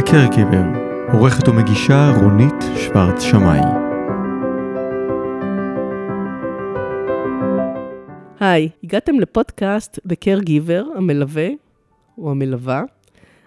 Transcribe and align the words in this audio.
Caregiver, 0.00 0.78
עורכת 1.12 1.48
ומגישה 1.48 2.12
רונית 2.20 2.54
שוורץ 2.76 3.22
שמאי. 3.22 3.60
היי, 8.40 8.68
הגעתם 8.84 9.20
לפודקאסט 9.20 9.98
The 10.08 10.14
Caregiver, 10.24 10.96
המלווה 10.96 11.48
או 12.18 12.30
המלווה. 12.30 12.82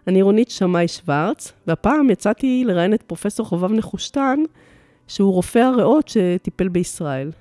אני 0.08 0.22
רונית 0.22 0.50
שמאי 0.50 0.88
שוורץ, 0.88 1.54
והפעם 1.68 2.10
יצאתי 2.10 2.64
לראיין 2.66 2.94
את 2.94 3.02
פרופסור 3.04 3.46
חובב 3.46 3.72
נחושתן, 3.72 4.40
שהוא 5.08 5.34
רופא 5.34 5.60
הריאות 5.60 6.08
שטיפל 6.08 6.68
בישראל. 6.68 7.32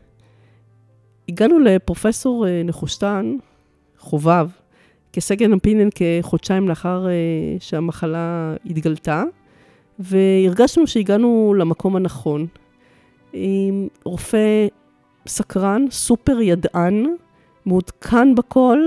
הגענו 1.29 1.59
לפרופסור 1.59 2.47
אה, 2.47 2.63
נחושתן, 2.65 3.37
חובב, 3.99 4.49
כסגן 5.15 5.53
אופינין 5.53 5.89
כחודשיים 5.95 6.69
לאחר 6.69 7.07
uh, 7.07 7.63
שהמחלה 7.63 8.55
התגלתה, 8.67 9.23
והרגשנו 9.99 10.87
שהגענו 10.87 11.55
למקום 11.59 11.97
הנכון. 11.97 12.47
עם 13.33 13.89
רופא 14.05 14.67
סקרן, 15.27 15.87
סופר 15.91 16.41
ידען, 16.41 17.07
מעודכן 17.67 18.35
בכל, 18.35 18.79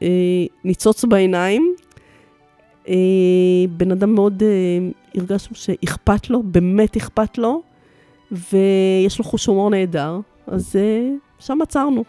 uh, 0.00 0.04
ניצוץ 0.64 1.04
בעיניים. 1.04 1.74
Uh, 2.86 2.90
בן 3.70 3.90
אדם 3.90 4.14
מאוד, 4.14 4.42
הרגשנו 5.14 5.56
שאכפת 5.56 6.30
לו, 6.30 6.42
באמת 6.42 6.96
אכפת 6.96 7.38
לו, 7.38 7.62
ויש 8.32 9.18
לו 9.18 9.24
חוש 9.24 9.46
הומור 9.46 9.70
נהדר, 9.70 10.20
אז 10.46 10.76
שם 11.38 11.58
עצרנו. 11.62 12.04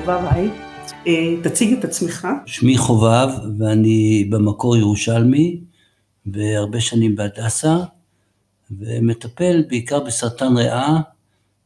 חובב, 0.00 0.20
היי. 0.30 0.50
אה, 1.06 1.42
תציג 1.42 1.78
את 1.78 1.84
עצמך. 1.84 2.28
שמי 2.46 2.78
חובב, 2.78 3.28
ואני 3.58 4.28
במקור 4.30 4.76
ירושלמי, 4.76 5.60
והרבה 6.26 6.80
שנים 6.80 7.16
בהדסה, 7.16 7.76
ומטפל 8.70 9.62
בעיקר 9.68 10.00
בסרטן 10.00 10.56
ריאה, 10.56 10.96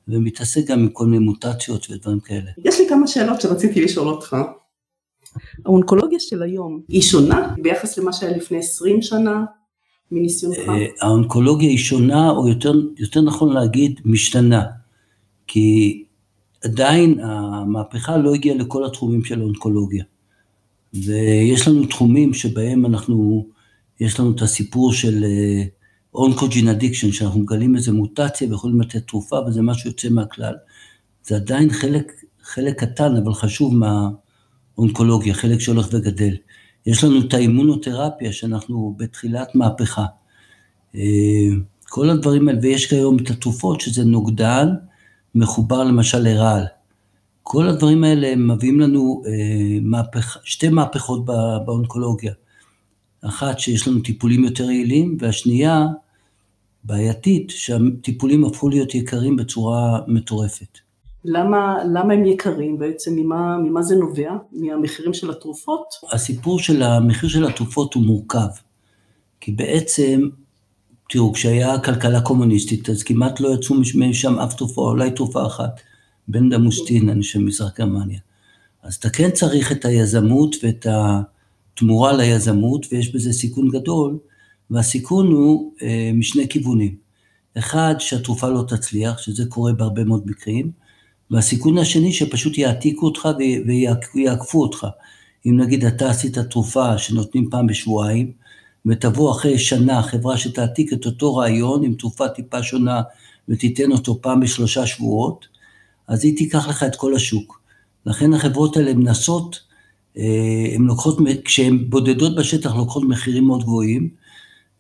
ומתעסק 0.09 0.67
גם 0.67 0.79
עם 0.79 0.89
כל 0.89 1.07
מיני 1.07 1.25
מוטציות 1.25 1.91
ודברים 1.91 2.21
כאלה. 2.21 2.51
יש 2.65 2.81
לי 2.81 2.89
כמה 2.89 3.07
שאלות 3.07 3.41
שרציתי 3.41 3.85
לשאול 3.85 4.09
אותך. 4.09 4.37
האונקולוגיה 5.67 6.21
של 6.21 6.43
היום 6.43 6.81
היא 6.89 7.03
שונה 7.03 7.55
ביחס 7.63 7.99
למה 7.99 8.13
שהיה 8.13 8.37
לפני 8.37 8.59
20 8.59 9.03
שנה, 9.03 9.45
מניסיונך? 10.11 10.59
אה, 10.59 10.87
האונקולוגיה 11.01 11.69
היא 11.69 11.79
שונה, 11.79 12.31
או 12.31 12.49
יותר, 12.49 12.73
יותר 12.99 13.21
נכון 13.21 13.53
להגיד, 13.53 14.01
משתנה. 14.05 14.63
כי 15.47 16.05
עדיין 16.65 17.21
המהפכה 17.21 18.17
לא 18.17 18.35
הגיעה 18.35 18.57
לכל 18.57 18.85
התחומים 18.85 19.25
של 19.25 19.41
האונקולוגיה. 19.41 20.05
ויש 20.95 21.69
לנו 21.69 21.87
תחומים 21.87 22.35
שבהם 22.35 22.87
אנחנו, 22.87 23.47
יש 24.01 24.21
לנו 24.21 24.31
את 24.31 24.43
הסיפור 24.43 24.93
של 24.93 25.25
oncogene 26.15 26.69
אה, 26.69 26.73
addiction, 26.73 27.13
שאנחנו 27.13 27.41
מגלים 27.41 27.77
איזה 27.77 27.93
מוטציה 27.93 28.49
ויכולים 28.49 28.81
לתת 28.81 29.07
תרופה 29.09 29.39
וזה 29.47 29.63
משהו 29.63 29.91
יוצא 29.91 30.09
מהכלל. 30.09 30.55
זה 31.25 31.37
עדיין 31.37 31.73
חלק, 31.73 32.13
חלק 32.43 32.81
קטן 32.81 33.17
אבל 33.17 33.35
חשוב 33.35 33.75
מהאונקולוגיה, 33.75 35.35
חלק 35.35 35.61
שהולך 35.61 35.89
וגדל. 35.93 36.37
יש 36.87 37.05
לנו 37.05 37.21
את 37.21 37.35
האימונותרפיה 37.35 38.33
שאנחנו 38.33 38.95
בתחילת 38.99 39.55
מהפכה. 39.55 40.05
אה, 40.95 41.01
כל 41.89 42.11
הדברים 42.11 42.49
האלה, 42.49 42.59
ויש 42.63 42.87
כיום 42.87 43.17
את 43.19 43.31
התרופות 43.31 43.81
שזה 43.81 44.05
נוגדן, 44.05 44.69
מחובר 45.35 45.85
למשל 45.85 46.19
לרעל. 46.19 46.65
כל 47.43 47.69
הדברים 47.69 48.05
האלה 48.05 48.37
מביאים 48.37 48.81
לנו 48.81 49.23
אה, 49.27 49.79
מהפך, 49.83 50.39
שתי 50.45 50.69
מהפכות 50.69 51.25
בא, 51.25 51.59
באונקולוגיה. 51.67 52.33
אחת 53.21 53.59
שיש 53.59 53.89
לנו 53.89 54.01
טיפולים 54.01 54.45
יותר 54.45 54.71
יעילים, 54.71 55.17
והשנייה 55.21 55.87
בעייתית, 56.85 57.51
שהטיפולים 57.51 58.45
הפכו 58.45 58.69
להיות 58.69 58.95
יקרים 58.95 59.37
בצורה 59.37 60.01
מטורפת. 60.07 60.79
למה, 61.25 61.77
למה 61.85 62.15
הם 62.15 62.25
יקרים 62.25 62.79
בעצם? 62.79 63.17
ממה, 63.17 63.59
ממה 63.59 63.83
זה 63.83 63.97
נובע? 63.97 64.33
מהמחירים 64.53 65.15
של 65.15 65.31
התרופות? 65.31 65.87
הסיפור 66.13 66.59
של 66.59 66.83
המחיר 66.83 67.29
של 67.29 67.45
התרופות 67.45 67.95
הוא 67.95 68.03
מורכב. 68.03 68.49
כי 69.41 69.53
בעצם 69.53 70.29
תראו, 71.09 71.33
כשהיה 71.33 71.79
כלכלה 71.79 72.21
קומוניסטית, 72.21 72.91
אז 72.91 73.03
כמעט 73.03 73.41
לא 73.41 73.55
יצאו 73.55 73.75
משם 73.95 74.39
אף 74.39 74.55
תרופה, 74.55 74.81
אולי 74.81 75.11
תרופה 75.11 75.47
אחת, 75.47 75.81
בן 76.29 76.49
דמוסטין, 76.49 77.19
חושב, 77.19 77.39
מזרח 77.39 77.79
גרמניה. 77.79 78.19
אז 78.83 78.95
אתה 78.95 79.11
כן 79.11 79.31
צריך 79.31 79.73
את 79.73 79.85
היזמות 79.85 80.57
ואת 80.63 80.87
התמורה 80.91 82.13
ליזמות, 82.13 82.87
ויש 82.93 83.15
בזה 83.15 83.33
סיכון 83.33 83.69
גדול, 83.69 84.19
והסיכון 84.71 85.27
הוא 85.27 85.73
אה, 85.83 86.11
משני 86.15 86.49
כיוונים. 86.49 86.97
אחד, 87.59 87.95
שהתרופה 87.99 88.49
לא 88.49 88.65
תצליח, 88.69 89.19
שזה 89.19 89.45
קורה 89.47 89.73
בהרבה 89.73 90.05
מאוד 90.05 90.23
מקרים, 90.27 90.71
והסיכון 91.31 91.79
השני, 91.79 92.13
שפשוט 92.13 92.59
יעתיקו 92.59 93.07
אותך 93.07 93.29
ויעקפו 94.15 94.63
אותך. 94.63 94.87
אם 95.47 95.61
נגיד 95.61 95.85
אתה 95.85 96.11
עשית 96.11 96.39
תרופה 96.39 96.99
שנותנים 96.99 97.51
פעם 97.51 97.67
בשבועיים, 97.67 98.33
ותבוא 98.87 99.33
אחרי 99.33 99.59
שנה 99.59 100.03
חברה 100.03 100.37
שתעתיק 100.37 100.93
את 100.93 101.07
אותו 101.07 101.37
רעיון 101.37 101.85
עם 101.85 101.95
תרופה 101.95 102.29
טיפה 102.29 102.63
שונה 102.63 103.03
ותיתן 103.49 103.93
אותו 103.93 104.23
פעם 104.23 104.41
בשלושה 104.41 104.87
שבועות, 104.87 105.47
אז 106.09 106.25
היא 106.25 106.37
תיקח 106.37 106.69
לך 106.69 106.83
את 106.83 106.97
כל 106.97 107.15
השוק. 107.15 107.61
לכן 108.07 108.33
החברות 108.33 108.77
האלה 108.77 108.95
מנסות, 108.95 109.61
אה, 110.19 110.75
הן 110.75 110.83
לוקחות, 110.83 111.19
כשהן 111.45 111.85
בודדות 111.89 112.37
בשטח 112.37 112.75
לוקחות 112.75 113.03
מחירים 113.09 113.45
מאוד 113.45 113.63
גבוהים, 113.63 114.09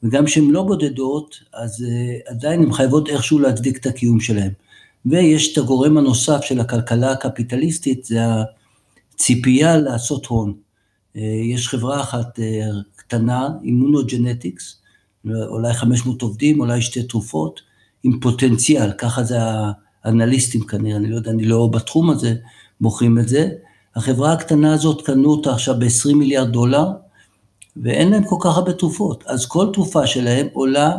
וגם 0.02 0.24
כשהן 0.24 0.50
לא 0.50 0.62
בודדות, 0.62 1.40
אז 1.54 1.84
אה, 1.88 2.32
עדיין 2.32 2.62
הן 2.62 2.72
חייבות 2.72 3.08
איכשהו 3.08 3.38
להצדיק 3.38 3.76
את 3.76 3.86
הקיום 3.86 4.20
שלהן. 4.20 4.50
ויש 5.06 5.52
את 5.52 5.58
הגורם 5.58 5.98
הנוסף 5.98 6.40
של 6.42 6.60
הכלכלה 6.60 7.12
הקפיטליסטית, 7.12 8.04
זה 8.04 8.18
הציפייה 9.14 9.76
לעשות 9.76 10.26
הון. 10.26 10.54
אה, 11.16 11.22
יש 11.22 11.68
חברה 11.68 12.00
אחת, 12.00 12.38
קטנה, 13.06 13.48
Immunogenetics, 13.62 14.80
אולי 15.26 15.74
500 15.74 16.22
עובדים, 16.22 16.60
אולי 16.60 16.82
שתי 16.82 17.02
תרופות, 17.02 17.60
עם 18.02 18.20
פוטנציאל, 18.20 18.92
ככה 18.92 19.22
זה 19.22 19.38
האנליסטים 20.04 20.66
כנראה, 20.66 20.96
אני 20.96 21.10
לא 21.10 21.16
יודע, 21.16 21.30
אני 21.30 21.44
לא 21.44 21.66
בתחום 21.66 22.10
הזה, 22.10 22.34
מוכרים 22.80 23.18
את 23.18 23.28
זה. 23.28 23.48
החברה 23.96 24.32
הקטנה 24.32 24.74
הזאת 24.74 25.06
קנו 25.06 25.30
אותה 25.30 25.52
עכשיו 25.52 25.74
ב-20 25.78 26.14
מיליארד 26.14 26.52
דולר, 26.52 26.88
ואין 27.76 28.10
להם 28.10 28.24
כל 28.24 28.36
כך 28.40 28.56
הרבה 28.56 28.72
תרופות. 28.72 29.24
אז 29.26 29.46
כל 29.46 29.66
תרופה 29.72 30.06
שלהם 30.06 30.46
עולה 30.52 30.98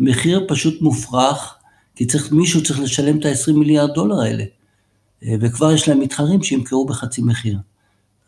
מחיר 0.00 0.44
פשוט 0.48 0.82
מופרך, 0.82 1.54
כי 1.96 2.06
צריך, 2.06 2.32
מישהו 2.32 2.62
צריך 2.62 2.80
לשלם 2.80 3.18
את 3.18 3.24
ה-20 3.24 3.52
מיליארד 3.52 3.94
דולר 3.94 4.20
האלה. 4.20 4.44
וכבר 5.40 5.72
יש 5.72 5.88
להם 5.88 6.00
מתחרים 6.00 6.42
שימכרו 6.42 6.86
בחצי 6.86 7.22
מחיר. 7.22 7.58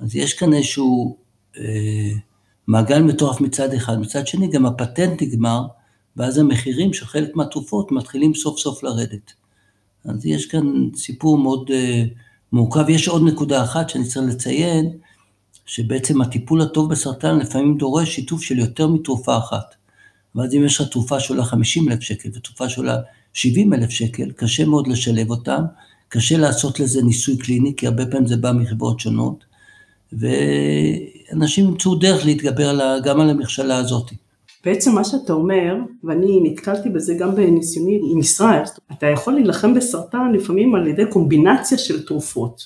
אז 0.00 0.16
יש 0.16 0.34
כאן 0.34 0.54
איזשהו 0.54 1.16
אה, 1.58 2.10
מעגל 2.68 3.02
מטורף 3.02 3.40
מצד 3.40 3.72
אחד, 3.74 3.98
מצד 3.98 4.26
שני 4.26 4.50
גם 4.50 4.66
הפטנט 4.66 5.22
נגמר, 5.22 5.62
ואז 6.16 6.38
המחירים 6.38 6.92
של 6.92 7.06
חלק 7.06 7.36
מהתרופות 7.36 7.92
מתחילים 7.92 8.34
סוף 8.34 8.58
סוף 8.58 8.82
לרדת. 8.82 9.32
אז 10.04 10.26
יש 10.26 10.46
כאן 10.46 10.88
סיפור 10.96 11.38
מאוד 11.38 11.70
uh, 11.70 12.08
מורכב. 12.52 12.88
יש 12.88 13.08
עוד 13.08 13.22
נקודה 13.24 13.64
אחת 13.64 13.88
שאני 13.88 14.04
צריך 14.04 14.34
לציין, 14.34 14.98
שבעצם 15.66 16.20
הטיפול 16.20 16.62
הטוב 16.62 16.90
בסרטן 16.90 17.38
לפעמים 17.38 17.76
דורש 17.78 18.14
שיתוף 18.14 18.42
של 18.42 18.58
יותר 18.58 18.86
מתרופה 18.86 19.38
אחת. 19.38 19.74
ואז 20.34 20.54
אם 20.54 20.64
יש 20.64 20.80
לך 20.80 20.88
תרופה 20.88 21.20
שעולה 21.20 21.44
50 21.44 21.88
אלף 21.88 22.00
שקל 22.00 22.28
ותרופה 22.34 22.68
שעולה 22.68 22.96
70 23.32 23.74
אלף 23.74 23.90
שקל, 23.90 24.30
קשה 24.30 24.64
מאוד 24.64 24.88
לשלב 24.88 25.30
אותם, 25.30 25.62
קשה 26.08 26.36
לעשות 26.36 26.80
לזה 26.80 27.02
ניסוי 27.02 27.36
קליני, 27.36 27.74
כי 27.76 27.86
הרבה 27.86 28.06
פעמים 28.06 28.26
זה 28.26 28.36
בא 28.36 28.52
מחברות 28.52 29.00
שונות, 29.00 29.44
ואנשים 30.12 31.68
ימצאו 31.68 31.94
דרך 31.94 32.26
להתגבר 32.26 32.98
גם 33.04 33.20
על 33.20 33.30
המכשלה 33.30 33.76
הזאת. 33.76 34.10
בעצם 34.64 34.94
מה 34.94 35.04
שאתה 35.04 35.32
אומר, 35.32 35.74
ואני 36.04 36.40
נתקלתי 36.44 36.88
בזה 36.88 37.14
גם 37.14 37.34
בניסיוני 37.34 38.00
עם 38.12 38.18
ישראל, 38.18 38.62
אתה 38.92 39.06
יכול 39.06 39.34
להילחם 39.34 39.74
בסרטן 39.74 40.32
לפעמים 40.34 40.74
על 40.74 40.86
ידי 40.86 41.06
קומבינציה 41.10 41.78
של 41.78 42.06
תרופות, 42.06 42.62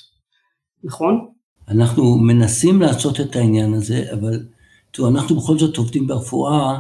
נכון? 0.85 1.27
אנחנו 1.69 2.19
מנסים 2.19 2.81
לעשות 2.81 3.21
את 3.21 3.37
העניין 3.37 3.75
הזה, 3.75 4.05
אבל 4.13 4.41
תראו, 4.91 5.09
אנחנו 5.09 5.37
בכל 5.37 5.59
זאת 5.59 5.77
עובדים 5.77 6.07
ברפואה 6.07 6.79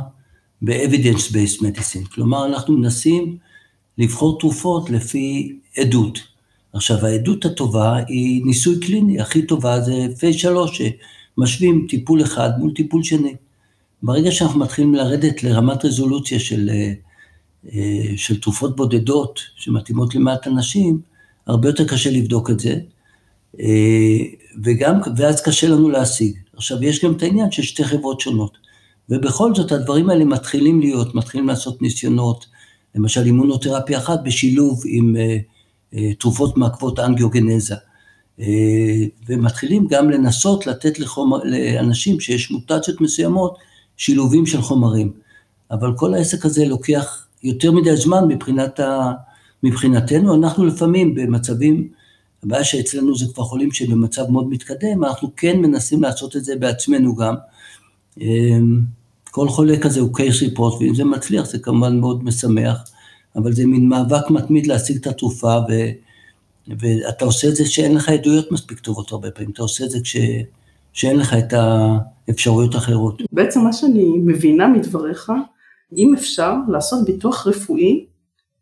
ב-evidence-based 0.62 1.60
medicine, 1.60 2.14
כלומר 2.14 2.46
אנחנו 2.46 2.78
מנסים 2.78 3.36
לבחור 3.98 4.38
תרופות 4.40 4.90
לפי 4.90 5.58
עדות. 5.78 6.18
עכשיו 6.72 7.06
העדות 7.06 7.44
הטובה 7.44 7.96
היא 8.08 8.44
ניסוי 8.44 8.80
קליני, 8.80 9.20
הכי 9.20 9.46
טובה 9.46 9.80
זה 9.80 10.06
פייס 10.18 10.36
3, 10.36 10.82
שמשווים 10.82 11.86
טיפול 11.88 12.22
אחד 12.22 12.50
מול 12.58 12.72
טיפול 12.74 13.02
שני. 13.02 13.34
ברגע 14.02 14.32
שאנחנו 14.32 14.60
מתחילים 14.60 14.94
לרדת 14.94 15.42
לרמת 15.42 15.84
רזולוציה 15.84 16.40
של, 16.40 16.70
אה, 16.72 16.92
אה, 17.72 18.16
של 18.16 18.40
תרופות 18.40 18.76
בודדות 18.76 19.40
שמתאימות 19.56 20.14
למעט 20.14 20.46
אנשים, 20.46 21.00
הרבה 21.46 21.68
יותר 21.68 21.88
קשה 21.88 22.10
לבדוק 22.10 22.50
את 22.50 22.60
זה, 22.60 22.76
וגם, 24.64 25.00
ואז 25.16 25.42
קשה 25.42 25.68
לנו 25.68 25.90
להשיג. 25.90 26.36
עכשיו, 26.56 26.84
יש 26.84 27.04
גם 27.04 27.12
את 27.12 27.22
העניין 27.22 27.50
של 27.50 27.62
שתי 27.62 27.84
חברות 27.84 28.20
שונות. 28.20 28.58
ובכל 29.08 29.54
זאת 29.54 29.72
הדברים 29.72 30.10
האלה 30.10 30.24
מתחילים 30.24 30.80
להיות, 30.80 31.14
מתחילים 31.14 31.48
לעשות 31.48 31.82
ניסיונות, 31.82 32.46
למשל 32.94 33.24
אימונותרפיה 33.24 33.98
אחת 33.98 34.20
בשילוב 34.24 34.82
עם 34.86 35.16
תרופות 36.18 36.56
מעכבות 36.56 36.98
אנגיוגנזה. 36.98 37.74
Uh, 38.40 38.44
ומתחילים 39.28 39.86
גם 39.86 40.10
לנסות 40.10 40.66
לתת 40.66 40.98
לחומר, 40.98 41.38
לאנשים 41.44 42.20
שיש 42.20 42.50
מוטציות 42.50 43.00
מסוימות, 43.00 43.58
שילובים 43.96 44.46
של 44.46 44.62
חומרים. 44.62 45.12
אבל 45.70 45.96
כל 45.96 46.14
העסק 46.14 46.44
הזה 46.44 46.64
לוקח 46.64 47.26
יותר 47.42 47.72
מדי 47.72 47.96
זמן 47.96 48.28
מבחינת 48.28 48.80
ה, 48.80 49.12
מבחינתנו, 49.62 50.34
אנחנו 50.34 50.66
לפעמים 50.66 51.14
במצבים, 51.14 51.88
הבעיה 52.42 52.64
שאצלנו 52.64 53.16
זה 53.16 53.24
כבר 53.34 53.44
חולים 53.44 53.72
שבמצב 53.72 54.30
מאוד 54.30 54.48
מתקדם, 54.48 55.04
אנחנו 55.04 55.30
כן 55.36 55.60
מנסים 55.60 56.02
לעשות 56.02 56.36
את 56.36 56.44
זה 56.44 56.56
בעצמנו 56.56 57.16
גם. 57.16 57.34
אמ, 58.20 58.80
כל 59.30 59.48
חולה 59.48 59.78
כזה 59.78 60.00
הוא 60.00 60.14
קייס 60.14 60.42
ריפורט, 60.42 60.80
ואם 60.80 60.94
זה 60.94 61.04
מצליח 61.04 61.44
זה 61.46 61.58
כמובן 61.58 62.00
מאוד 62.00 62.24
משמח, 62.24 62.84
אבל 63.36 63.52
זה 63.52 63.66
מין 63.66 63.88
מאבק 63.88 64.30
מתמיד 64.30 64.66
להשיג 64.66 64.96
את 64.96 65.06
התרופה, 65.06 65.56
ו, 65.68 65.72
ואתה 66.78 67.24
עושה 67.24 67.48
את 67.48 67.56
זה 67.56 67.66
שאין 67.66 67.94
לך 67.94 68.08
עדויות 68.08 68.52
מספיק 68.52 68.78
טובות 68.78 69.12
הרבה 69.12 69.30
פעמים, 69.30 69.50
אתה 69.50 69.62
עושה 69.62 69.84
את 69.84 69.90
זה 69.90 69.98
כש, 70.00 70.16
שאין 70.92 71.16
לך 71.16 71.34
את 71.34 71.52
האפשרויות 72.28 72.74
האחרות. 72.74 73.22
בעצם 73.32 73.60
מה 73.60 73.72
שאני 73.72 74.04
מבינה 74.04 74.68
מדבריך, 74.68 75.32
אם 75.96 76.14
אפשר 76.14 76.54
לעשות 76.68 77.04
ביטוח 77.04 77.46
רפואי 77.46 78.06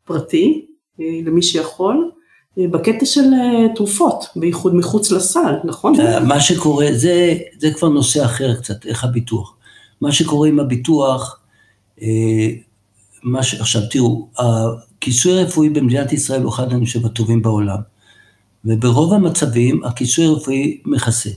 פרטי 0.05 0.67
אה, 1.01 1.21
למי 1.25 1.43
שיכול, 1.43 2.11
אה, 2.59 2.69
בקטע 2.69 3.07
של 3.07 3.25
אה, 3.35 3.75
תרופות, 3.75 4.25
בייחוד 4.37 4.75
מחוץ 4.75 5.11
לסל, 5.11 5.55
נכון? 5.65 5.95
מה 6.29 6.41
שקורה, 6.41 6.87
זה, 6.93 7.39
זה 7.59 7.71
כבר 7.75 7.89
נושא 7.89 8.25
אחר 8.25 8.55
קצת, 8.55 8.87
איך 8.87 9.05
הביטוח. 9.05 9.57
מה 10.01 10.13
שקורה 10.13 10.49
עם 10.49 10.61
הביטוח, 10.61 11.41
מה 13.23 13.43
ש... 13.43 13.55
עכשיו 13.55 13.83
תראו, 13.91 14.29
הכיסוי 14.39 15.41
הרפואי 15.41 15.69
במדינת 15.69 16.13
ישראל 16.13 16.43
הוא 16.43 16.51
אחד, 16.51 16.73
אני 16.73 16.87
הטובים 17.05 17.43
בעולם. 17.43 17.79
וברוב 18.65 19.13
המצבים 19.13 19.85
הכיסוי 19.85 20.25
הרפואי 20.25 20.81
מכסה. 20.85 21.31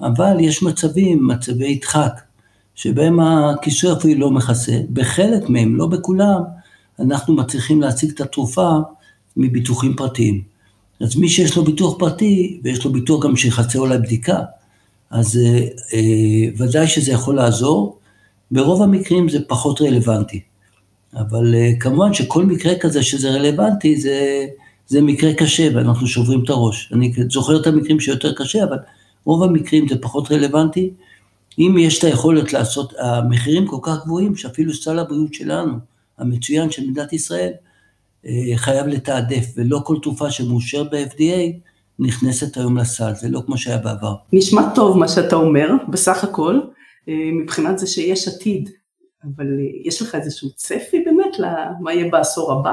אבל 0.00 0.36
יש 0.40 0.62
מצבים, 0.62 1.26
מצבי 1.26 1.78
דחק, 1.82 2.20
שבהם 2.74 3.20
הכיסוי 3.20 3.90
הרפואי 3.90 4.14
לא 4.14 4.30
מכסה, 4.30 4.78
בחלק 4.92 5.48
מהם, 5.48 5.76
לא 5.76 5.86
בכולם, 5.86 6.42
אנחנו 7.00 7.34
מצליחים 7.34 7.80
להציג 7.80 8.10
את 8.10 8.20
התרופה 8.20 8.70
מביטוחים 9.36 9.96
פרטיים. 9.96 10.42
אז 11.00 11.16
מי 11.16 11.28
שיש 11.28 11.56
לו 11.56 11.64
ביטוח 11.64 11.98
פרטי, 11.98 12.60
ויש 12.64 12.84
לו 12.84 12.92
ביטוח 12.92 13.24
גם 13.24 13.36
שיחצה 13.36 13.78
אולי 13.78 13.98
בדיקה, 13.98 14.38
אז 15.10 15.36
אה, 15.36 15.66
אה, 15.94 16.50
ודאי 16.58 16.86
שזה 16.86 17.12
יכול 17.12 17.36
לעזור, 17.36 17.98
ברוב 18.50 18.82
המקרים 18.82 19.28
זה 19.28 19.38
פחות 19.48 19.80
רלוונטי. 19.80 20.40
אבל 21.14 21.54
אה, 21.54 21.72
כמובן 21.80 22.14
שכל 22.14 22.44
מקרה 22.44 22.74
כזה 22.80 23.02
שזה 23.02 23.30
רלוונטי, 23.30 23.96
זה, 23.96 24.46
זה 24.86 25.00
מקרה 25.00 25.34
קשה 25.34 25.68
ואנחנו 25.74 26.06
שוברים 26.06 26.44
את 26.44 26.50
הראש. 26.50 26.92
אני 26.92 27.12
זוכר 27.30 27.60
את 27.60 27.66
המקרים 27.66 28.00
שיותר 28.00 28.32
קשה, 28.34 28.64
אבל 28.64 28.76
רוב 29.24 29.42
המקרים 29.42 29.88
זה 29.88 29.94
פחות 30.00 30.32
רלוונטי. 30.32 30.90
אם 31.58 31.76
יש 31.78 31.98
את 31.98 32.04
היכולת 32.04 32.52
לעשות, 32.52 32.92
המחירים 32.98 33.66
כל 33.66 33.78
כך 33.82 34.04
גבוהים, 34.04 34.36
שאפילו 34.36 34.74
סל 34.74 34.98
הבריאות 34.98 35.34
שלנו, 35.34 35.72
המצוין 36.18 36.70
של 36.70 36.90
מדינת 36.90 37.12
ישראל, 37.12 37.52
אה, 38.26 38.56
חייב 38.56 38.86
לתעדף, 38.86 39.46
ולא 39.56 39.80
כל 39.84 39.96
תרופה 40.02 40.30
שמאושר 40.30 40.84
ב-FDA 40.84 41.52
נכנסת 41.98 42.56
היום 42.56 42.76
לסל, 42.76 43.12
זה 43.14 43.28
לא 43.28 43.42
כמו 43.46 43.58
שהיה 43.58 43.78
בעבר. 43.78 44.14
נשמע 44.32 44.62
טוב 44.74 44.98
מה 44.98 45.08
שאתה 45.08 45.36
אומר, 45.36 45.68
בסך 45.88 46.24
הכל, 46.24 46.60
אה, 47.08 47.14
מבחינת 47.32 47.78
זה 47.78 47.86
שיש 47.86 48.28
עתיד, 48.28 48.70
אבל 49.24 49.58
אה, 49.58 49.64
יש 49.84 50.02
לך 50.02 50.14
איזשהו 50.14 50.50
צפי 50.50 51.04
באמת 51.04 51.38
למה 51.38 51.92
יהיה 51.92 52.10
בעשור 52.10 52.52
הבא? 52.52 52.72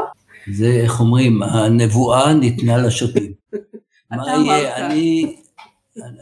זה, 0.53 0.67
איך 0.67 0.99
אומרים, 0.99 1.43
הנבואה 1.43 2.33
ניתנה 2.33 2.77
לשוטים. 2.77 3.33
מה 4.11 4.23
יהיה, 4.27 4.85
אני, 4.85 5.35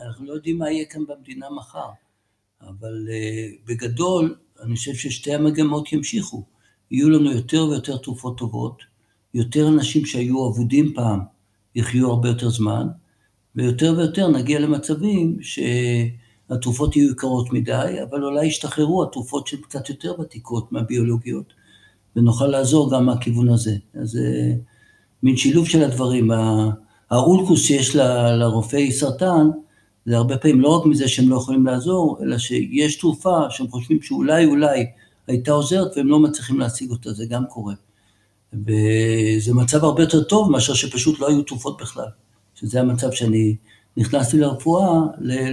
אנחנו 0.06 0.25
לא 0.25 0.33
יודעים 0.33 0.57
מה 0.57 0.72
יהיה 0.72 0.86
כאן 0.86 1.01
במדינה 1.07 1.45
מחר, 1.50 1.89
אבל 2.62 3.07
בגדול, 3.66 4.36
אני 4.62 4.75
חושב 4.75 4.94
ששתי 4.94 5.33
המגמות 5.33 5.94
ימשיכו. 5.94 6.44
יהיו 6.92 7.10
לנו 7.10 7.31
יותר 7.31 7.66
ויותר 7.66 7.98
תרופות 7.98 8.38
טובות, 8.38 8.83
יותר 9.33 9.68
אנשים 9.68 10.06
שהיו 10.06 10.48
אבודים 10.48 10.94
פעם 10.94 11.19
יחיו 11.75 12.10
הרבה 12.10 12.28
יותר 12.28 12.50
זמן, 12.50 12.88
ויותר 13.56 13.94
ויותר 13.98 14.28
נגיע 14.28 14.60
למצבים 14.60 15.38
שהתרופות 16.50 16.95
יהיו 16.95 17.12
יקרות 17.12 17.53
מדי, 17.53 17.95
אבל 18.09 18.24
אולי 18.24 18.45
ישתחררו 18.45 19.03
התרופות 19.03 19.47
שהן 19.47 19.59
קצת 19.62 19.89
יותר 19.89 20.13
ותיקות 20.19 20.71
מהביולוגיות, 20.71 21.53
ונוכל 22.15 22.47
לעזור 22.47 22.92
גם 22.92 23.06
מהכיוון 23.06 23.50
הזה. 23.50 23.75
אז 24.01 24.09
זה 24.09 24.53
מין 25.24 25.38
שילוב 25.38 25.68
של 25.68 25.83
הדברים. 25.83 26.31
האולקוס 27.12 27.62
שיש 27.62 27.95
לרופאי 28.39 28.92
סרטן, 28.92 29.47
זה 30.06 30.18
הרבה 30.18 30.38
פעמים 30.38 30.62
לא 30.62 30.69
רק 30.69 30.86
מזה 30.86 31.07
שהם 31.07 31.30
לא 31.30 31.36
יכולים 31.36 31.65
לעזור, 31.65 32.18
אלא 32.24 32.38
שיש 32.38 32.95
תרופה 32.95 33.39
שהם 33.50 33.68
חושבים 33.68 34.01
שאולי 34.01 34.45
אולי 34.45 34.86
הייתה 35.27 35.51
עוזרת 35.51 35.97
והם 35.97 36.07
לא 36.07 36.19
מצליחים 36.19 36.59
להשיג 36.59 36.92
אותה, 36.92 37.13
זה 37.13 37.25
גם 37.25 37.44
קורה. 37.50 37.74
וזה 38.53 39.53
מצב 39.53 39.83
הרבה 39.83 40.03
יותר 40.03 40.24
טוב 40.24 40.51
מאשר 40.51 40.74
שפשוט 40.74 41.19
לא 41.19 41.27
היו 41.27 41.44
תרופות 41.44 41.81
בכלל, 41.81 42.07
שזה 42.56 42.80
המצב 42.80 43.12
שאני 43.12 43.56
נכנסתי 43.97 44.38
לרפואה, 44.38 45.01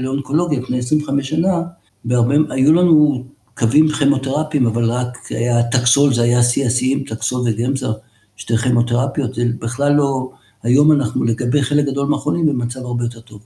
לאונקולוגיה 0.02 0.60
לפני 0.60 0.78
25 0.78 1.28
שנה, 1.28 1.62
בהרבה, 2.04 2.34
היו 2.50 2.72
לנו 2.72 3.24
קווים 3.58 3.88
כימותרפיים, 3.88 4.66
אבל 4.66 4.90
רק 4.90 5.18
היה 5.30 5.62
טקסול, 5.62 6.14
זה 6.14 6.22
היה 6.22 6.42
שיא 6.42 6.66
השיאים, 6.66 7.04
טקסול 7.04 7.40
וגמזר, 7.44 7.92
שתי 8.36 8.56
כימותרפיות, 8.56 9.34
זה 9.34 9.44
בכלל 9.58 9.92
לא, 9.92 10.30
היום 10.62 10.92
אנחנו 10.92 11.24
לגבי 11.24 11.62
חלק 11.62 11.84
גדול 11.84 12.06
מהחולים 12.06 12.46
במצב 12.46 12.80
הרבה 12.80 13.04
יותר 13.04 13.20
טוב. 13.20 13.40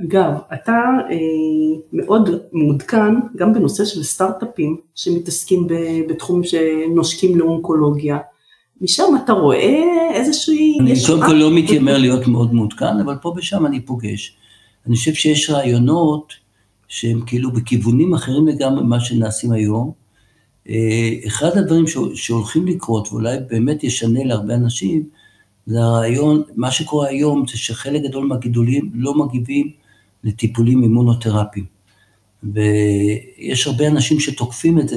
אגב, 0.00 0.34
אתה 0.54 0.72
אה, 1.10 1.16
מאוד 1.92 2.30
מעודכן 2.52 3.14
גם 3.36 3.54
בנושא 3.54 3.84
של 3.84 4.02
סטארט-אפים 4.02 4.76
שמתעסקים 4.94 5.66
בתחום 6.08 6.42
שנושקים 6.44 7.38
לאונקולוגיה. 7.38 8.18
משם 8.82 9.02
אתה 9.24 9.32
רואה 9.32 9.82
איזושהי... 10.14 10.78
אני 10.80 10.92
קודם 11.06 11.22
כל 11.26 11.32
לא 11.32 11.50
מתיימר 11.54 11.98
להיות 11.98 12.26
מאוד 12.26 12.54
מעודכן, 12.54 13.00
אבל 13.04 13.16
פה 13.22 13.34
ושם 13.36 13.66
אני 13.66 13.80
פוגש. 13.80 14.36
אני 14.86 14.96
חושב 14.96 15.14
שיש 15.14 15.50
רעיונות 15.50 16.32
שהם 16.88 17.20
כאילו 17.26 17.52
בכיוונים 17.52 18.14
אחרים 18.14 18.46
לגמרי 18.46 18.82
ממה 18.82 19.00
שנעשים 19.00 19.52
היום. 19.52 19.92
אה, 20.68 21.10
אחד 21.26 21.58
הדברים 21.58 21.84
שהולכים 22.14 22.66
לקרות, 22.66 23.08
ואולי 23.12 23.36
באמת 23.50 23.84
ישנה 23.84 24.24
להרבה 24.24 24.54
אנשים, 24.54 25.02
זה 25.66 25.82
הרעיון, 25.82 26.42
מה 26.56 26.70
שקורה 26.70 27.08
היום 27.08 27.44
זה 27.48 27.58
שחלק 27.58 28.02
גדול 28.02 28.26
מהגידולים 28.26 28.90
לא 28.94 29.14
מגיבים 29.14 29.70
לטיפולים 30.24 30.82
אימונותרפיים. 30.82 31.64
ויש 32.42 33.66
הרבה 33.66 33.86
אנשים 33.86 34.20
שתוקפים 34.20 34.78
את 34.78 34.88
זה 34.88 34.96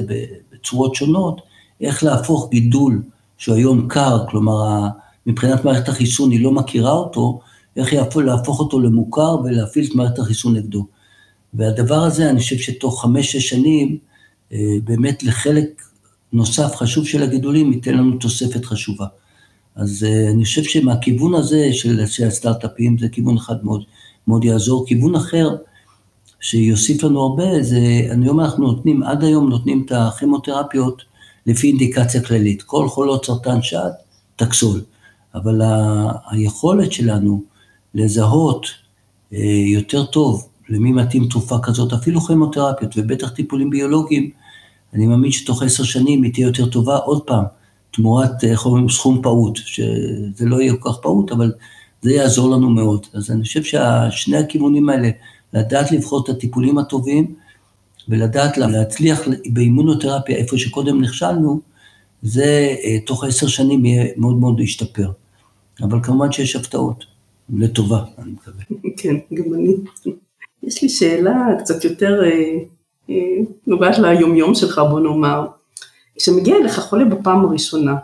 בצורות 0.52 0.94
שונות, 0.94 1.40
איך 1.80 2.04
להפוך 2.04 2.48
גידול 2.50 3.02
שהוא 3.38 3.56
היום 3.56 3.88
קר, 3.88 4.24
כלומר 4.28 4.86
מבחינת 5.26 5.64
מערכת 5.64 5.88
החיסון 5.88 6.30
היא 6.30 6.44
לא 6.44 6.52
מכירה 6.52 6.92
אותו, 6.92 7.40
איך 7.76 7.92
יהפוך, 7.92 8.22
להפוך 8.22 8.60
אותו 8.60 8.80
למוכר 8.80 9.36
ולהפעיל 9.44 9.86
את 9.90 9.94
מערכת 9.94 10.18
החיסון 10.18 10.56
נגדו. 10.56 10.86
והדבר 11.54 12.02
הזה, 12.02 12.30
אני 12.30 12.40
חושב 12.40 12.56
שתוך 12.56 13.02
חמש-שש 13.02 13.48
שנים, 13.48 13.98
אה, 14.52 14.58
באמת 14.84 15.22
לחלק 15.22 15.82
נוסף 16.32 16.76
חשוב 16.76 17.06
של 17.06 17.22
הגידולים 17.22 17.72
ייתן 17.72 17.94
לנו 17.94 18.16
תוספת 18.16 18.64
חשובה. 18.64 19.06
אז 19.76 20.06
אה, 20.08 20.30
אני 20.30 20.44
חושב 20.44 20.62
שמהכיוון 20.64 21.34
הזה 21.34 21.68
של, 21.72 22.06
של 22.06 22.26
הסטארט-אפים 22.26 22.98
זה 22.98 23.08
כיוון 23.08 23.36
אחד 23.36 23.64
מאוד, 23.64 23.84
מאוד 24.28 24.44
יעזור. 24.44 24.86
כיוון 24.86 25.14
אחר 25.14 25.56
שיוסיף 26.40 27.02
לנו 27.02 27.20
הרבה 27.20 27.62
זה, 27.62 27.78
אני 28.10 28.28
אומר, 28.28 28.44
אנחנו 28.44 28.66
נותנים, 28.66 29.02
עד 29.02 29.24
היום 29.24 29.48
נותנים 29.48 29.82
את 29.86 29.92
הכימותרפיות 29.92 31.02
לפי 31.46 31.66
אינדיקציה 31.68 32.22
כללית. 32.22 32.62
כל 32.62 32.88
חולות 32.88 33.24
סרטן 33.24 33.62
שד, 33.62 33.90
טקסול. 34.36 34.80
אבל 35.34 35.62
ה- 35.62 36.12
היכולת 36.30 36.92
שלנו 36.92 37.42
לזהות 37.94 38.66
אה, 39.32 39.38
יותר 39.66 40.04
טוב 40.04 40.48
למי 40.68 40.92
מתאים 40.92 41.28
תרופה 41.28 41.56
כזאת, 41.62 41.92
אפילו 41.92 42.20
כימותרפיות 42.20 42.92
ובטח 42.96 43.28
טיפולים 43.28 43.70
ביולוגיים, 43.70 44.30
אני 44.94 45.06
מאמין 45.06 45.30
שתוך 45.32 45.62
עשר 45.62 45.84
שנים 45.84 46.22
היא 46.22 46.32
תהיה 46.32 46.46
יותר 46.46 46.66
טובה, 46.66 46.96
עוד 46.96 47.22
פעם, 47.22 47.44
תמורת, 47.90 48.44
איך 48.44 48.66
אומרים, 48.66 48.88
סכום 48.88 49.22
פעוט, 49.22 49.56
שזה 49.56 50.44
לא 50.44 50.60
יהיה 50.60 50.76
כל 50.76 50.92
כך 50.92 50.98
פעוט, 51.02 51.32
אבל 51.32 51.52
זה 52.02 52.12
יעזור 52.12 52.50
לנו 52.50 52.70
מאוד. 52.70 53.06
אז 53.14 53.30
אני 53.30 53.42
חושב 53.42 53.62
ששני 53.62 54.36
הכיוונים 54.36 54.88
האלה, 54.88 55.10
לדעת 55.52 55.92
לבחור 55.92 56.24
את 56.24 56.28
הטיפולים 56.28 56.78
הטובים, 56.78 57.34
ולדעת 58.08 58.58
להצליח 58.58 59.20
באימונותרפיה 59.52 60.36
איפה 60.36 60.58
שקודם 60.58 61.00
נכשלנו, 61.00 61.60
זה 62.22 62.76
אה, 62.84 62.98
תוך 63.06 63.24
עשר 63.24 63.46
שנים 63.46 63.84
יהיה 63.84 64.06
מאוד 64.16 64.36
מאוד 64.36 64.60
להשתפר. 64.60 65.10
אבל 65.82 65.98
כמובן 66.02 66.32
שיש 66.32 66.56
הפתעות. 66.56 67.04
לטובה, 67.54 68.04
אני 68.18 68.30
מקווה. 68.32 68.64
כן, 68.96 69.16
גם 69.34 69.54
אני. 69.54 69.74
יש 70.62 70.82
לי 70.82 70.88
שאלה 70.88 71.46
קצת 71.58 71.84
יותר 71.84 72.20
אה, 72.24 72.58
אה, 73.10 73.14
נוגעת 73.66 73.98
ליומיום 73.98 74.54
שלך, 74.54 74.80
בוא 74.90 75.00
נאמר. 75.00 75.46
כשמגיע 76.18 76.56
אליך 76.56 76.78
חולה 76.78 77.04
בפעם 77.04 77.44
הראשונה, 77.44 77.94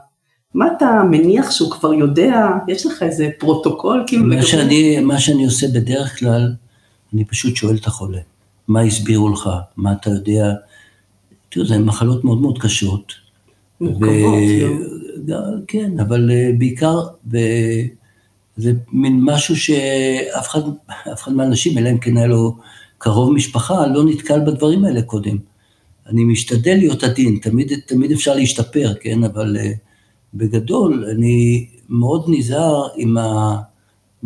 מה 0.54 0.66
אתה 0.76 1.02
מניח 1.10 1.50
שהוא 1.50 1.70
כבר 1.70 1.94
יודע? 1.94 2.50
יש 2.68 2.86
לך 2.86 3.02
איזה 3.02 3.28
פרוטוקול 3.38 4.04
כאילו? 4.06 4.24
מה 4.24 4.42
שאני, 4.42 5.00
מה 5.00 5.18
שאני 5.18 5.44
עושה 5.44 5.66
בדרך 5.68 6.18
כלל, 6.18 6.52
אני 7.14 7.24
פשוט 7.24 7.56
שואל 7.56 7.76
את 7.76 7.86
החולה, 7.86 8.20
מה 8.68 8.80
הסבירו 8.80 9.28
לך, 9.28 9.50
מה 9.76 9.92
אתה 9.92 10.10
יודע, 10.10 10.52
תראו, 11.48 11.66
זה 11.66 11.78
מחלות 11.78 12.24
מאוד 12.24 12.40
מאוד 12.40 12.58
קשות. 12.58 13.12
מורכבות, 13.80 14.42
לא? 15.26 15.36
כן, 15.66 16.00
אבל 16.00 16.30
אה, 16.30 16.50
בעיקר, 16.58 17.00
זה 18.56 18.72
מין 18.92 19.20
משהו 19.22 19.56
שאף 19.56 20.48
אחד, 20.48 20.60
אף 21.12 21.22
אחד 21.22 21.32
מהאנשים, 21.32 21.78
אלא 21.78 21.90
אם 21.90 21.98
כן 21.98 22.16
היה 22.16 22.26
לו 22.26 22.56
קרוב 22.98 23.32
משפחה, 23.32 23.86
לא 23.86 24.04
נתקל 24.04 24.40
בדברים 24.40 24.84
האלה 24.84 25.02
קודם. 25.02 25.36
אני 26.06 26.24
משתדל 26.24 26.74
להיות 26.74 27.04
עדין, 27.04 27.38
תמיד, 27.42 27.72
תמיד 27.86 28.12
אפשר 28.12 28.34
להשתפר, 28.34 28.94
כן, 29.00 29.24
אבל 29.24 29.56
uh, 29.56 29.76
בגדול, 30.34 31.04
אני 31.16 31.66
מאוד 31.88 32.24
נזהר 32.28 32.88
עם 32.96 33.18
ה... 33.18 33.56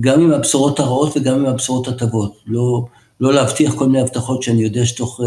גם 0.01 0.21
עם 0.21 0.31
הבשורות 0.31 0.81
הרעות 0.81 1.17
וגם 1.17 1.39
עם 1.39 1.47
הבשורות 1.47 1.89
הטובות. 1.89 2.37
לא, 2.47 2.85
לא 3.21 3.33
להבטיח 3.33 3.75
כל 3.75 3.87
מיני 3.87 4.01
הבטחות 4.01 4.43
שאני 4.43 4.63
יודע 4.63 4.85
שתוך 4.85 5.21
uh, 5.21 5.25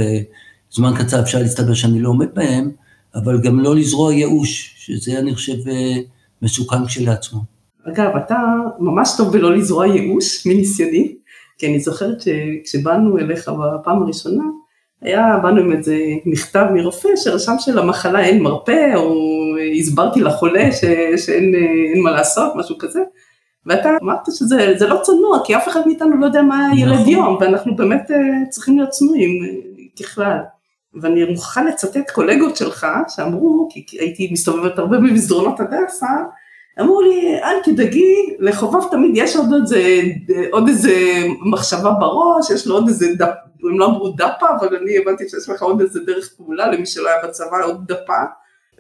זמן 0.72 0.94
קצר 0.98 1.22
אפשר 1.22 1.40
להסתבר 1.40 1.74
שאני 1.74 2.02
לא 2.02 2.10
עומד 2.10 2.28
בהן, 2.34 2.72
אבל 3.16 3.42
גם 3.42 3.60
לא 3.60 3.76
לזרוע 3.76 4.14
ייאוש, 4.14 4.76
שזה 4.78 5.20
אני 5.20 5.36
חושב 5.36 5.54
uh, 5.54 6.00
מסוכן 6.42 6.86
כשלעצמו. 6.86 7.40
אגב, 7.88 8.12
אתה 8.26 8.38
ממש 8.80 9.10
טוב 9.18 9.34
בלא 9.34 9.56
לזרוע 9.56 9.88
ייאוש, 9.88 10.48
מניסיוני, 10.48 11.16
כי 11.58 11.68
אני 11.68 11.80
זוכרת 11.80 12.22
שכשבאנו 12.22 13.18
אליך 13.18 13.50
בפעם 13.50 14.04
הראשונה, 14.04 14.44
היה, 15.02 15.40
באנו 15.44 15.62
עם 15.62 15.72
איזה 15.72 15.98
מכתב 16.26 16.66
מרופא 16.74 17.10
שרשם 17.16 17.56
שלמחלה 17.60 18.20
אין 18.20 18.44
מרפא, 18.44 18.96
או 18.96 19.16
הסברתי 19.80 20.22
לחולה 20.22 20.72
ש, 20.72 20.86
שאין 21.26 21.54
מה 22.04 22.12
לעשות, 22.12 22.54
משהו 22.56 22.78
כזה, 22.78 23.00
ואתה 23.70 23.90
אמרת 24.04 24.20
שזה 24.32 24.88
לא 24.88 25.00
צנוע, 25.04 25.40
כי 25.46 25.56
אף 25.56 25.68
אחד 25.68 25.82
מאיתנו 25.86 26.18
לא 26.18 26.26
יודע 26.26 26.42
מה 26.42 26.70
ילד 26.78 26.94
נכון. 26.94 27.08
יום, 27.08 27.38
ואנחנו 27.42 27.76
באמת 27.76 28.12
אה, 28.12 28.18
צריכים 28.50 28.78
להיות 28.78 28.90
צנועים 28.90 29.44
אה, 29.44 29.50
ככלל. 30.00 30.40
ואני 31.02 31.26
מוכרחה 31.26 31.64
לצטט 31.64 32.10
קולגות 32.10 32.58
שלך 32.58 32.88
שאמרו, 33.08 33.68
כי 33.72 33.98
הייתי 34.00 34.30
מסתובבת 34.32 34.80
הרבה 34.80 34.98
במסדרונות 34.98 35.60
הדסה, 35.60 36.08
אמרו 36.82 37.02
לי, 37.02 37.40
אל 37.44 37.60
תדאגי, 37.64 38.16
לחובב 38.40 38.80
תמיד 38.92 39.12
יש 39.16 39.36
עוד 39.36 39.54
איזה, 39.62 40.02
עוד 40.52 40.68
איזה 40.68 40.94
מחשבה 41.52 41.92
בראש, 41.92 42.50
יש 42.50 42.68
לו 42.68 42.76
עוד 42.76 42.88
איזה 42.88 43.08
דפ, 43.18 43.34
הם 43.64 43.80
לא 43.80 43.86
אמרו 43.86 44.10
דפה, 44.10 44.46
אבל 44.60 44.76
אני 44.76 44.98
הבנתי 44.98 45.30
שיש 45.30 45.50
לך 45.50 45.62
עוד 45.62 45.82
איזה 45.82 46.00
דרך 46.00 46.30
פעולה 46.38 46.72
למי 46.72 46.86
שלא 46.86 47.10
היה 47.10 47.28
בצבא, 47.28 47.58
עוד 47.66 47.88
דפה. 47.88 48.14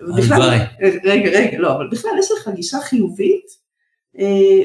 הלוואי. 0.01 0.57
רגע, 1.03 1.29
רגע, 1.29 1.59
לא, 1.59 1.75
אבל 1.75 1.87
בכלל 1.91 2.11
יש 2.19 2.31
לך 2.31 2.49
גישה 2.55 2.79
חיובית, 2.79 3.45
אה, 3.45 3.68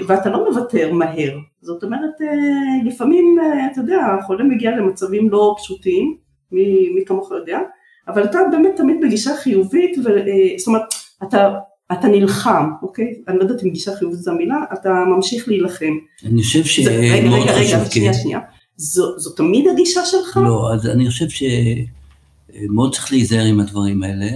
ואתה 0.06 0.30
לא 0.30 0.50
מוותר 0.50 0.92
מהר. 0.92 1.38
זאת 1.62 1.84
אומרת, 1.84 2.22
אה, 2.22 2.84
לפעמים, 2.84 3.38
אה, 3.42 3.66
אתה 3.72 3.80
יודע, 3.80 3.98
החולה 4.20 4.44
מגיע 4.44 4.70
למצבים 4.76 5.30
לא 5.30 5.54
פשוטים, 5.58 6.16
מי 6.52 7.04
כמוך 7.06 7.30
יודע, 7.30 7.58
אבל 8.08 8.24
אתה 8.24 8.38
באמת 8.50 8.76
תמיד 8.76 8.96
בגישה 9.02 9.36
חיובית, 9.36 9.98
ו, 9.98 10.08
זאת 10.58 10.66
אומרת, 10.66 10.82
אתה 11.22 11.54
אתה 11.92 12.08
נלחם, 12.08 12.70
אוקיי? 12.82 13.14
אני 13.28 13.38
לא 13.38 13.42
יודעת 13.42 13.62
אם 13.64 13.70
גישה 13.70 13.96
חיובית 13.96 14.18
זו 14.18 14.30
המילה, 14.30 14.56
אתה 14.72 14.90
ממשיך 15.16 15.48
להילחם. 15.48 15.92
אני 16.24 16.42
חושב 16.42 16.64
שמאוד 16.64 16.90
חשוב, 16.94 17.48
רגע, 17.48 17.52
רגע, 17.52 17.78
רגע, 17.78 17.90
שנייה, 17.90 18.14
שנייה. 18.14 18.40
זו, 18.76 19.18
זו 19.18 19.30
תמיד 19.30 19.68
הגישה 19.68 20.04
שלך? 20.04 20.40
לא, 20.44 20.72
אז 20.74 20.86
אני 20.86 21.10
חושב 21.10 21.26
שמאוד 21.28 22.94
צריך 22.94 23.12
להיזהר 23.12 23.44
עם 23.44 23.60
הדברים 23.60 24.02
האלה, 24.02 24.30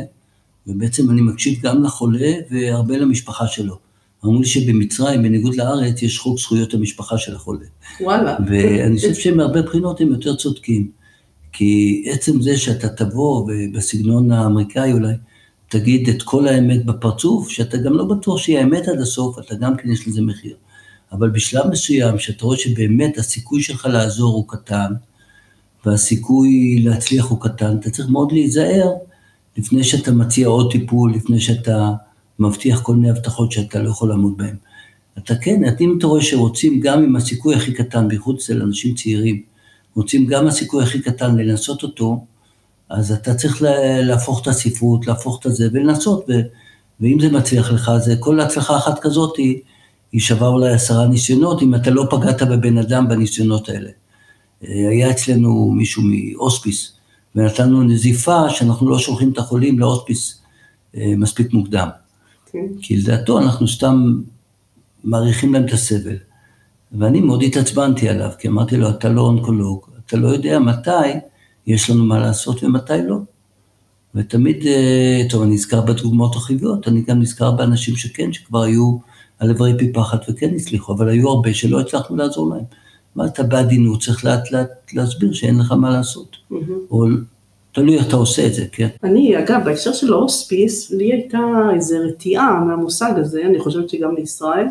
ובעצם 0.66 1.10
אני 1.10 1.20
מקשיב 1.20 1.58
גם 1.62 1.82
לחולה 1.82 2.32
והרבה 2.50 2.96
למשפחה 2.96 3.46
שלו. 3.46 3.87
אמרו 4.24 4.40
לי 4.40 4.46
שבמצרים, 4.46 5.22
בניגוד 5.22 5.54
לארץ, 5.54 6.02
יש 6.02 6.18
חוק 6.18 6.38
זכויות 6.38 6.74
המשפחה 6.74 7.18
של 7.18 7.34
החולה. 7.36 7.66
וואלה. 8.00 8.36
ואני 8.46 8.96
חושב 8.96 9.14
שמהרבה 9.22 9.62
בחינות 9.62 10.00
הם 10.00 10.08
יותר 10.08 10.36
צודקים. 10.36 10.90
כי 11.52 12.04
עצם 12.10 12.40
זה 12.40 12.56
שאתה 12.56 12.88
תבוא, 12.88 13.48
ובסגנון 13.48 14.32
האמריקאי 14.32 14.92
אולי, 14.92 15.12
תגיד 15.68 16.08
את 16.08 16.22
כל 16.22 16.48
האמת 16.48 16.84
בפרצוף, 16.84 17.48
שאתה 17.48 17.76
גם 17.76 17.92
לא 17.92 18.04
בטוח 18.04 18.38
שהיא 18.38 18.58
האמת 18.58 18.88
עד 18.88 19.00
הסוף, 19.00 19.38
אתה 19.38 19.54
גם 19.54 19.76
כן 19.76 19.90
יש 19.90 20.08
לזה 20.08 20.22
מחיר. 20.22 20.54
אבל 21.12 21.30
בשלב 21.30 21.66
מסוים, 21.70 22.18
שאתה 22.18 22.44
רואה 22.44 22.56
שבאמת 22.56 23.18
הסיכוי 23.18 23.62
שלך 23.62 23.86
לעזור 23.86 24.34
הוא 24.34 24.44
קטן, 24.48 24.92
והסיכוי 25.86 26.78
להצליח 26.84 27.24
הוא 27.24 27.40
קטן, 27.40 27.76
אתה 27.76 27.90
צריך 27.90 28.08
מאוד 28.08 28.32
להיזהר 28.32 28.90
לפני 29.56 29.84
שאתה 29.84 30.12
מציע 30.12 30.48
עוד 30.48 30.72
טיפול, 30.72 31.14
לפני 31.14 31.40
שאתה 31.40 31.92
מבטיח 32.38 32.82
כל 32.82 32.94
מיני 32.94 33.10
הבטחות 33.10 33.52
שאתה 33.52 33.82
לא 33.82 33.90
יכול 33.90 34.08
לעמוד 34.08 34.36
בהן. 34.36 34.56
אתה 35.18 35.34
כן, 35.34 35.62
אם 35.80 35.94
אתה 35.98 36.06
רואה 36.06 36.22
שרוצים 36.22 36.80
גם 36.80 37.02
עם 37.02 37.16
הסיכוי 37.16 37.54
הכי 37.54 37.72
קטן, 37.72 38.08
בייחוד 38.08 38.36
אצל 38.36 38.62
אנשים 38.62 38.94
צעירים, 38.94 39.42
רוצים 39.94 40.26
גם 40.26 40.46
הסיכוי 40.46 40.82
הכי 40.82 41.00
קטן 41.00 41.36
לנסות 41.36 41.82
אותו, 41.82 42.24
אז 42.90 43.12
אתה 43.12 43.34
צריך 43.34 43.62
להפוך 44.02 44.42
את 44.42 44.46
הספרות, 44.46 45.06
להפוך 45.06 45.40
את 45.46 45.54
זה 45.54 45.68
ולנסות, 45.72 46.24
ו, 46.28 46.32
ואם 47.00 47.20
זה 47.20 47.28
מצליח 47.28 47.72
לך, 47.72 47.90
זה 47.98 48.16
כל 48.20 48.40
הצלחה 48.40 48.76
אחת 48.76 48.98
כזאת 48.98 49.36
היא, 49.36 49.58
היא 50.12 50.20
שווה 50.20 50.48
אולי 50.48 50.72
עשרה 50.72 51.06
ניסיונות, 51.06 51.62
אם 51.62 51.74
אתה 51.74 51.90
לא 51.90 52.06
פגעת 52.10 52.42
בבן 52.42 52.78
אדם 52.78 53.08
בניסיונות 53.08 53.68
האלה. 53.68 53.90
אה, 54.64 54.88
היה 54.88 55.10
אצלנו 55.10 55.70
מישהו 55.70 56.02
מהוספיס, 56.02 56.92
ונתנו 57.34 57.82
נזיפה 57.82 58.50
שאנחנו 58.50 58.90
לא 58.90 58.98
שולחים 58.98 59.32
את 59.32 59.38
החולים 59.38 59.78
להוספיס 59.78 60.42
אה, 60.96 61.12
מספיק 61.16 61.52
מוקדם. 61.52 61.88
כן. 62.52 62.66
כי 62.82 62.96
לדעתו 62.96 63.38
אנחנו 63.38 63.68
סתם 63.68 64.20
מעריכים 65.04 65.54
להם 65.54 65.64
את 65.64 65.72
הסבל. 65.72 66.16
ואני 66.92 67.20
מאוד 67.20 67.42
התעצבנתי 67.42 68.08
עליו, 68.08 68.30
כי 68.38 68.48
אמרתי 68.48 68.76
לו, 68.76 68.88
אתה 68.88 69.08
לא 69.08 69.20
אונקולוג, 69.20 69.80
אתה 70.06 70.16
לא 70.16 70.28
יודע 70.28 70.58
מתי 70.58 71.18
יש 71.66 71.90
לנו 71.90 72.04
מה 72.04 72.18
לעשות 72.18 72.64
ומתי 72.64 72.92
לא. 73.08 73.16
ותמיד, 74.14 74.66
אה, 74.66 75.22
טוב, 75.30 75.42
אני 75.42 75.54
נזכר 75.54 75.80
בדוגמאות 75.80 76.36
החיוביות, 76.36 76.88
אני 76.88 77.02
גם 77.02 77.20
נזכר 77.20 77.50
באנשים 77.50 77.96
שכן, 77.96 78.32
שכבר 78.32 78.62
היו 78.62 78.98
על 79.38 79.50
איברי 79.50 79.78
פי 79.78 79.92
פחת 79.92 80.20
וכן 80.28 80.54
הצליחו, 80.54 80.92
אבל 80.92 81.08
היו 81.08 81.28
הרבה 81.28 81.54
שלא 81.54 81.80
הצלחנו 81.80 82.16
לעזור 82.16 82.50
להם. 82.50 82.64
מה 83.14 83.26
אתה 83.26 83.42
בעדינות, 83.42 84.02
צריך 84.02 84.24
לאט 84.24 84.50
לאט 84.50 84.68
להסביר 84.92 85.32
שאין 85.32 85.58
לך 85.58 85.72
מה 85.72 85.90
לעשות. 85.90 86.36
Mm-hmm. 86.36 86.54
או 86.90 87.06
תלוי 87.72 87.98
איך 87.98 88.08
אתה 88.08 88.16
עושה 88.16 88.46
את 88.46 88.54
זה, 88.54 88.64
כן. 88.72 88.88
אני, 89.04 89.38
אגב, 89.38 89.60
בהקשר 89.64 89.92
של 89.92 90.12
ההוספיס, 90.12 90.90
לי 90.90 91.12
הייתה 91.12 91.38
איזו 91.74 91.96
רתיעה 92.08 92.60
מהמושג 92.60 93.12
הזה, 93.16 93.42
אני 93.46 93.58
חושבת 93.58 93.88
שגם 93.88 94.14
לישראל. 94.14 94.66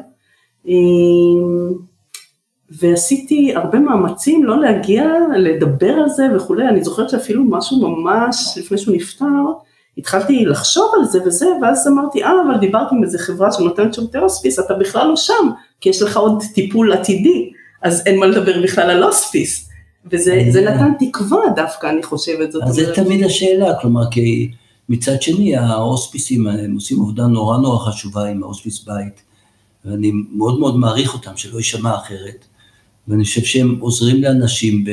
ועשיתי 2.69 3.55
הרבה 3.55 3.79
מאמצים 3.79 4.43
לא 4.43 4.61
להגיע, 4.61 5.05
לדבר 5.37 5.91
על 5.91 6.09
זה 6.09 6.27
וכולי, 6.35 6.67
אני 6.67 6.83
זוכרת 6.83 7.09
שאפילו 7.09 7.43
משהו 7.43 7.89
ממש 7.89 8.57
לפני 8.57 8.77
שהוא 8.77 8.95
נפטר, 8.95 9.25
התחלתי 9.97 10.45
לחשוב 10.45 10.91
על 10.99 11.05
זה 11.05 11.19
וזה, 11.25 11.45
ואז 11.61 11.87
אמרתי, 11.87 12.23
אה, 12.23 12.31
אבל 12.47 12.57
דיברתי 12.57 12.95
עם 12.95 13.03
איזה 13.03 13.19
חברה 13.19 13.51
שנותנת 13.51 13.93
שירותי 13.93 14.17
הוספיס, 14.17 14.59
אתה 14.59 14.73
בכלל 14.73 15.07
לא 15.07 15.15
שם, 15.15 15.49
כי 15.81 15.89
יש 15.89 16.01
לך 16.01 16.17
עוד 16.17 16.43
טיפול 16.53 16.93
עתידי, 16.93 17.51
אז 17.83 18.03
אין 18.05 18.19
מה 18.19 18.25
לדבר 18.25 18.61
בכלל 18.63 18.89
על 18.89 19.03
הוספיס. 19.03 19.66
וזה 20.11 20.61
נתן 20.61 20.91
תקווה 20.99 21.39
דווקא, 21.55 21.87
אני 21.87 22.03
חושבת. 22.03 22.51
זאת 22.51 22.63
אז 22.63 22.75
זה 22.75 22.93
תמיד 22.95 23.23
השאלה, 23.23 23.79
כלומר, 23.81 24.11
כי 24.11 24.51
מצד 24.89 25.21
שני, 25.21 25.55
ההוספיסים, 25.55 26.47
הם 26.47 26.73
עושים 26.73 27.01
עבודה 27.01 27.27
נורא 27.27 27.57
נורא 27.57 27.79
חשובה 27.79 28.25
עם 28.25 28.43
ההוספיס 28.43 28.83
בית, 28.83 29.21
ואני 29.85 30.11
מאוד 30.31 30.59
מאוד 30.59 30.77
מעריך 30.77 31.13
אותם, 31.13 31.31
שלא 31.35 31.57
יישמע 31.57 31.95
אחרת. 31.95 32.45
ואני 33.07 33.23
חושב 33.23 33.41
שהם 33.41 33.77
עוזרים 33.79 34.23
לאנשים 34.23 34.83
ב, 34.83 34.89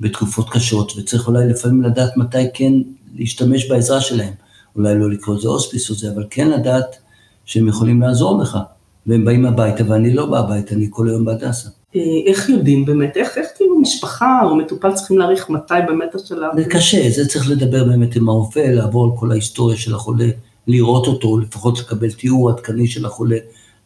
בתקופות 0.00 0.50
קשות, 0.50 0.92
וצריך 0.96 1.28
אולי 1.28 1.48
לפעמים 1.48 1.82
לדעת 1.82 2.16
מתי 2.16 2.44
כן 2.54 2.72
להשתמש 3.14 3.70
בעזרה 3.70 4.00
שלהם. 4.00 4.32
אולי 4.76 4.98
לא 4.98 5.10
לקרוא 5.10 5.36
לזה 5.36 5.48
הוספיס 5.48 5.90
או 5.90 5.94
זה, 5.94 6.12
אבל 6.12 6.26
כן 6.30 6.50
לדעת 6.50 6.96
שהם 7.44 7.68
יכולים 7.68 8.02
לעזור 8.02 8.42
לך. 8.42 8.58
והם 9.06 9.24
באים 9.24 9.46
הביתה, 9.46 9.84
ואני 9.88 10.14
לא 10.14 10.26
בא 10.26 10.38
הביתה, 10.38 10.74
אני 10.74 10.86
כל 10.90 11.08
היום 11.08 11.24
בהדסה. 11.24 11.68
אה, 11.96 12.00
איך 12.26 12.48
יודעים 12.48 12.84
באמת, 12.84 13.16
איך, 13.16 13.38
איך 13.38 13.46
כאילו 13.56 13.80
משפחה 13.80 14.40
או 14.44 14.56
מטופל 14.56 14.94
צריכים 14.94 15.18
להעריך 15.18 15.50
מתי 15.50 15.74
באמת 15.86 16.14
השלב? 16.14 16.50
זה 16.56 16.64
קשה, 16.64 17.10
זה 17.10 17.28
צריך 17.28 17.50
לדבר 17.50 17.84
באמת 17.84 18.16
עם 18.16 18.28
הרופא, 18.28 18.58
לעבור 18.58 19.04
על 19.04 19.10
כל 19.20 19.30
ההיסטוריה 19.30 19.76
של 19.76 19.94
החולה, 19.94 20.28
לראות 20.66 21.06
אותו, 21.06 21.38
לפחות 21.38 21.78
לקבל 21.78 22.12
תיאור 22.12 22.50
עדכני 22.50 22.86
של 22.86 23.06
החולה, 23.06 23.36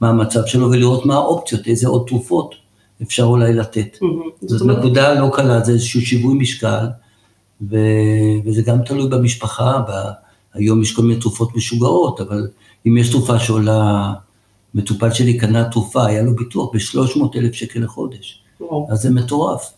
מה 0.00 0.08
המצב 0.08 0.46
שלו, 0.46 0.70
ולראות 0.70 1.06
מה 1.06 1.14
האופציות, 1.14 1.66
איזה 1.66 1.88
עוד 1.88 2.04
תרופות 2.06 2.54
אפשר 3.02 3.22
אולי 3.22 3.54
לתת. 3.54 3.98
זאת 4.40 4.60
אומרת... 4.60 4.78
נקודה 4.78 5.20
לא 5.20 5.30
קלה, 5.32 5.60
זה 5.60 5.72
איזשהו 5.72 6.00
שיווי 6.00 6.34
משקל, 6.34 6.86
ו... 7.70 7.76
וזה 8.44 8.62
גם 8.62 8.82
תלוי 8.82 9.08
במשפחה, 9.08 9.78
ב... 9.88 9.92
היום 10.54 10.82
יש 10.82 10.92
כל 10.92 11.02
מיני 11.02 11.20
תרופות 11.20 11.56
משוגעות, 11.56 12.20
אבל 12.20 12.48
אם 12.86 12.96
יש 12.96 13.10
תרופה 13.10 13.38
שעולה 13.38 14.12
מטופל 14.74 15.10
שלי 15.12 15.38
קנה 15.38 15.70
תרופה, 15.70 16.06
היה 16.06 16.22
לו 16.22 16.36
ביטוח 16.36 16.70
ב-300 16.74 17.20
אלף 17.36 17.54
שקל 17.54 17.80
לחודש. 17.80 18.42
וואו. 18.60 18.86
אז 18.90 18.98
זה 18.98 19.10
מטורף. 19.10 19.72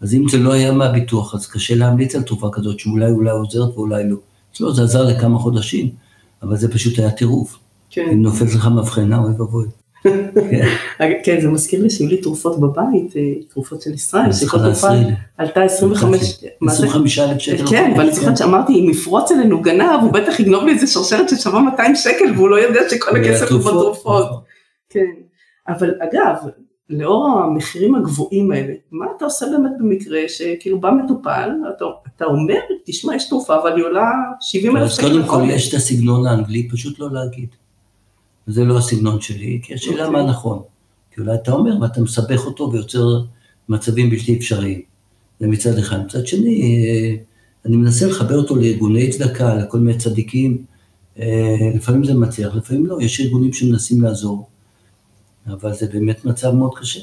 אז 0.00 0.14
אם 0.14 0.28
זה 0.28 0.38
לא 0.38 0.52
היה 0.52 0.72
מהביטוח, 0.72 1.34
אז 1.34 1.46
קשה 1.46 1.74
להמליץ 1.74 2.14
על 2.14 2.22
תרופה 2.22 2.48
כזאת, 2.52 2.78
שאולי 2.78 3.10
אולי 3.10 3.30
עוזרת 3.30 3.74
ואולי 3.74 4.08
לא. 4.10 4.16
אצלו 4.52 4.74
זה 4.74 4.82
עזר 4.82 5.04
לכמה 5.04 5.38
חודשים, 5.38 5.90
אבל 6.42 6.56
זה 6.56 6.72
פשוט 6.72 6.98
היה 6.98 7.10
טירוף. 7.10 7.58
כן. 7.90 8.08
אם 8.12 8.22
נופלת 8.22 8.54
לך 8.54 8.66
מבחנה, 8.66 9.18
אוי 9.18 9.32
ואבוי. 9.32 9.66
כן. 10.02 10.68
כן, 11.24 11.40
זה 11.40 11.48
מזכיר 11.48 11.82
לי 11.82 11.90
שהיו 11.90 12.08
לי 12.08 12.16
תרופות 12.16 12.60
בבית, 12.60 13.16
אה, 13.16 13.22
תרופות 13.48 13.82
של 13.82 13.94
ישראל, 13.94 14.26
אז 14.28 14.40
שכל 14.40 14.58
תרופה. 14.58 14.88
עלתה 15.38 15.62
25, 15.62 16.44
מה 16.60 16.72
זה? 16.72 16.86
25 16.86 17.18
אלף 17.18 17.38
שקל. 17.38 17.66
כן, 17.70 17.92
ואני 17.96 18.12
זוכרת 18.12 18.28
כן. 18.28 18.36
שאמרתי, 18.36 18.72
אם 18.72 18.90
יפרוץ 18.90 19.32
עלינו 19.32 19.62
גנב, 19.62 20.00
הוא 20.02 20.12
בטח 20.12 20.40
יגנוב 20.40 20.64
לי 20.64 20.72
איזה 20.72 20.86
שרשרת 20.86 21.28
ששווה 21.28 21.60
200 21.60 21.96
שקל, 21.96 22.32
והוא 22.36 22.48
לא 22.48 22.56
יודע 22.56 22.80
שכל 22.90 23.16
הכסף 23.16 23.52
הוא 23.52 23.60
בתרופות. 23.60 24.26
נכון. 24.26 24.40
כן. 24.90 25.10
אבל 25.68 25.94
אגב, 26.00 26.34
לאור 26.90 27.28
המחירים 27.28 27.94
הגבוהים 27.94 28.52
האלה, 28.52 28.74
מה 28.90 29.06
אתה 29.16 29.24
עושה 29.24 29.46
באמת 29.46 29.72
במקרה 29.78 30.20
שכאילו 30.28 30.80
בא 30.80 30.90
מטופל, 30.90 31.50
אתה, 31.76 31.84
אתה 32.16 32.24
אומר, 32.24 32.60
תשמע, 32.86 33.16
יש 33.16 33.28
תרופה, 33.28 33.56
אבל 33.62 33.76
היא 33.76 33.84
עולה 33.84 34.10
70 34.40 34.76
אלף 34.76 34.84
אז 34.84 34.96
שקל 34.96 35.08
קודם 35.08 35.26
כל. 35.26 35.42
יש 35.50 35.68
את 35.68 35.74
הסגנון 35.74 36.26
האנגלי, 36.26 36.68
פשוט 36.68 36.98
לא 36.98 37.08
להגיד. 37.12 37.48
זה 38.48 38.64
לא 38.64 38.78
הסגנון 38.78 39.20
שלי, 39.20 39.60
כי 39.62 39.74
השאלה 39.74 40.06
אוקיי. 40.06 40.22
מה 40.22 40.30
נכון. 40.30 40.58
כי 41.14 41.20
אולי 41.20 41.34
אתה 41.34 41.52
אומר 41.52 41.80
ואתה 41.80 42.00
מסבך 42.00 42.46
אותו 42.46 42.72
ויוצר 42.72 43.22
מצבים 43.68 44.10
בלתי 44.10 44.36
אפשריים. 44.36 44.80
זה 45.40 45.46
מצד 45.46 45.78
אחד. 45.78 46.04
מצד 46.04 46.26
שני, 46.26 46.62
אה, 46.62 47.16
אני 47.66 47.76
מנסה 47.76 48.06
לחבר 48.06 48.36
אותו 48.36 48.56
לארגוני 48.56 49.10
צדקה, 49.10 49.54
לכל 49.54 49.78
מיני 49.78 49.98
צדיקים. 49.98 50.64
אה, 51.18 51.70
לפעמים 51.74 52.04
זה 52.04 52.14
מצליח, 52.14 52.54
לפעמים 52.54 52.86
לא. 52.86 52.98
יש 53.00 53.20
ארגונים 53.20 53.52
שמנסים 53.52 54.02
לעזור, 54.02 54.46
אבל 55.46 55.74
זה 55.74 55.86
באמת 55.92 56.24
מצב 56.24 56.54
מאוד 56.54 56.78
קשה. 56.78 57.00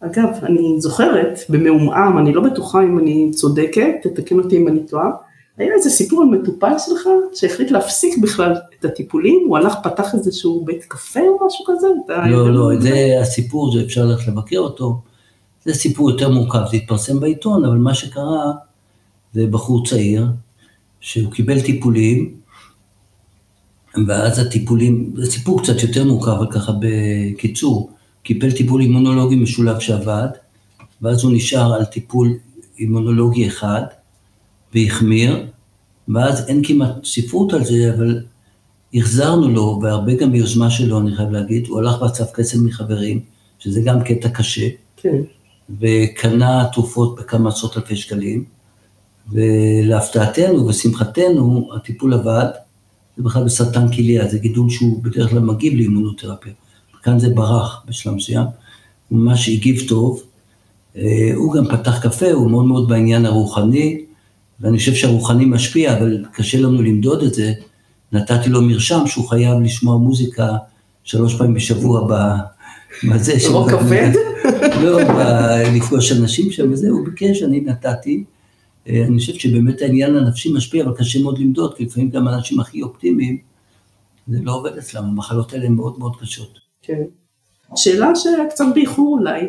אגב, 0.00 0.28
אני 0.42 0.80
זוכרת, 0.80 1.38
במעומעם, 1.48 2.18
אני 2.18 2.32
לא 2.32 2.42
בטוחה 2.42 2.82
אם 2.82 2.98
אני 2.98 3.30
צודקת, 3.34 3.90
תתקן 4.02 4.38
אותי 4.38 4.56
אם 4.56 4.68
אני 4.68 4.86
טועה, 4.86 5.10
היה 5.58 5.74
איזה 5.74 5.90
סיפור 5.90 6.22
על 6.22 6.28
מטופל 6.28 6.72
שלך 6.78 7.08
שהחליט 7.34 7.70
להפסיק 7.70 8.18
בכלל 8.18 8.52
את 8.80 8.84
הטיפולים, 8.84 9.44
הוא 9.48 9.56
הלך, 9.56 9.74
פתח 9.82 10.14
איזשהו 10.14 10.64
בית 10.64 10.84
קפה 10.84 11.20
או 11.20 11.46
משהו 11.46 11.64
כזה? 11.68 11.86
לא, 12.08 12.54
לא, 12.54 12.74
מה 12.74 12.80
זה 12.80 13.18
הסיפור, 13.20 13.72
זה 13.72 13.84
אפשר 13.84 14.04
ללכת 14.04 14.28
לבקר 14.28 14.58
אותו. 14.58 15.00
זה 15.64 15.74
סיפור 15.74 16.10
יותר 16.10 16.30
מורכב, 16.30 16.60
זה 16.70 16.76
התפרסם 16.76 17.20
בעיתון, 17.20 17.64
אבל 17.64 17.76
מה 17.76 17.94
שקרה, 17.94 18.52
זה 19.32 19.46
בחור 19.46 19.86
צעיר, 19.86 20.26
שהוא 21.00 21.32
קיבל 21.32 21.60
טיפולים, 21.60 22.34
ואז 24.06 24.38
הטיפולים, 24.38 25.12
זה 25.16 25.30
סיפור 25.30 25.62
קצת 25.62 25.82
יותר 25.82 26.04
מורכב, 26.04 26.30
אבל 26.30 26.46
ככה 26.50 26.72
בקיצור, 26.80 27.90
קיבל 28.22 28.52
טיפול 28.52 28.80
אימונולוגי 28.80 29.36
משולב 29.36 29.78
שעבד, 29.78 30.28
ואז 31.02 31.24
הוא 31.24 31.32
נשאר 31.32 31.74
על 31.74 31.84
טיפול 31.84 32.38
אימונולוגי 32.78 33.46
אחד, 33.46 33.82
והחמיר, 34.74 35.46
ואז 36.08 36.48
אין 36.48 36.64
כמעט 36.64 37.04
ספרות 37.04 37.52
על 37.52 37.64
זה, 37.64 37.94
אבל 37.94 38.20
החזרנו 38.94 39.48
לו, 39.48 39.80
והרבה 39.82 40.14
גם 40.14 40.32
ביוזמה 40.32 40.70
שלו, 40.70 41.00
אני 41.00 41.16
חייב 41.16 41.30
להגיד, 41.30 41.66
הוא 41.66 41.78
הלך 41.78 42.02
ואסף 42.02 42.32
כסף 42.32 42.58
מחברים, 42.64 43.20
שזה 43.58 43.80
גם 43.80 44.02
קטע 44.02 44.28
קשה, 44.28 44.68
כן, 44.96 45.16
וקנה 45.80 46.64
תרופות 46.72 47.20
בכמה 47.20 47.48
עשרות 47.48 47.76
אלפי 47.76 47.96
שקלים, 47.96 48.44
ולהפתעתנו 49.32 50.66
ושמחתנו, 50.66 51.70
הטיפול 51.76 52.14
עבד, 52.14 52.46
זה 53.16 53.22
בכלל 53.22 53.44
בסרטן 53.44 53.92
כליה, 53.92 54.28
זה 54.28 54.38
גידול 54.38 54.70
שהוא 54.70 55.02
בדרך 55.02 55.30
כלל 55.30 55.38
מגיב 55.38 55.74
לאימונותרפיה. 55.74 56.52
כאן 57.02 57.18
זה 57.18 57.28
ברח 57.28 57.84
בשלב 57.88 58.14
מסוים, 58.14 58.46
הוא 59.08 59.18
ממש 59.18 59.48
הגיב 59.48 59.88
טוב. 59.88 60.22
אה, 60.96 61.30
הוא 61.34 61.54
גם 61.54 61.64
פתח 61.68 62.02
קפה, 62.02 62.32
הוא 62.32 62.50
מאוד 62.50 62.64
מאוד 62.64 62.88
בעניין 62.88 63.26
הרוחני, 63.26 64.04
ואני 64.60 64.78
חושב 64.78 64.94
שהרוחני 64.94 65.44
משפיע, 65.44 65.98
אבל 65.98 66.24
קשה 66.32 66.60
לנו 66.60 66.82
למדוד 66.82 67.22
את 67.22 67.34
זה. 67.34 67.52
נתתי 68.12 68.48
לו 68.48 68.62
מרשם 68.62 69.06
שהוא 69.06 69.28
חייב 69.28 69.60
לשמוע 69.60 69.98
מוזיקה 69.98 70.48
שלוש 71.04 71.34
פעמים 71.34 71.54
בשבוע 71.54 72.06
ב... 72.10 72.12
בזה. 73.12 73.32
רוק 73.48 73.70
כבד? 73.70 74.10
לא, 74.82 75.04
ב- 75.04 75.76
לפגוש 75.76 76.12
אנשים 76.12 76.50
שם 76.50 76.72
וזה, 76.72 76.90
הוא 76.90 77.04
ביקש, 77.04 77.42
אני 77.42 77.60
נתתי. 77.60 78.24
אה, 78.88 79.04
אני 79.06 79.18
חושב 79.18 79.34
שבאמת 79.34 79.82
העניין 79.82 80.16
הנפשי 80.16 80.52
משפיע, 80.52 80.84
אבל 80.84 80.94
קשה 80.96 81.22
מאוד 81.22 81.38
למדוד, 81.38 81.74
כי 81.74 81.84
לפעמים 81.84 82.10
גם 82.10 82.28
האנשים 82.28 82.60
הכי 82.60 82.82
אופטימיים, 82.82 83.38
זה 84.28 84.38
לא 84.42 84.54
עובד 84.54 84.78
אצלם, 84.78 85.04
המחלות 85.04 85.52
האלה 85.52 85.66
הן 85.66 85.72
מאוד 85.72 85.98
מאוד 85.98 86.16
קשות. 86.20 86.58
כן. 86.82 87.02
שאלה 87.76 88.08
שקצת 88.16 88.64
באיחור 88.74 89.18
אולי, 89.18 89.40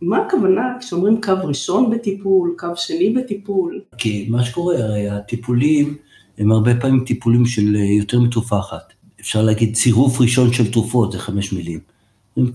מה 0.00 0.18
הכוונה 0.26 0.76
כשאומרים 0.80 1.20
קו 1.20 1.32
ראשון 1.44 1.90
בטיפול, 1.90 2.54
קו 2.58 2.68
שני 2.76 3.10
בטיפול? 3.10 3.80
כי 3.98 4.26
מה 4.30 4.44
שקורה, 4.44 4.78
הרי 4.78 5.08
הטיפולים 5.08 5.96
הם 6.38 6.52
הרבה 6.52 6.74
פעמים 6.80 7.04
טיפולים 7.04 7.46
של 7.46 7.76
אה, 7.76 7.84
יותר 7.84 8.20
מתרופה 8.20 8.58
אחת. 8.58 8.92
אפשר 9.20 9.42
להגיד 9.42 9.74
צירוף 9.74 10.20
ראשון 10.20 10.52
של 10.52 10.72
תרופות, 10.72 11.12
זה 11.12 11.18
חמש 11.18 11.52
מילים. 11.52 11.80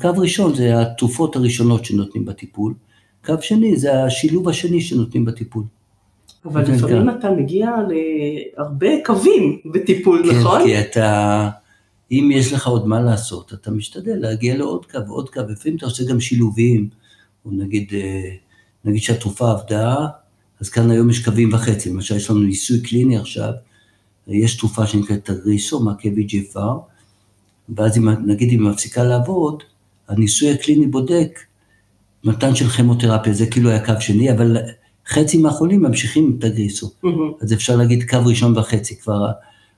קו 0.02 0.10
ראשון 0.18 0.56
זה 0.56 0.82
התרופות 0.82 1.36
הראשונות 1.36 1.86
שנותנים 1.86 2.26
בטיפול, 2.26 2.74
קו 3.26 3.34
שני 3.42 3.78
זה 3.78 4.04
השילוב 4.04 4.50
השני 4.50 4.82
שנותנים 4.82 5.26
בטיפול. 5.26 5.64
אבל 6.46 6.66
כן, 6.66 6.72
לפעמים 6.72 7.02
כן. 7.02 7.10
אתה 7.10 7.32
מגיע 7.32 7.72
להרבה 8.58 8.88
קווים 9.06 9.60
בטיפול, 9.66 10.24
כן, 10.32 10.40
נכון? 10.40 10.64
כי 10.64 10.80
אתה, 10.80 11.50
אם 12.12 12.30
יש 12.34 12.54
לך 12.54 12.68
עוד 12.68 12.88
מה 12.88 13.02
לעשות, 13.02 13.54
אתה 13.54 13.72
משתדל 13.72 14.16
להגיע 14.16 14.58
לעוד 14.58 14.86
קו 14.86 15.00
ועוד 15.08 15.30
קו, 15.30 15.42
לפעמים 15.50 15.78
אתה 15.78 15.86
עושה 15.86 16.04
גם 16.10 16.20
שילובים, 16.20 16.90
או 17.46 17.52
נגיד, 17.52 17.94
אה, 17.94 18.30
נגיד 18.86 19.02
שהתרופה 19.02 19.52
עבדה, 19.52 20.08
אז 20.60 20.70
כאן 20.70 20.92
היום 20.92 21.10
יש 21.10 21.26
קווים 21.26 21.54
וחצי, 21.54 21.90
למשל 21.90 22.16
יש 22.16 22.30
לנו 22.30 22.40
ניסוי 22.40 22.82
קליני 22.82 23.18
עכשיו, 23.18 23.52
יש 24.28 24.58
תרופה 24.58 24.88
שנקראת 24.88 25.26
תגריסו, 25.26 25.80
מעקה 25.80 26.10
VGFR, 26.10 26.80
ואז 27.76 27.98
אם, 27.98 28.10
נגיד 28.10 28.52
אם 28.52 28.66
היא 28.66 28.72
מפסיקה 28.72 29.04
לעבוד, 29.04 29.64
הניסוי 30.08 30.52
הקליני 30.52 30.88
בודק 30.88 31.40
מתן 32.24 32.56
של 32.56 32.70
כימותרפיה, 32.70 33.34
זה 33.34 33.48
כאילו 33.48 33.70
היה 33.70 33.86
קו 33.86 33.94
שני, 34.00 34.32
אבל 34.32 34.58
חצי 35.08 35.38
מהחולים 35.38 35.82
ממשיכים 35.82 36.24
עם 36.24 36.38
תגריסו. 36.40 36.92
מהמם, 37.04 37.32
אז 37.42 37.54
אפשר 37.54 37.76
להגיד 37.76 38.10
קו 38.10 38.18
ראשון 38.26 38.58
וחצי, 38.58 39.00
כבר 39.00 39.32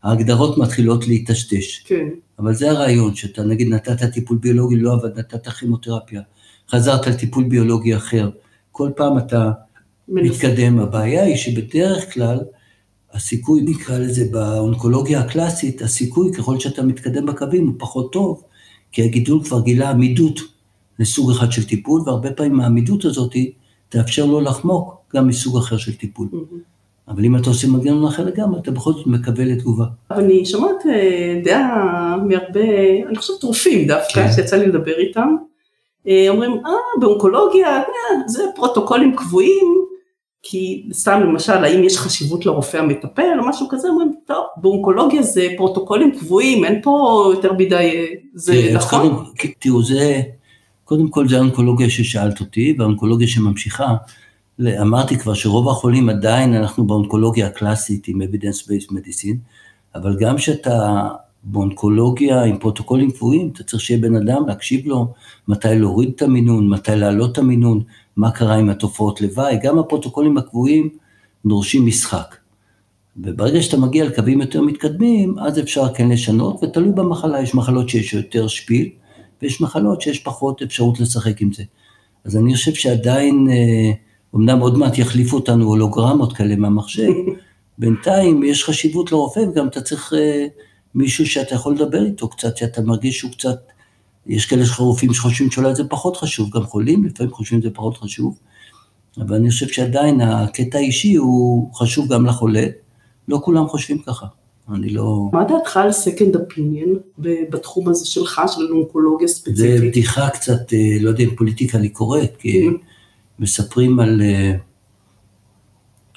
ההגדרות 0.04 0.58
מתחילות 0.58 1.08
להיטשטש. 1.08 1.84
כן, 1.86 2.08
אבל 2.40 2.54
זה 2.54 2.72
הרעיון, 2.72 3.16
שאתה 3.16 3.44
נגיד 3.44 3.68
נתת 3.68 4.04
טיפול 4.04 4.38
ביולוגי, 4.38 4.76
לא 4.76 4.94
עבד, 4.94 5.20
נתת 5.20 5.48
כימותרפיה, 5.48 6.22
חזרת 6.70 7.08
לטיפול 7.08 7.44
ביולוגי 7.44 7.96
אחר, 7.96 8.30
כל 8.72 8.90
פעם 8.96 9.18
אתה 9.18 9.52
מנסה. 10.08 10.34
מתקדם. 10.34 10.80
הבעיה 10.80 11.24
היא 11.24 11.36
שבדרך 11.36 12.14
כלל, 12.14 12.40
הסיכוי, 13.14 13.62
נקרא 13.62 13.98
לזה 13.98 14.26
באונקולוגיה 14.32 15.20
הקלאסית, 15.20 15.82
הסיכוי 15.82 16.34
ככל 16.34 16.60
שאתה 16.60 16.84
מתקדם 16.84 17.26
בקווים 17.26 17.68
הוא 17.68 17.76
פחות 17.78 18.12
טוב, 18.12 18.44
כי 18.92 19.04
הגידול 19.04 19.44
כבר 19.44 19.62
גילה 19.62 19.90
עמידות 19.90 20.40
לסוג 21.00 21.32
אחד 21.32 21.52
של 21.52 21.64
טיפול, 21.68 22.02
והרבה 22.06 22.32
פעמים 22.32 22.60
העמידות 22.60 23.06
הזאת 23.06 23.36
תאפשר 23.90 24.26
לו 24.26 24.42
לחמוק 24.42 24.96
גם 25.16 25.28
מסוג 25.28 25.58
אחר 25.58 25.78
של 25.78 25.96
טיפול. 25.96 26.28
מהמם. 26.32 26.74
אבל 27.08 27.26
אם 27.26 27.36
אתה 27.36 27.50
עושה 27.50 27.68
מנגנון 27.68 28.08
אחר 28.08 28.26
לגמרי, 28.26 28.60
אתה 28.60 28.72
בכל 28.72 28.94
זאת 28.94 29.08
מקבל 29.08 29.44
לתגובה. 29.44 29.86
אני 30.12 30.46
שומעת 30.46 30.86
אה, 30.90 31.42
דעה 31.44 32.18
מהרבה, 32.18 32.60
אני 33.10 33.16
חושבת 33.16 33.44
רופאים 33.44 33.88
דווקא, 33.88 34.14
כן. 34.14 34.32
שיצא 34.36 34.56
לי 34.56 34.68
לדבר 34.68 34.98
איתם, 34.98 35.36
אומרים, 36.30 36.52
אה, 36.52 36.72
באונקולוגיה, 37.00 37.78
אה, 37.78 37.84
זה 38.28 38.44
פרוטוקולים 38.56 39.16
קבועים, 39.16 39.84
כי 40.44 40.90
סתם 40.94 41.22
למשל, 41.24 41.64
האם 41.64 41.84
יש 41.84 41.98
חשיבות 41.98 42.46
לרופא 42.46 42.78
המטפל 42.78 43.40
או 43.40 43.50
משהו 43.50 43.68
כזה, 43.70 43.88
אומרים, 43.88 44.14
טוב, 44.28 44.46
באונקולוגיה 44.58 45.22
זה 45.22 45.48
פרוטוקולים 45.58 46.12
קבועים, 46.20 46.66
אין 46.66 46.82
פה 46.84 47.24
יותר 47.36 47.54
מדי, 47.54 47.76
אה, 47.76 48.06
זה 48.34 48.54
אז 48.54 48.76
נכון? 48.76 49.26
תראו, 49.60 49.84
זה, 49.84 50.22
קודם 50.84 51.08
כל 51.08 51.28
זה 51.28 51.38
האונקולוגיה 51.38 51.90
ששאלת 51.90 52.40
אותי, 52.40 52.76
והאונקולוגיה 52.78 53.28
שממשיכה. 53.28 53.96
אמרתי 54.82 55.18
כבר 55.18 55.34
שרוב 55.34 55.70
החולים 55.70 56.10
עדיין 56.10 56.54
אנחנו 56.54 56.88
באונקולוגיה 56.88 57.48
הקלאסית 57.48 58.08
עם 58.08 58.22
evidence-based 58.22 58.92
medicine, 58.92 59.38
אבל 59.96 60.16
גם 60.20 60.38
כשאתה 60.38 61.08
באונקולוגיה 61.44 62.44
עם 62.44 62.58
פרוטוקולים 62.58 63.12
קבועים, 63.12 63.50
אתה 63.54 63.64
צריך 63.64 63.84
שיהיה 63.84 64.02
בן 64.02 64.16
אדם, 64.16 64.48
להקשיב 64.48 64.88
לו, 64.88 65.14
מתי 65.48 65.76
להוריד 65.76 66.12
את 66.16 66.22
המינון, 66.22 66.70
מתי 66.70 66.96
להעלות 66.96 67.32
את 67.32 67.38
המינון, 67.38 67.84
מה 68.16 68.32
קרה 68.32 68.56
עם 68.56 68.70
התופעות 68.70 69.22
לוואי, 69.22 69.58
גם 69.64 69.80
הפרוטוקולים 69.80 70.38
הקבועים 70.38 70.90
דורשים 71.46 71.86
משחק. 71.86 72.36
וברגע 73.18 73.62
שאתה 73.62 73.78
מגיע 73.78 74.06
לקווים 74.06 74.42
יותר 74.42 74.62
מתקדמים, 74.62 75.40
אז 75.40 75.60
אפשר 75.60 75.94
כן 75.94 76.10
לשנות, 76.10 76.64
ותלוי 76.64 76.92
במחלה, 76.92 77.42
יש 77.42 77.56
מחלות 77.56 77.90
שיש 77.90 78.14
יותר 78.14 78.48
שפיל, 78.48 78.90
ויש 79.42 79.62
מחלות 79.62 80.02
שיש 80.02 80.20
פחות 80.20 80.62
אפשרות 80.62 81.00
לשחק 81.00 81.42
עם 81.42 81.54
זה. 81.54 81.64
אז 82.26 82.38
אני 82.38 82.56
חושב 82.56 82.74
שעדיין, 82.74 83.48
אה, 83.52 83.92
אמנם 84.36 84.60
עוד 84.60 84.78
מעט 84.78 84.98
יחליפו 84.98 85.36
אותנו 85.36 85.66
הולוגרמות 85.66 86.34
כאלה 86.34 86.56
מהמחשב, 86.56 87.12
בינתיים 87.78 88.44
יש 88.44 88.64
חשיבות 88.64 89.12
לרופא, 89.12 89.40
וגם 89.40 89.68
אתה 89.68 89.82
צריך 89.82 90.14
אה, 90.14 90.48
מישהו 90.96 91.26
שאתה 91.26 91.56
יכול 91.56 91.74
לדבר 91.74 92.06
איתו 92.06 92.30
קצת, 92.30 92.58
שאתה 92.58 92.82
מרגיש 92.82 93.18
שהוא 93.18 93.32
קצת 93.32 93.60
יש 94.26 94.46
כאלה 94.46 94.64
רופאים 94.80 95.14
שחושבים 95.14 95.52
שאולי 95.52 95.76
זה 95.76 95.84
פחות 95.84 96.18
חשוב, 96.18 96.50
גם 96.50 96.64
חולים 96.64 97.06
לפעמים 97.06 97.34
חושבים 97.34 97.62
שזה 97.62 97.70
פחות 97.70 97.98
חשוב, 97.98 98.40
אבל 99.18 99.36
אני 99.36 99.50
חושב 99.50 99.68
שעדיין 99.68 100.22
הקטע 100.22 100.78
האישי 100.78 101.16
הוא 101.16 101.74
חשוב 101.74 102.14
גם 102.14 102.26
לחולה, 102.26 102.66
לא 103.28 103.40
כולם 103.44 103.68
חושבים 103.68 104.00
ככה. 104.00 104.26
אני 104.74 104.90
לא... 104.90 105.30
מה 105.34 105.44
דעתך 105.44 105.78
על 105.78 105.90
second 105.90 106.36
opinion 106.36 107.22
בתחום 107.50 107.90
הזה 107.90 108.06
שלך, 108.06 108.42
של 108.56 108.74
אונקולוגיה 108.74 109.28
ספציפית? 109.28 109.56
זה 109.56 109.78
בדיחה 109.82 110.30
קצת, 110.30 110.74
אה, 110.74 110.98
לא 111.02 111.10
יודע 111.10 111.24
אם 111.24 111.36
פוליטיקלי 111.36 111.90
קורקט, 111.90 112.38
כי 112.38 112.70
mm-hmm. 112.70 112.74
מספרים 113.40 114.00
על 114.00 114.22
אה, 114.22 114.54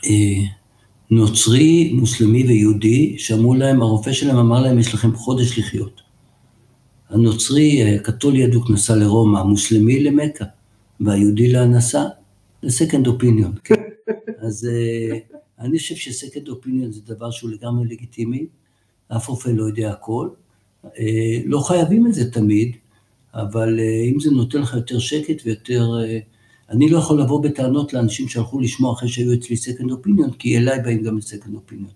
אה, 0.05 0.45
נוצרי, 1.11 1.93
מוסלמי 1.93 2.47
ויהודי, 2.47 3.15
שאמרו 3.19 3.55
להם, 3.55 3.83
הרופא 3.83 4.13
שלהם 4.13 4.37
אמר 4.37 4.63
להם, 4.63 4.79
יש 4.79 4.95
לכם 4.95 5.15
חודש 5.15 5.59
לחיות. 5.59 6.01
הנוצרי, 7.11 7.99
קתולי 8.03 8.45
אדוק, 8.45 8.71
נסע 8.71 8.97
לרומא, 8.97 9.39
המוסלמי 9.39 10.05
למכה, 10.05 10.45
והיהודי 11.01 11.53
second 12.65 13.07
opinion. 13.07 13.61
כן. 13.65 13.75
אז 14.39 14.69
אני 15.59 15.79
חושב 15.79 15.95
ש-second 15.95 16.49
opinion 16.49 16.91
זה 16.91 17.01
דבר 17.07 17.31
שהוא 17.31 17.51
לגמרי 17.51 17.87
לגיטימי, 17.89 18.47
אף 19.09 19.29
רופא 19.29 19.49
לא 19.49 19.65
יודע 19.65 19.91
הכל. 19.91 20.29
אה, 20.85 21.41
לא 21.45 21.61
חייבים 21.61 22.07
את 22.07 22.15
זה 22.15 22.31
תמיד, 22.31 22.77
אבל 23.35 23.81
אה, 23.81 24.11
אם 24.13 24.21
זה 24.21 24.31
נותן 24.31 24.61
לך 24.61 24.75
יותר 24.75 24.99
שקט 24.99 25.43
ויותר... 25.45 25.91
אה, 26.71 26.75
אני 26.75 26.89
לא 26.89 26.99
יכול 26.99 27.21
לבוא 27.21 27.43
בטענות 27.43 27.93
לאנשים 27.93 28.29
שהלכו 28.29 28.61
לשמוע 28.61 28.93
אחרי 28.93 29.09
שהיו 29.09 29.33
אצלי 29.35 29.57
second 29.57 29.91
opinion, 29.91 30.37
כי 30.39 30.57
אליי 30.57 30.81
באים 30.81 31.03
גם 31.03 31.17
ל-second 31.17 31.55
opinion. 31.55 31.93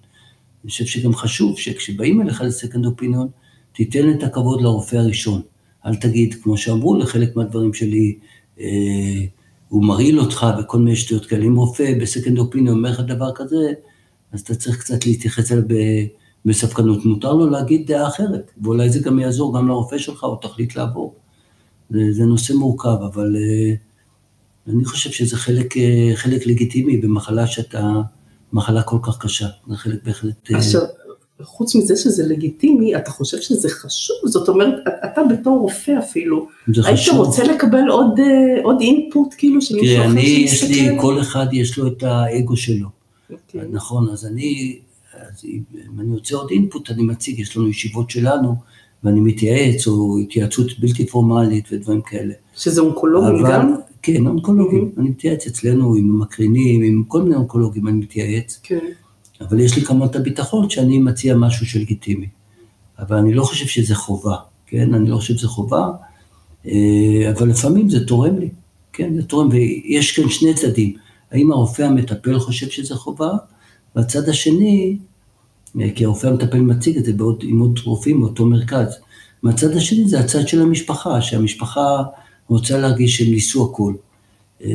אני 0.64 0.70
חושב 0.70 0.84
שגם 0.84 1.14
חשוב 1.14 1.58
שכשבאים 1.58 2.20
אליך 2.20 2.40
ל-second 2.40 2.84
opinion, 2.84 3.26
תיתן 3.72 4.10
את 4.10 4.22
הכבוד 4.22 4.60
לרופא 4.60 4.96
הראשון. 4.96 5.42
אל 5.86 5.96
תגיד, 5.96 6.34
כמו 6.42 6.56
שאמרו 6.56 6.96
לחלק 6.96 7.36
מהדברים 7.36 7.74
שלי, 7.74 8.18
אה, 8.60 9.24
הוא 9.68 9.84
מרעיל 9.84 10.20
אותך 10.20 10.46
וכל 10.60 10.78
מיני 10.78 10.96
שטויות 10.96 11.26
כאלה. 11.26 11.44
אם 11.44 11.56
רופא 11.56 11.98
בסקנד 12.00 12.38
אופיני 12.38 12.70
אומר 12.70 12.90
לך 12.90 13.00
דבר 13.00 13.32
כזה, 13.34 13.72
אז 14.32 14.40
אתה 14.40 14.54
צריך 14.54 14.80
קצת 14.80 15.06
להתייחס 15.06 15.52
אליו 15.52 15.64
בספקנות. 16.44 17.04
מותר 17.04 17.32
לו 17.32 17.50
להגיד 17.50 17.86
דעה 17.86 18.08
אחרת, 18.08 18.50
ואולי 18.62 18.90
זה 18.90 19.00
גם 19.00 19.18
יעזור 19.18 19.58
גם 19.58 19.68
לרופא 19.68 19.98
שלך, 19.98 20.24
או 20.24 20.36
תחליט 20.36 20.76
לעבור. 20.76 21.14
זה, 21.90 22.12
זה 22.12 22.24
נושא 22.24 22.52
מורכב, 22.52 22.96
אבל 23.12 23.36
uh, 23.36 23.89
אני 24.74 24.84
חושב 24.84 25.10
שזה 25.10 25.36
חלק, 25.36 25.76
uh, 25.76 25.80
חלק 26.14 26.46
לגיטימי 26.46 26.96
במחלה 26.96 27.46
שאתה, 27.46 27.92
מחלה 28.52 28.82
כל 28.82 28.98
כך 29.02 29.18
קשה. 29.18 29.48
זה 29.68 29.76
חלק 29.76 29.98
בהחלט... 30.04 30.50
Uh, 30.50 30.56
עכשיו, 30.56 30.80
חוץ 31.42 31.76
מזה 31.76 31.96
שזה 31.96 32.26
לגיטימי, 32.26 32.96
אתה 32.96 33.10
חושב 33.10 33.40
שזה 33.40 33.68
חשוב? 33.68 34.16
זאת 34.24 34.48
אומרת, 34.48 34.74
אתה 35.04 35.20
בתור 35.30 35.58
רופא 35.58 35.98
אפילו, 35.98 36.48
היית 36.84 37.08
רוצה 37.16 37.44
לקבל 37.44 37.88
עוד, 37.88 38.20
אה, 38.20 38.62
עוד 38.62 38.80
אינפוט 38.80 39.34
כאילו 39.38 39.62
של 39.62 39.74
מישהו 39.74 40.04
אחר 40.04 40.20
שיסתכל? 40.20 40.66
תראה, 40.66 40.80
אני, 40.80 40.90
לי, 40.90 41.00
כל 41.00 41.20
אחד 41.20 41.46
יש 41.52 41.78
לו 41.78 41.86
את 41.86 42.02
האגו 42.02 42.56
שלו. 42.56 42.86
Okay. 42.86 43.32
אוקיי. 43.32 43.60
נכון, 43.72 44.08
אז 44.12 44.26
אני, 44.26 44.78
אז 45.14 45.44
אם 45.44 46.00
אני 46.00 46.14
רוצה 46.14 46.36
עוד 46.36 46.50
אינפוט, 46.50 46.90
אני 46.90 47.02
מציג, 47.02 47.38
יש 47.38 47.56
לנו 47.56 47.68
ישיבות 47.68 48.10
שלנו, 48.10 48.54
ואני 49.04 49.20
מתייעץ, 49.20 49.86
או 49.86 50.18
התייעצות 50.18 50.78
בלתי 50.78 51.06
פורמלית 51.06 51.64
ודברים 51.72 52.00
כאלה. 52.00 52.34
שזה 52.56 52.80
אונקולוגים 52.80 53.44
גם? 53.48 53.74
כן, 54.02 54.26
אונקולוגים. 54.26 54.90
Mm-hmm. 54.96 55.00
אני 55.00 55.08
מתייעץ 55.08 55.46
אצלנו 55.46 55.94
עם 55.94 56.20
מקרינים, 56.20 56.82
עם 56.82 57.04
כל 57.08 57.22
מיני 57.22 57.34
אונקולוגים 57.34 57.88
אני 57.88 57.98
מתייעץ. 57.98 58.60
כן. 58.62 58.78
Okay. 58.78 59.44
אבל 59.44 59.60
יש 59.60 59.76
לי 59.76 59.82
כמובן 59.82 60.06
את 60.06 60.16
הביטחון 60.16 60.70
שאני 60.70 60.98
מציע 60.98 61.36
משהו 61.36 61.66
שלגיטימי. 61.66 62.26
אבל 62.98 63.16
אני 63.16 63.34
לא 63.34 63.44
חושב 63.44 63.66
שזה 63.66 63.94
חובה, 63.94 64.36
כן? 64.66 64.94
אני 64.94 65.10
לא 65.10 65.16
חושב 65.16 65.36
שזה 65.36 65.48
חובה, 65.48 65.88
אה, 66.66 67.30
אבל 67.38 67.48
לפעמים 67.48 67.90
זה 67.90 68.06
תורם 68.06 68.38
לי, 68.38 68.48
כן? 68.92 69.14
זה 69.14 69.22
תורם, 69.22 69.48
ויש 69.48 70.16
כאן 70.16 70.28
שני 70.28 70.54
צדדים. 70.54 70.94
האם 71.30 71.52
הרופא 71.52 71.82
המטפל 71.82 72.38
חושב 72.38 72.68
שזה 72.68 72.94
חובה? 72.94 73.30
והצד 73.96 74.28
השני, 74.28 74.96
אה, 75.80 75.90
כי 75.94 76.04
הרופא 76.04 76.26
המטפל 76.26 76.60
מציג 76.60 76.96
את 76.96 77.04
זה 77.04 77.12
בעוד, 77.12 77.42
עם 77.42 77.60
עוד 77.60 77.80
רופאים 77.84 78.20
באותו 78.20 78.46
מרכז. 78.46 78.98
מהצד 79.42 79.76
השני 79.76 80.08
זה 80.08 80.20
הצד 80.20 80.48
של 80.48 80.62
המשפחה, 80.62 81.22
שהמשפחה 81.22 82.02
רוצה 82.50 82.78
להרגיש 82.78 83.16
שהם 83.16 83.30
ניסו 83.30 83.64
הכול. 83.64 83.96
אה, 84.64 84.70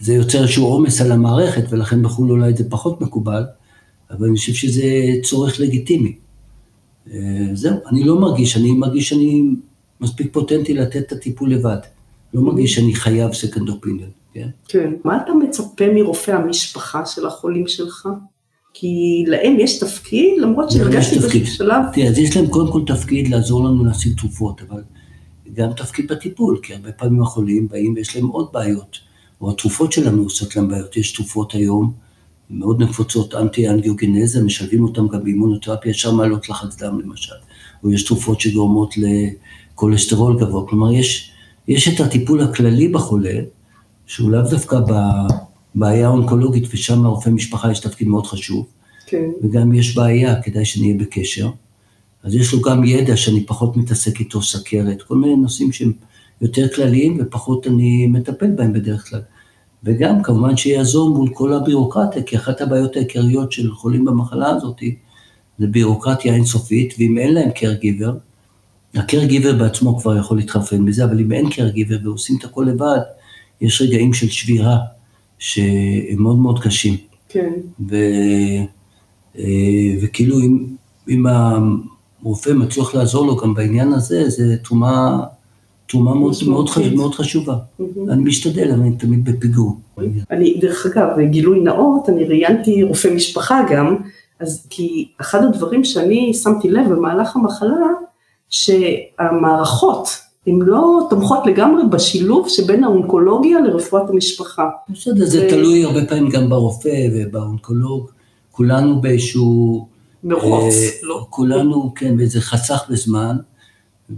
זה 0.00 0.14
יוצר 0.14 0.42
איזשהו 0.42 0.66
עומס 0.66 1.00
על 1.00 1.12
המערכת, 1.12 1.64
ולכן 1.70 2.02
בחו"ל 2.02 2.30
אולי 2.30 2.54
זה 2.54 2.70
פחות 2.70 3.00
מקובל, 3.00 3.44
אבל 4.10 4.26
אני 4.26 4.36
חושב 4.36 4.52
שזה 4.52 4.84
צורך 5.22 5.60
לגיטימי. 5.60 6.16
אה, 7.12 7.46
זהו, 7.52 7.76
אני 7.90 8.04
לא 8.04 8.20
מרגיש, 8.20 8.56
אני 8.56 8.72
מרגיש 8.72 9.08
שאני 9.08 9.42
מספיק 10.00 10.32
פוטנטי 10.32 10.74
לתת 10.74 10.96
את 10.96 11.12
הטיפול 11.12 11.52
לבד. 11.52 11.78
לא 12.34 12.42
מרגיש 12.42 12.74
שאני 12.74 12.94
חייב 12.94 13.30
second 13.30 13.68
opinion, 13.68 14.10
כן? 14.34 14.48
כן. 14.68 14.90
מה 15.04 15.16
אתה 15.24 15.32
מצפה 15.34 15.84
מרופאי 15.94 16.34
המשפחה 16.34 17.06
של 17.06 17.26
החולים 17.26 17.68
שלך? 17.68 18.08
כי 18.74 19.24
להם 19.26 19.56
יש 19.60 19.78
תפקיד, 19.78 20.38
למרות 20.38 20.70
שהרגשתי 20.70 21.18
בשלב... 21.18 21.84
תראה, 21.92 22.08
אז 22.08 22.18
יש 22.18 22.36
להם 22.36 22.46
קודם 22.46 22.72
כל 22.72 22.82
תפקיד 22.86 23.28
לעזור 23.28 23.64
לנו 23.64 23.84
להשיג 23.84 24.16
תרופות, 24.16 24.60
אבל 24.68 24.82
גם 25.54 25.72
תפקיד 25.72 26.12
בטיפול, 26.12 26.60
כי 26.62 26.74
הרבה 26.74 26.92
פעמים 26.92 27.22
החולים 27.22 27.68
באים 27.68 27.94
ויש 27.96 28.16
להם 28.16 28.26
עוד 28.26 28.48
בעיות. 28.52 28.98
או 29.40 29.50
התרופות 29.50 29.92
שלנו 29.92 30.22
עושות 30.22 30.56
להם 30.56 30.68
בעיות. 30.68 30.96
יש 30.96 31.12
תרופות 31.12 31.54
היום 31.54 31.92
מאוד 32.50 32.82
נפוצות, 32.82 33.34
אנטי-אנגיוגנזה, 33.34 34.44
משלבים 34.44 34.82
אותם 34.82 35.08
גם 35.08 35.24
באימונותרפיה, 35.24 35.90
אפשר 35.90 36.12
מעלות 36.12 36.48
לחץ 36.48 36.76
דם 36.76 37.00
למשל. 37.00 37.34
או 37.84 37.92
יש 37.92 38.04
תרופות 38.04 38.40
שגורמות 38.40 38.94
לכולסטרול 38.96 40.40
גבוה. 40.40 40.66
כלומר, 40.68 40.92
יש, 40.92 41.32
יש 41.68 41.88
את 41.88 42.00
הטיפול 42.00 42.40
הכללי 42.40 42.88
בחולה, 42.88 43.40
שהוא 44.06 44.30
לאו 44.30 44.42
דווקא 44.50 44.80
בבעיה 44.80 46.06
האונקולוגית, 46.06 46.64
ושם 46.70 47.04
לרופא 47.04 47.30
משפחה 47.30 47.70
יש 47.70 47.80
תפקיד 47.80 48.08
מאוד 48.08 48.26
חשוב. 48.26 48.66
כן. 49.06 49.28
וגם 49.42 49.74
יש 49.74 49.96
בעיה, 49.96 50.42
כדאי 50.42 50.64
שנהיה 50.64 50.94
בקשר. 50.98 51.50
אז 52.22 52.34
יש 52.34 52.52
לו 52.52 52.60
גם 52.60 52.84
ידע 52.84 53.16
שאני 53.16 53.46
פחות 53.46 53.76
מתעסק 53.76 54.20
איתו, 54.20 54.42
סכרת, 54.42 55.02
כל 55.02 55.16
מיני 55.16 55.36
נושאים 55.36 55.72
שהם 55.72 55.92
יותר 56.40 56.68
כלליים 56.74 57.18
ופחות 57.20 57.66
אני 57.66 58.06
מטפל 58.06 58.50
בהם 58.50 58.72
בדרך 58.72 59.10
כלל. 59.10 59.20
וגם 59.84 60.22
כמובן 60.22 60.56
שיעזור 60.56 61.10
מול 61.10 61.28
כל 61.34 61.52
הבירוקרטיה, 61.52 62.22
כי 62.22 62.36
אחת 62.36 62.60
הבעיות 62.60 62.96
העיקריות 62.96 63.52
של 63.52 63.72
חולים 63.72 64.04
במחלה 64.04 64.48
הזאת 64.48 64.82
זה 65.58 65.66
בירוקרטיה 65.66 66.34
אינסופית, 66.34 66.94
ואם 66.98 67.18
אין 67.18 67.34
להם 67.34 67.50
caregiver, 67.50 68.12
ה-caregiver 68.96 69.52
בעצמו 69.58 69.98
כבר 69.98 70.16
יכול 70.16 70.36
להתחרפן 70.36 70.84
בזה, 70.84 71.04
אבל 71.04 71.20
אם 71.20 71.32
אין 71.32 71.46
caregiver 71.46 72.04
ועושים 72.04 72.36
את 72.38 72.44
הכל 72.44 72.66
לבד, 72.68 72.98
יש 73.60 73.82
רגעים 73.82 74.12
של 74.12 74.28
שבירה 74.28 74.78
שהם 75.38 76.16
מאוד 76.22 76.36
מאוד 76.36 76.62
קשים. 76.62 76.96
כן. 77.28 77.52
ו, 77.88 77.96
אה, 79.38 79.94
וכאילו 80.02 80.40
אם, 80.40 80.66
אם 81.08 81.26
הרופא 82.24 82.50
מצליח 82.50 82.94
לעזור 82.94 83.26
לו 83.26 83.36
גם 83.36 83.54
בעניין 83.54 83.92
הזה, 83.92 84.28
זה 84.28 84.56
תרומה 84.64 85.20
תרומה 85.90 86.14
מאוד, 86.14 86.34
מאוד, 86.46 86.68
חשוב, 86.68 86.94
מאוד 86.94 87.14
חשובה. 87.14 87.54
Mm-hmm. 87.54 87.84
אני 88.10 88.22
משתדל, 88.22 88.70
אני 88.70 88.96
תמיד 88.96 89.24
בפיגור. 89.24 89.76
אני, 90.30 90.58
דרך 90.60 90.86
אגב, 90.86 91.20
גילוי 91.20 91.60
נאות, 91.60 92.08
אני 92.08 92.24
ראיינתי 92.24 92.82
רופא 92.82 93.08
משפחה 93.14 93.60
גם, 93.70 93.96
אז 94.40 94.66
כי 94.70 95.08
אחד 95.20 95.44
הדברים 95.44 95.84
שאני 95.84 96.34
שמתי 96.34 96.70
לב 96.70 96.92
במהלך 96.92 97.36
המחלה, 97.36 97.86
שהמערכות, 98.48 100.08
הן 100.46 100.58
לא 100.62 101.06
תומכות 101.10 101.46
לגמרי 101.46 101.82
בשילוב 101.90 102.48
שבין 102.48 102.84
האונקולוגיה 102.84 103.60
לרפואת 103.60 104.10
המשפחה. 104.10 104.68
בסדר, 104.88 105.26
זה 105.26 105.46
תלוי 105.50 105.84
הרבה 105.84 106.06
פעמים 106.06 106.28
גם 106.28 106.48
ברופא 106.48 107.08
ובאונקולוג, 107.14 108.10
כולנו 108.50 109.00
באיזשהו... 109.00 109.86
מרוץ, 110.24 110.74
אה, 110.74 110.88
לא? 111.02 111.26
כולנו, 111.30 111.92
כן, 111.94 112.16
באיזה 112.16 112.40
חסך 112.40 112.84
בזמן, 112.90 113.36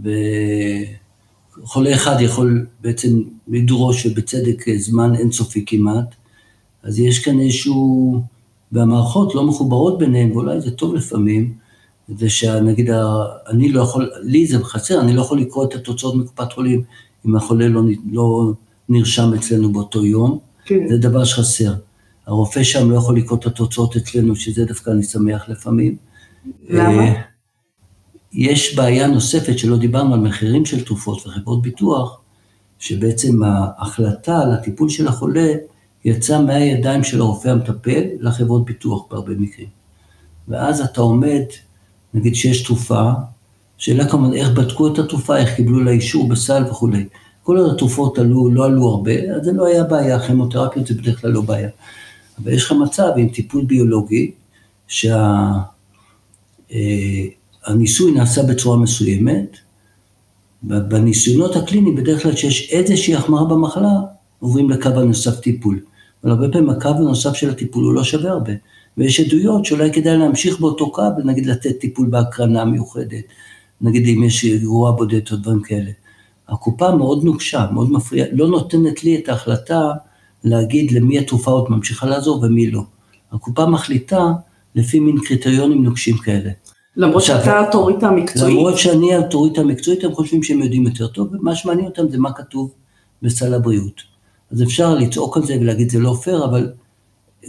ו... 0.03 0.09
חולה 1.61 1.95
אחד 1.95 2.21
יכול 2.21 2.65
בעצם 2.81 3.21
לדרוש, 3.47 4.05
ובצדק, 4.05 4.65
זמן 4.77 5.15
אינסופי 5.15 5.63
כמעט, 5.65 6.15
אז 6.83 6.99
יש 6.99 7.19
כאן 7.19 7.39
איזשהו, 7.39 8.21
והמערכות 8.71 9.35
לא 9.35 9.43
מחוברות 9.43 9.97
ביניהן, 9.97 10.31
ואולי 10.31 10.61
זה 10.61 10.71
טוב 10.71 10.95
לפעמים, 10.95 11.53
זה 12.17 12.29
שנגיד, 12.29 12.89
אני 13.47 13.69
לא 13.69 13.81
יכול, 13.81 14.11
לי 14.21 14.47
זה 14.47 14.63
חסר, 14.63 15.01
אני 15.01 15.13
לא 15.13 15.21
יכול 15.21 15.39
לקרוא 15.39 15.65
את 15.65 15.73
התוצאות 15.73 16.15
מקופת 16.15 16.53
חולים 16.53 16.83
אם 17.25 17.35
החולה 17.35 17.67
לא, 17.67 17.81
לא 18.11 18.51
נרשם 18.89 19.33
אצלנו 19.33 19.71
באותו 19.71 20.05
יום, 20.05 20.39
כן. 20.65 20.87
זה 20.89 20.97
דבר 20.97 21.23
שחסר. 21.23 21.73
הרופא 22.27 22.63
שם 22.63 22.91
לא 22.91 22.95
יכול 22.97 23.17
לקרוא 23.17 23.39
את 23.39 23.45
התוצאות 23.45 23.95
אצלנו, 23.95 24.35
שזה 24.35 24.65
דווקא 24.65 24.89
אני 24.89 25.03
שמח 25.03 25.49
לפעמים. 25.49 25.95
למה? 26.69 27.03
אה, 27.03 27.21
יש 28.33 28.75
בעיה 28.75 29.07
נוספת 29.07 29.59
שלא 29.59 29.77
דיברנו 29.77 30.13
על 30.13 30.19
מחירים 30.19 30.65
של 30.65 30.83
תרופות 30.83 31.27
וחברות 31.27 31.61
ביטוח, 31.61 32.19
שבעצם 32.79 33.43
ההחלטה 33.43 34.39
על 34.41 34.51
הטיפול 34.51 34.89
של 34.89 35.07
החולה 35.07 35.51
יצאה 36.05 36.41
מהידיים 36.41 37.03
של 37.03 37.21
הרופא 37.21 37.49
המטפל 37.49 38.01
לחברות 38.19 38.65
ביטוח 38.65 39.05
בהרבה 39.11 39.33
מקרים. 39.33 39.67
ואז 40.47 40.81
אתה 40.81 41.01
עומד, 41.01 41.43
נגיד 42.13 42.35
שיש 42.35 42.63
תרופה 42.63 43.11
שאלה 43.77 44.09
כמובן 44.09 44.33
איך 44.33 44.49
בדקו 44.49 44.87
את 44.87 44.99
התרופה, 44.99 45.37
איך 45.37 45.55
קיבלו 45.55 45.83
לה 45.83 45.91
אישור 45.91 46.29
בסל 46.29 46.63
וכולי. 46.69 47.05
כל 47.43 47.69
התרופות 47.71 48.17
עלו, 48.17 48.49
לא 48.49 48.65
עלו 48.65 48.89
הרבה, 48.89 49.11
אז 49.35 49.43
זה 49.43 49.51
לא 49.51 49.67
היה 49.67 49.83
בעיה, 49.83 50.19
כימותרפיות 50.19 50.87
זה 50.87 50.93
בדרך 50.93 51.21
כלל 51.21 51.31
לא 51.31 51.41
בעיה. 51.41 51.69
אבל 52.41 52.53
יש 52.53 52.65
לך 52.65 52.71
מצב 52.71 53.09
עם 53.17 53.29
טיפול 53.29 53.65
ביולוגי, 53.65 54.31
שהניסוי 54.87 55.31
שה, 57.87 58.05
אה, 58.05 58.11
נעשה 58.15 58.43
בצורה 58.43 58.77
מסוימת, 58.77 59.57
בניסיונות 60.63 61.55
הקליניים 61.55 61.95
בדרך 61.95 62.23
כלל 62.23 62.33
כשיש 62.33 62.69
איזושהי 62.71 63.15
החמרה 63.15 63.45
במחלה, 63.45 63.99
עוברים 64.39 64.69
לקו 64.69 64.89
הנוסף 64.89 65.39
טיפול. 65.39 65.79
אבל 66.23 66.31
הרבה 66.31 66.49
פעמים 66.49 66.69
הקו 66.69 66.89
הנוסף 66.89 67.33
של 67.33 67.49
הטיפול 67.49 67.83
הוא 67.83 67.93
לא 67.93 68.03
שווה 68.03 68.31
הרבה. 68.31 68.53
ויש 68.97 69.19
עדויות 69.19 69.65
שאולי 69.65 69.93
כדאי 69.93 70.17
להמשיך 70.17 70.59
באותו 70.59 70.91
קו, 70.91 71.03
נגיד 71.25 71.45
לתת 71.45 71.79
טיפול 71.79 72.07
בהקרנה 72.07 72.65
מיוחדת, 72.65 73.23
נגיד 73.81 74.07
אם 74.07 74.23
יש 74.23 74.45
אירוע 74.45 74.91
בודד 74.91 75.31
או 75.31 75.37
דברים 75.37 75.61
כאלה. 75.61 75.91
הקופה 76.49 76.95
מאוד 76.95 77.23
נוקשה, 77.23 77.65
מאוד 77.71 77.91
מפריעה, 77.91 78.27
לא 78.31 78.47
נותנת 78.47 79.03
לי 79.03 79.19
את 79.19 79.29
ההחלטה 79.29 79.91
להגיד 80.43 80.91
למי 80.91 81.19
התרופה 81.19 81.51
עוד 81.51 81.65
ממשיכה 81.69 82.07
לעזור 82.07 82.43
ומי 82.43 82.71
לא. 82.71 82.81
הקופה 83.31 83.65
מחליטה 83.65 84.31
לפי 84.75 84.99
מין 84.99 85.15
קריטריונים 85.25 85.83
נוקשים 85.83 86.17
כאלה. 86.17 86.51
למרות 86.95 87.23
שאתה 87.23 87.59
האוטוריטה 87.59 88.07
המקצועית. 88.07 88.55
למרות 88.55 88.77
שאני 88.77 89.13
האוטוריטה 89.13 89.61
המקצועית, 89.61 90.03
הם 90.03 90.13
חושבים 90.13 90.43
שהם 90.43 90.61
יודעים 90.61 90.87
יותר 90.87 91.07
טוב, 91.07 91.27
ומה 91.33 91.55
שמעניין 91.55 91.85
אותם 91.85 92.09
זה 92.09 92.17
מה 92.17 92.33
כתוב 92.33 92.71
בסל 93.21 93.53
הבריאות. 93.53 94.01
אז 94.51 94.63
אפשר 94.63 94.95
לצעוק 94.95 95.37
על 95.37 95.45
זה 95.45 95.57
ולהגיד 95.61 95.89
זה 95.89 95.99
לא 95.99 96.17
פייר, 96.23 96.45
אבל 96.45 96.71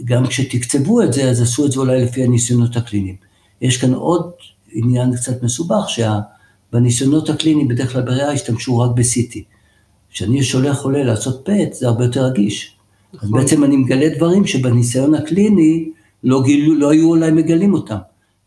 גם 0.05 0.27
כשתקצבו 0.27 1.01
את 1.01 1.13
זה, 1.13 1.29
אז 1.29 1.41
עשו 1.41 1.65
את 1.65 1.71
זה 1.71 1.79
אולי 1.79 2.01
לפי 2.01 2.23
הניסיונות 2.23 2.75
הקליניים. 2.75 3.15
יש 3.61 3.77
כאן 3.77 3.93
עוד 3.93 4.31
עניין 4.71 5.15
קצת 5.15 5.43
מסובך, 5.43 5.85
שבניסיונות 5.89 7.29
הקליניים 7.29 7.67
בדרך 7.67 7.91
כלל 7.91 8.01
בריאה 8.01 8.31
השתמשו 8.31 8.79
רק 8.79 8.91
ב-CT. 8.95 9.39
כשאני 10.09 10.43
שולח 10.43 10.77
חולה 10.77 11.03
לעשות 11.03 11.49
PET 11.49 11.73
זה 11.73 11.87
הרבה 11.87 12.05
יותר 12.05 12.25
רגיש. 12.25 12.74
אז 13.21 13.29
נכון. 13.29 13.41
בעצם 13.41 13.63
אני 13.63 13.77
מגלה 13.77 14.09
דברים 14.09 14.45
שבניסיון 14.45 15.15
הקליני 15.15 15.89
לא, 16.23 16.43
גילו, 16.43 16.75
לא 16.75 16.89
היו 16.89 17.09
אולי 17.09 17.31
מגלים 17.31 17.73
אותם. 17.73 17.97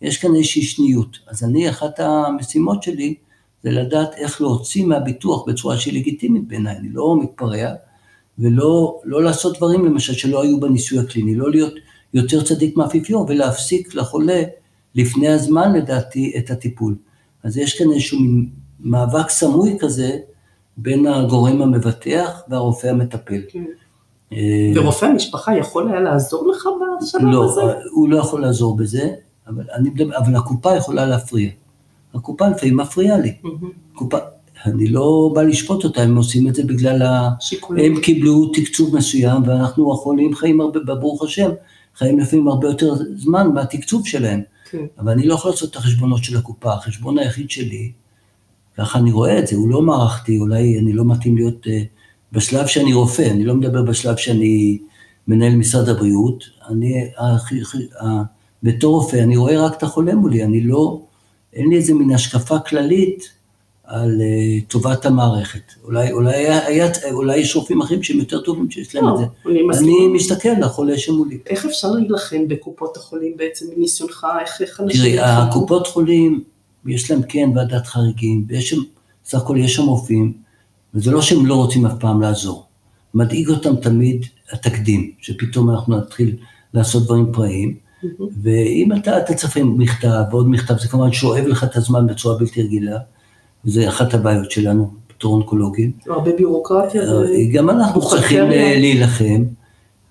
יש 0.03 0.19
כאן 0.19 0.35
איזושהי 0.35 0.63
שניות. 0.63 1.19
אז 1.29 1.45
אני, 1.45 1.71
אחת 1.71 2.01
המשימות 2.01 2.83
שלי 2.83 3.15
זה 3.63 3.71
לדעת 3.71 4.15
איך 4.17 4.41
להוציא 4.41 4.85
מהביטוח 4.85 5.49
בצורה 5.49 5.77
שהיא 5.77 5.95
לגיטימית 5.95 6.49
בעיניי, 6.49 6.77
אני 6.77 6.89
לא 6.93 7.19
מתפרע, 7.23 7.73
ולא 8.39 9.01
לא 9.05 9.23
לעשות 9.23 9.57
דברים 9.57 9.85
למשל 9.85 10.13
שלא 10.13 10.43
היו 10.43 10.61
בניסוי 10.61 10.99
הקליני, 10.99 11.35
לא 11.35 11.51
להיות 11.51 11.75
יותר 12.15 12.45
צדיק 12.45 12.77
מהאפיפיור 12.77 13.27
ולהפסיק 13.29 13.95
לחולה 13.95 14.43
לפני 14.95 15.29
הזמן 15.29 15.73
לדעתי 15.73 16.33
את 16.39 16.51
הטיפול. 16.51 16.97
אז 17.43 17.57
יש 17.57 17.79
כאן 17.79 17.93
איזשהו 17.93 18.19
מאבק 18.81 19.29
סמוי 19.29 19.77
כזה 19.81 20.19
בין 20.77 21.07
הגורם 21.07 21.63
המבטח 21.63 22.43
והרופא 22.49 22.87
המטפל. 22.87 23.41
כן. 23.49 23.65
אה, 24.33 24.73
ורופא 24.75 25.05
המשפחה 25.05 25.57
יכול 25.57 25.89
היה 25.89 26.01
לעזור 26.01 26.49
לך 26.49 26.69
בשלב 27.03 27.23
לא, 27.23 27.45
הזה? 27.45 27.61
לא, 27.63 27.73
הוא 27.93 28.09
לא 28.09 28.19
יכול 28.19 28.41
לעזור 28.41 28.77
בזה, 28.77 29.11
אבל, 29.47 29.65
אני, 29.75 29.91
אבל 30.19 30.37
הקופה 30.37 30.77
יכולה 30.77 31.07
להפריע. 31.07 31.51
הקופה 32.15 32.49
לפעמים 32.49 32.77
מפריעה 32.77 33.19
לי. 33.19 33.35
קופה, 33.95 34.19
אני 34.67 34.89
לא 34.89 35.31
בא 35.35 35.43
לשפוט 35.43 35.85
אותה, 35.85 36.03
הם 36.03 36.17
עושים 36.17 36.49
את 36.49 36.55
זה 36.55 36.63
בגלל 36.65 37.03
ה... 37.03 37.31
שיקולים. 37.41 37.95
הם 37.95 38.01
קיבלו 38.01 38.51
תקצוב 38.55 38.97
מסוים, 38.97 39.43
ואנחנו 39.47 39.93
החולים 39.93 40.35
חיים 40.35 40.61
הרבה, 40.61 40.95
ברוך 40.95 41.23
השם, 41.23 41.51
חיים 41.95 42.19
לפעמים 42.19 42.49
הרבה 42.49 42.69
יותר 42.69 42.95
זמן 43.17 43.51
מהתקצוב 43.55 44.07
שלהם. 44.07 44.43
כן. 44.71 44.87
אבל 44.99 45.13
אני 45.13 45.27
לא 45.27 45.35
יכול 45.35 45.51
לעשות 45.51 45.71
את 45.71 45.77
החשבונות 45.77 46.25
של 46.25 46.37
הקופה, 46.37 46.73
החשבון 46.73 47.19
היחיד 47.19 47.51
שלי, 47.51 47.93
ככה 48.77 48.99
אני 48.99 49.13
רואה 49.13 49.39
את 49.39 49.47
זה, 49.47 49.57
הוא 49.57 49.69
לא 49.69 49.83
מערכתי, 49.83 50.39
אולי 50.39 50.79
אני 50.79 50.93
לא 50.93 51.05
מתאים 51.05 51.37
להיות, 51.37 51.67
uh, 51.67 51.98
בשלב 52.33 52.67
שאני 52.67 52.93
רופא, 52.93 53.23
אני 53.23 53.45
לא 53.45 53.55
מדבר 53.55 53.83
בשלב 53.83 54.17
שאני 54.17 54.79
מנהל 55.29 55.55
משרד 55.55 55.89
הבריאות, 55.89 56.45
אני, 56.69 57.11
uh, 57.17 58.01
uh, 58.01 58.05
בתור 58.63 58.95
רופא, 58.95 59.17
אני 59.17 59.37
רואה 59.37 59.67
רק 59.67 59.77
את 59.77 59.83
החולה 59.83 60.15
מולי, 60.15 60.45
אני 60.45 60.61
לא, 60.61 61.01
אין 61.53 61.69
לי 61.69 61.77
איזה 61.77 61.95
מין 61.95 62.11
השקפה 62.11 62.59
כללית 62.59 63.31
על 63.85 64.21
uh, 64.21 64.71
טובת 64.71 65.07
המערכת. 65.07 65.73
אולי, 65.85 66.13
אולי, 66.13 66.35
היה, 66.37 66.91
אולי 67.13 67.37
יש 67.37 67.57
רופאים 67.57 67.83
אחרים 67.83 68.03
שהם 68.03 68.19
יותר 68.19 68.41
טובים 68.41 68.71
שיש 68.71 68.95
להם 68.95 69.05
לא, 69.05 69.15
את 69.15 69.19
זה. 69.19 69.25
אני, 69.47 69.61
אני 69.79 70.09
מסתכל 70.09 70.49
לחולה 70.61 70.99
שמולי. 70.99 71.39
איך 71.47 71.67
אפשר 71.67 71.91
להילחם 71.91 72.49
בקופות 72.49 72.97
החולים 72.97 73.37
בעצם, 73.37 73.67
מניסיונך, 73.77 74.27
איך, 74.41 74.61
איך 74.61 74.81
אנשים... 74.81 75.01
תראי, 75.01 75.19
הקופות 75.21 75.87
חולים, 75.87 76.45
יש 76.87 77.11
להם 77.11 77.23
כן 77.29 77.51
ועדת 77.55 77.87
חריגים, 77.87 78.45
ויש 78.49 78.71
שם, 78.71 78.81
סך 79.25 79.39
הכל 79.39 79.57
יש 79.57 79.75
שם 79.75 79.83
רופאים, 79.87 80.48
וזה 80.95 81.11
לא 81.11 81.23
שהם 81.23 81.47
לא 81.47 81.55
רוצים 81.55 81.87
אף 81.87 81.93
פעם 82.01 82.21
לעזור. 82.21 82.67
מדאיג 83.15 83.49
אותם 83.49 83.77
תמיד 83.77 84.27
התקדים, 84.53 85.11
שפתאום 85.21 85.71
אנחנו 85.71 85.97
נתחיל 85.97 86.37
לעשות 86.75 87.05
דברים 87.05 87.33
פראיים, 87.33 87.77
mm-hmm. 87.77 88.23
ואם 88.43 88.89
אתה, 88.97 89.19
אתה 89.19 89.35
צריך 89.35 89.57
מכתב 89.65 90.23
ועוד 90.31 90.49
מכתב, 90.49 90.75
זה 90.79 90.89
כמובן 90.89 91.13
שואב 91.13 91.47
לך 91.47 91.65
את 91.65 91.77
הזמן 91.77 92.07
בצורה 92.07 92.39
בלתי 92.39 92.63
רגילה. 92.63 92.99
זה 93.65 93.89
אחת 93.89 94.15
הבעיות 94.15 94.51
שלנו 94.51 94.91
בתור 95.11 95.35
אונקולוגים. 95.35 95.93
הרבה 96.07 96.31
ביורוקרטיה. 96.37 97.03
אה, 97.03 97.25
גם 97.53 97.71
אנחנו 97.71 98.09
צריכים 98.09 98.49
להילחם, 98.49 99.45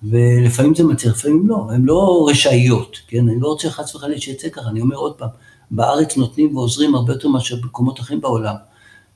ולפעמים 0.02 0.74
זה 0.74 0.84
מצליח, 0.84 1.14
לפעמים 1.14 1.46
לא, 1.46 1.66
הן 1.70 1.84
לא 1.84 2.26
רשאיות, 2.30 2.96
כן? 3.08 3.28
אני 3.28 3.40
לא 3.40 3.48
רוצה 3.48 3.70
חס 3.70 3.94
וחלילה 3.94 4.20
שיצא 4.20 4.48
ככה, 4.48 4.68
אני 4.70 4.80
אומר 4.80 4.96
עוד 4.96 5.14
פעם, 5.14 5.28
בארץ 5.70 6.16
נותנים 6.16 6.56
ועוזרים 6.56 6.94
הרבה 6.94 7.12
יותר 7.12 7.28
מאשר 7.28 7.56
במקומות 7.62 8.00
אחרים 8.00 8.20
בעולם, 8.20 8.54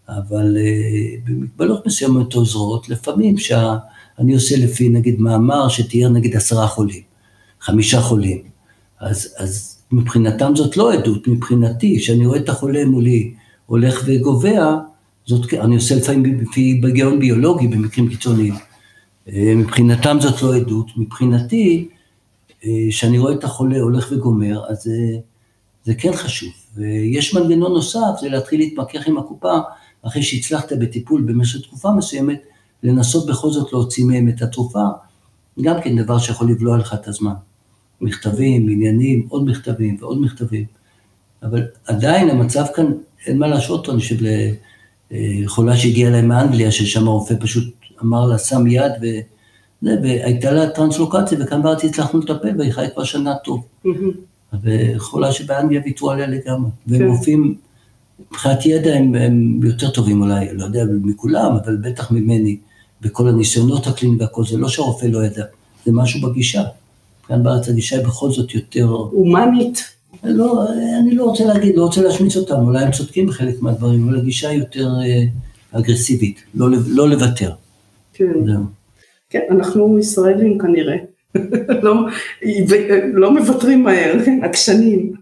אבל 0.09 0.57
uh, 0.57 1.29
במגבלות 1.31 1.87
מסוימות 1.87 2.35
עוזרות, 2.35 2.89
לפעמים 2.89 3.39
שאני 3.39 4.35
עושה 4.35 4.57
לפי 4.57 4.89
נגיד 4.89 5.21
מאמר 5.21 5.69
שתהיה 5.69 6.09
נגיד 6.09 6.37
עשרה 6.37 6.67
חולים, 6.67 7.03
חמישה 7.61 8.01
חולים, 8.01 8.43
אז, 9.01 9.35
אז 9.39 9.83
מבחינתם 9.93 10.53
זאת 10.57 10.77
לא 10.77 10.93
עדות, 10.93 11.29
מבחינתי, 11.29 12.01
שאני 12.01 12.27
רואה 12.27 12.39
את 12.39 12.49
החולה 12.49 12.85
מולי, 12.85 13.35
הולך 13.67 14.03
וגובע, 14.07 14.77
זאת, 15.27 15.55
אני 15.55 15.75
עושה 15.75 15.95
לפעמים 15.95 16.41
לפי 16.41 16.81
בגיון 16.83 17.19
ביולוגי 17.19 17.69
במקרים 17.69 18.09
קיצוניים. 18.09 18.55
אה, 19.29 19.53
מבחינתם 19.57 20.17
זאת 20.21 20.43
לא 20.43 20.57
עדות, 20.57 20.87
מבחינתי, 20.97 21.89
כשאני 22.89 23.17
אה, 23.17 23.23
רואה 23.23 23.35
את 23.35 23.45
החולה 23.45 23.81
הולך 23.81 24.13
וגומר, 24.13 24.63
אז 24.69 24.83
זה, 24.83 24.97
זה 25.85 25.95
כן 25.95 26.13
חשוב. 26.13 26.53
ויש 26.77 27.35
מנגנון 27.35 27.73
נוסף, 27.73 28.21
זה 28.21 28.29
להתחיל 28.29 28.61
להתמקח 28.61 29.09
עם 29.09 29.19
הקופה, 29.19 29.59
אחרי 30.03 30.23
שהצלחת 30.23 30.73
בטיפול 30.73 31.23
במשך 31.23 31.61
תקופה 31.61 31.93
מסוימת, 31.93 32.43
לנסות 32.83 33.27
בכל 33.27 33.51
זאת 33.51 33.73
להוציא 33.73 34.05
מהם 34.05 34.29
את 34.29 34.43
התרופה, 34.43 34.85
גם 35.63 35.81
כן 35.81 35.97
דבר 35.97 36.19
שיכול 36.19 36.51
לבלוע 36.51 36.79
לך 36.79 36.95
את 36.95 37.09
הזמן. 37.09 37.35
מכתבים, 38.01 38.69
עניינים, 38.69 39.27
עוד 39.29 39.47
מכתבים 39.47 39.97
ועוד 40.01 40.21
מכתבים. 40.21 40.65
אבל 41.43 41.63
עדיין 41.87 42.31
המצב 42.31 42.65
כאן 42.75 42.93
אין 43.27 43.39
מה 43.39 43.47
להשוות 43.47 43.79
אותו, 43.81 43.93
אני 43.93 44.01
חושב 44.01 44.17
לחולה 45.11 45.77
שהגיעה 45.77 46.11
אליי 46.11 46.23
מאנגליה, 46.23 46.71
ששם 46.73 47.09
הרופא 47.09 47.35
פשוט 47.41 47.75
אמר 48.03 48.27
לה, 48.27 48.39
שם 48.39 48.67
יד, 48.67 48.93
ו... 49.03 49.07
והייתה 49.83 50.53
לה 50.53 50.71
טרנסלוקציה, 50.71 51.39
וכאן 51.41 51.63
בארץ 51.63 51.85
הצלחנו 51.85 52.21
לטפל, 52.21 52.59
והיא 52.59 52.73
חיה 52.73 52.91
כבר 52.91 53.05
שנה 53.05 53.35
טוב. 53.45 53.67
וחולה 54.63 55.33
שבאנגליה 55.33 55.81
ויתרו 55.85 56.11
עליה 56.11 56.27
לגמרי. 56.27 56.71
והם 56.87 57.01
כן. 57.01 57.07
רופאים, 57.07 57.55
מבחינת 58.21 58.67
ידע 58.67 58.95
הם, 58.95 59.15
הם 59.15 59.61
יותר 59.63 59.91
טובים 59.91 60.23
אולי, 60.23 60.49
לא 60.53 60.65
יודע 60.65 60.85
מכולם, 61.03 61.57
אבל 61.65 61.77
בטח 61.77 62.11
ממני, 62.11 62.57
בכל 63.01 63.29
הניסיונות 63.29 63.87
הקליניים 63.87 64.21
והכל, 64.21 64.45
זה 64.45 64.59
לא 64.59 64.69
שהרופא 64.69 65.07
לא 65.07 65.25
ידע, 65.25 65.45
זה 65.85 65.93
משהו 65.93 66.21
בגישה. 66.21 66.63
כאן 67.29 67.43
בארץ 67.43 67.69
הגישה 67.69 67.97
היא 67.97 68.07
בכל 68.07 68.31
זאת 68.31 68.55
יותר... 68.55 68.85
הומנית. 68.85 69.83
לא, 70.25 70.67
אני 71.01 71.15
לא 71.15 71.25
רוצה 71.25 71.45
להגיד, 71.45 71.77
לא 71.77 71.85
רוצה 71.85 72.03
להשמיץ 72.03 72.37
אותם, 72.37 72.55
אולי 72.55 72.85
הם 72.85 72.91
צודקים 72.91 73.27
בחלק 73.27 73.63
מהדברים, 73.63 74.09
אבל 74.09 74.19
הגישה 74.19 74.49
היא 74.49 74.59
יותר 74.59 74.89
אה, 75.03 75.25
אגרסיבית, 75.73 76.43
לא, 76.55 76.67
לא 76.87 77.09
לוותר. 77.09 77.51
כן. 78.15 78.33
כן, 79.31 79.41
אנחנו 79.51 79.99
ישראלים 79.99 80.59
כנראה, 80.59 80.97
לא, 81.85 81.95
לא 83.13 83.35
מוותרים 83.35 83.83
מהר, 83.83 84.15
עקשנים. 84.47 85.13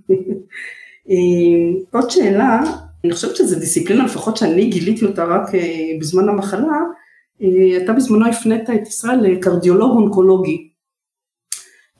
אה, 1.11 1.81
עוד 1.93 2.11
שאלה, 2.11 2.61
אני 3.05 3.13
חושבת 3.13 3.37
שזו 3.37 3.59
דיסציפלינה, 3.59 4.05
לפחות 4.05 4.37
שאני 4.37 4.71
גיליתי 4.71 5.05
אותה 5.05 5.25
רק 5.25 5.55
אה, 5.55 5.99
בזמן 6.01 6.29
המחלה, 6.29 6.79
אתה 7.85 7.93
בזמנו 7.93 8.29
הפנית 8.29 8.71
את 8.71 8.89
ישראל 8.89 9.21
לקרדיולוג 9.21 9.91
אונקולוגי. 9.91 10.71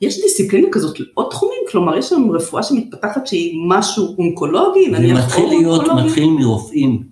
יש 0.01 0.21
דיסציפלינה 0.21 0.67
כזאת 0.71 0.99
לעוד 0.99 1.27
תחומים? 1.29 1.59
כלומר, 1.71 1.97
יש 1.97 2.09
שם 2.09 2.31
רפואה 2.31 2.63
שמתפתחת 2.63 3.27
שהיא 3.27 3.59
משהו 3.67 4.15
אונקולוגי, 4.17 4.87
נניח 4.87 5.37
אונקולוגי? 5.37 5.85
זה 5.87 6.05
מתחיל 6.05 6.29
מרופאים 6.29 7.03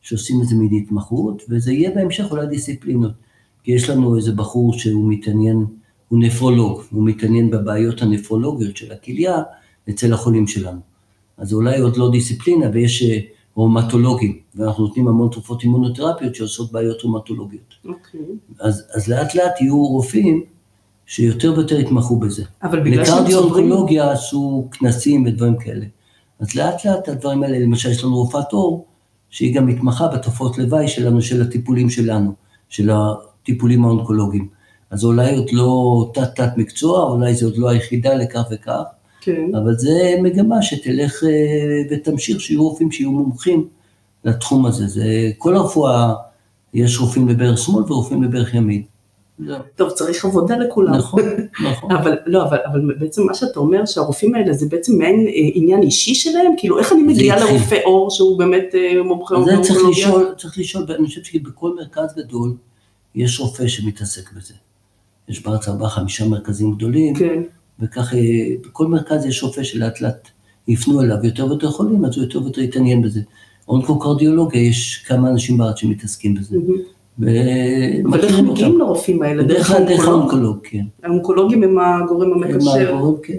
שעושים 0.00 0.36
את 0.42 0.48
זה 0.48 0.54
מהתמחות, 0.56 1.42
וזה 1.48 1.72
יהיה 1.72 1.90
בהמשך 1.90 2.24
אולי 2.30 2.46
דיסציפלינות. 2.46 3.12
כי 3.62 3.72
יש 3.72 3.90
לנו 3.90 4.16
איזה 4.16 4.32
בחור 4.32 4.78
שהוא 4.78 5.12
מתעניין, 5.12 5.66
הוא 6.08 6.18
נפרולוג, 6.18 6.82
הוא 6.90 7.06
מתעניין 7.06 7.50
בבעיות 7.50 8.02
הנפרולוגיות 8.02 8.76
של 8.76 8.92
הכליה 8.92 9.42
אצל 9.90 10.12
החולים 10.12 10.46
שלנו. 10.46 10.93
אז 11.38 11.52
אולי 11.52 11.80
עוד 11.80 11.96
לא 11.96 12.10
דיסציפלינה, 12.10 12.66
ויש 12.72 13.02
אה, 13.02 13.18
רומטולוגים, 13.54 14.38
ואנחנו 14.54 14.86
נותנים 14.86 15.08
המון 15.08 15.28
תרופות 15.32 15.62
אימונותרפיות 15.62 16.34
שעושות 16.34 16.72
בעיות 16.72 17.02
רומטולוגיות. 17.02 17.74
אוקיי. 17.84 18.20
אז, 18.60 18.86
אז 18.94 19.08
לאט 19.08 19.34
לאט 19.34 19.60
יהיו 19.60 19.86
רופאים 19.86 20.44
שיותר 21.06 21.52
ויותר 21.56 21.80
יתמחו 21.80 22.16
בזה. 22.16 22.44
אבל 22.62 22.80
בגלל 22.80 23.04
שהם 23.04 23.14
צוברים... 23.14 23.26
לקרדיו-אונקולוגיה 23.26 24.12
עשו 24.12 24.68
כנסים 24.72 25.26
ודברים 25.26 25.56
כאלה. 25.58 25.86
אז 26.40 26.54
לאט 26.54 26.84
לאט 26.84 27.08
הדברים 27.08 27.42
האלה, 27.42 27.58
למשל 27.58 27.90
יש 27.90 28.04
לנו 28.04 28.16
רופאת 28.16 28.52
עור, 28.52 28.86
שהיא 29.30 29.54
גם 29.54 29.66
מתמחה 29.66 30.08
בתופעות 30.08 30.58
לוואי 30.58 30.88
שלנו, 30.88 31.22
של 31.22 31.42
הטיפולים 31.42 31.90
שלנו, 31.90 32.32
של 32.68 32.90
הטיפולים 32.90 33.84
האונקולוגיים. 33.84 34.48
אז 34.90 35.04
אולי 35.04 35.36
עוד 35.36 35.50
לא 35.52 36.10
תת-תת 36.14 36.50
מקצוע, 36.56 37.02
אולי 37.02 37.34
זה 37.34 37.46
עוד 37.46 37.56
לא 37.56 37.68
היחידה 37.68 38.14
לכך 38.14 38.42
וכך, 38.50 38.82
כן. 39.24 39.54
אבל 39.54 39.74
זה 39.78 40.14
מגמה 40.22 40.62
שתלך 40.62 41.24
אה, 41.24 41.82
ותמשיך, 41.90 42.40
שיהיו 42.40 42.62
רופאים 42.62 42.92
שיהיו 42.92 43.12
מומחים 43.12 43.68
לתחום 44.24 44.66
הזה. 44.66 44.86
זה 44.86 45.30
כל 45.38 45.56
הרפואה, 45.56 46.14
יש 46.74 47.00
רופאים 47.00 47.28
לברך 47.28 47.58
שמאל 47.58 47.82
ורופאים 47.82 48.22
לברך 48.22 48.54
ימין. 48.54 48.82
טוב, 49.76 49.90
צריך 49.90 50.24
עבודה 50.24 50.56
לכולם. 50.56 50.94
נכון, 50.94 51.22
נכון. 51.64 51.92
אבל 51.96 52.16
לא, 52.26 52.42
אבל, 52.42 52.58
אבל 52.72 52.94
בעצם 52.98 53.22
מה 53.26 53.34
שאתה 53.34 53.60
אומר, 53.60 53.86
שהרופאים 53.86 54.34
האלה 54.34 54.52
זה 54.52 54.66
בעצם 54.68 54.98
מעין 54.98 55.26
אה, 55.26 55.32
עניין 55.54 55.82
אישי 55.82 56.14
שלהם? 56.14 56.52
כאילו, 56.56 56.78
איך 56.78 56.92
אני 56.92 57.02
מגיעה. 57.02 57.40
לרופא 57.40 57.78
עור 57.84 58.10
שהוא 58.10 58.38
באמת 58.38 58.74
אה, 58.74 59.02
מומחה 59.02 59.34
זה 59.44 59.52
צריך? 59.62 59.80
לשאול, 59.90 60.34
צריך 60.38 60.58
לשאול, 60.58 60.84
אני 60.98 61.06
חושב 61.06 61.22
שבכל 61.22 61.74
מרכז 61.76 62.14
גדול 62.16 62.56
יש 63.14 63.40
רופא 63.40 63.68
שמתעסק 63.68 64.32
בזה. 64.32 64.54
יש 65.28 65.42
בארץ 65.42 65.68
ארבעה, 65.68 65.88
חמישה 65.88 66.28
מרכזים 66.28 66.74
גדולים, 66.74 67.14
כן, 67.14 67.42
וכך 67.80 68.14
אה, 68.14 68.20
בכל 68.68 68.86
מרכז 68.86 69.26
יש 69.26 69.42
רופא 69.42 69.62
שלאט 69.62 70.00
לאט 70.00 70.28
יפנו 70.68 71.00
אליו 71.00 71.16
יותר 71.24 71.46
ויותר 71.46 71.70
חולים, 71.70 72.04
אז 72.04 72.16
הוא 72.16 72.24
יותר 72.24 72.42
ויותר 72.42 72.60
יתעניין 72.60 73.02
בזה. 73.02 73.20
אונקוקרדיולוגיה, 73.68 74.68
יש 74.68 75.04
כמה 75.06 75.30
אנשים 75.30 75.58
בארץ 75.58 75.78
שמתעסקים 75.78 76.34
בזה. 76.34 76.56
אבל 77.18 77.28
איך 77.28 78.04
ומכירים 78.04 78.48
מגיעים. 78.48 78.78
לרופאים 78.78 79.22
האלה? 79.22 79.42
דרך 79.42 80.08
האונקולוג, 80.08 80.58
כן. 80.62 80.84
האונקולוגים 81.02 81.62
הם 81.62 81.78
הגורם 81.78 82.32
הם 82.32 82.42
המקשר. 82.42 82.94
הגורם, 82.94 83.14
כן. 83.22 83.38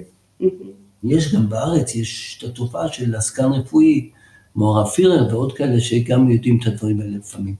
יש 1.04 1.36
גם 1.36 1.50
בארץ, 1.50 1.96
יש 1.96 2.40
את 2.40 2.50
התופעה 2.50 2.88
של 2.88 3.16
עסקן 3.16 3.52
רפואי, 3.52 4.10
כמו 4.54 4.78
הרב 4.78 4.88
פירר 4.88 5.28
ועוד 5.32 5.54
כאלה 5.54 5.80
שגם 5.80 6.32
יודעים 6.32 6.60
את 6.62 6.68
הדברים 6.68 7.02
האלה 7.02 7.18
לפעמים. 7.18 7.56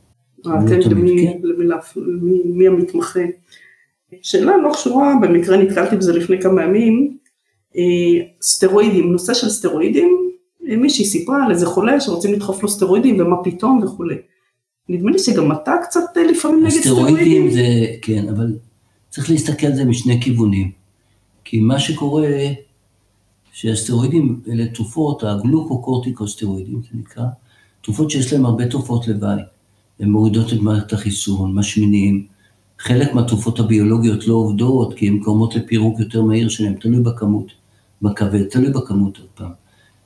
אה, 0.48 0.52
לא 0.52 0.58
אתם, 0.68 0.92
למי, 0.92 1.28
כן. 1.28 2.68
המתמחה? 2.68 3.20
שאלה 4.22 4.58
לא 4.58 4.74
קשורה, 4.74 5.14
במקרה 5.22 5.58
נתקלתי 5.58 5.96
בזה 5.96 6.14
לפני 6.14 6.42
כמה 6.42 6.64
ימים, 6.64 7.18
אה, 7.78 8.26
סטרואידים, 8.42 9.12
נושא 9.12 9.34
של 9.34 9.50
סטרואידים, 9.50 10.32
אה, 10.70 10.78
מישהי 10.78 11.06
סיפרה 11.06 11.46
על 11.46 11.52
איזה 11.52 11.66
חולה 11.66 12.02
שרוצים 12.02 12.34
לדחוף 12.34 12.64
לו 12.64 12.70
סטרואידים 12.70 13.20
ומה 13.20 13.36
פתאום 13.44 13.84
וכולי. 13.84 14.16
נדמה 14.90 15.12
לי 15.12 15.20
שגם 15.20 15.52
אתה 15.52 15.76
קצת 15.84 16.02
אה, 16.18 16.24
לפעמים 16.24 16.64
נגד 16.66 16.68
הסטרואידים 16.68 17.16
סטרואידים. 17.16 17.52
זה, 17.52 17.86
כן, 18.02 18.30
אבל 18.30 18.58
צריך 19.10 19.30
להסתכל 19.30 19.68
על 19.68 19.76
זה 19.76 19.86
משני 19.86 20.22
כיוונים. 20.22 20.72
כי 21.44 21.60
מה 21.60 21.80
שקורה, 21.80 22.28
שהסטרואידים 23.52 24.42
אלה 24.52 24.66
תרופות, 24.68 25.24
הגלוקוקורטיקוסטרואידים 25.24 26.82
זה 26.82 27.00
נקרא, 27.00 27.24
תרופות 27.82 28.12
שיש 28.12 28.34
להן 28.34 28.46
הרבה 28.46 28.68
תופעות 28.68 29.08
לוואי. 29.08 29.42
הן 30.00 30.10
מורידות 30.10 30.54
את 30.54 30.60
מערכת 30.60 30.94
החיסון, 30.94 31.56
משמינים. 31.56 32.35
חלק 32.80 33.14
מהתרופות 33.14 33.60
הביולוגיות 33.60 34.28
לא 34.28 34.34
עובדות 34.34 34.94
כי 34.94 35.08
הן 35.08 35.20
גורמות 35.20 35.56
לפירוק 35.56 36.00
יותר 36.00 36.22
מהיר 36.22 36.50
שלהן, 36.50 36.74
תלוי 36.74 37.00
בכמות, 37.00 37.48
בכבד, 38.02 38.44
תלוי 38.44 38.72
בכמות 38.72 39.18
עוד 39.18 39.28
פעם. 39.36 39.52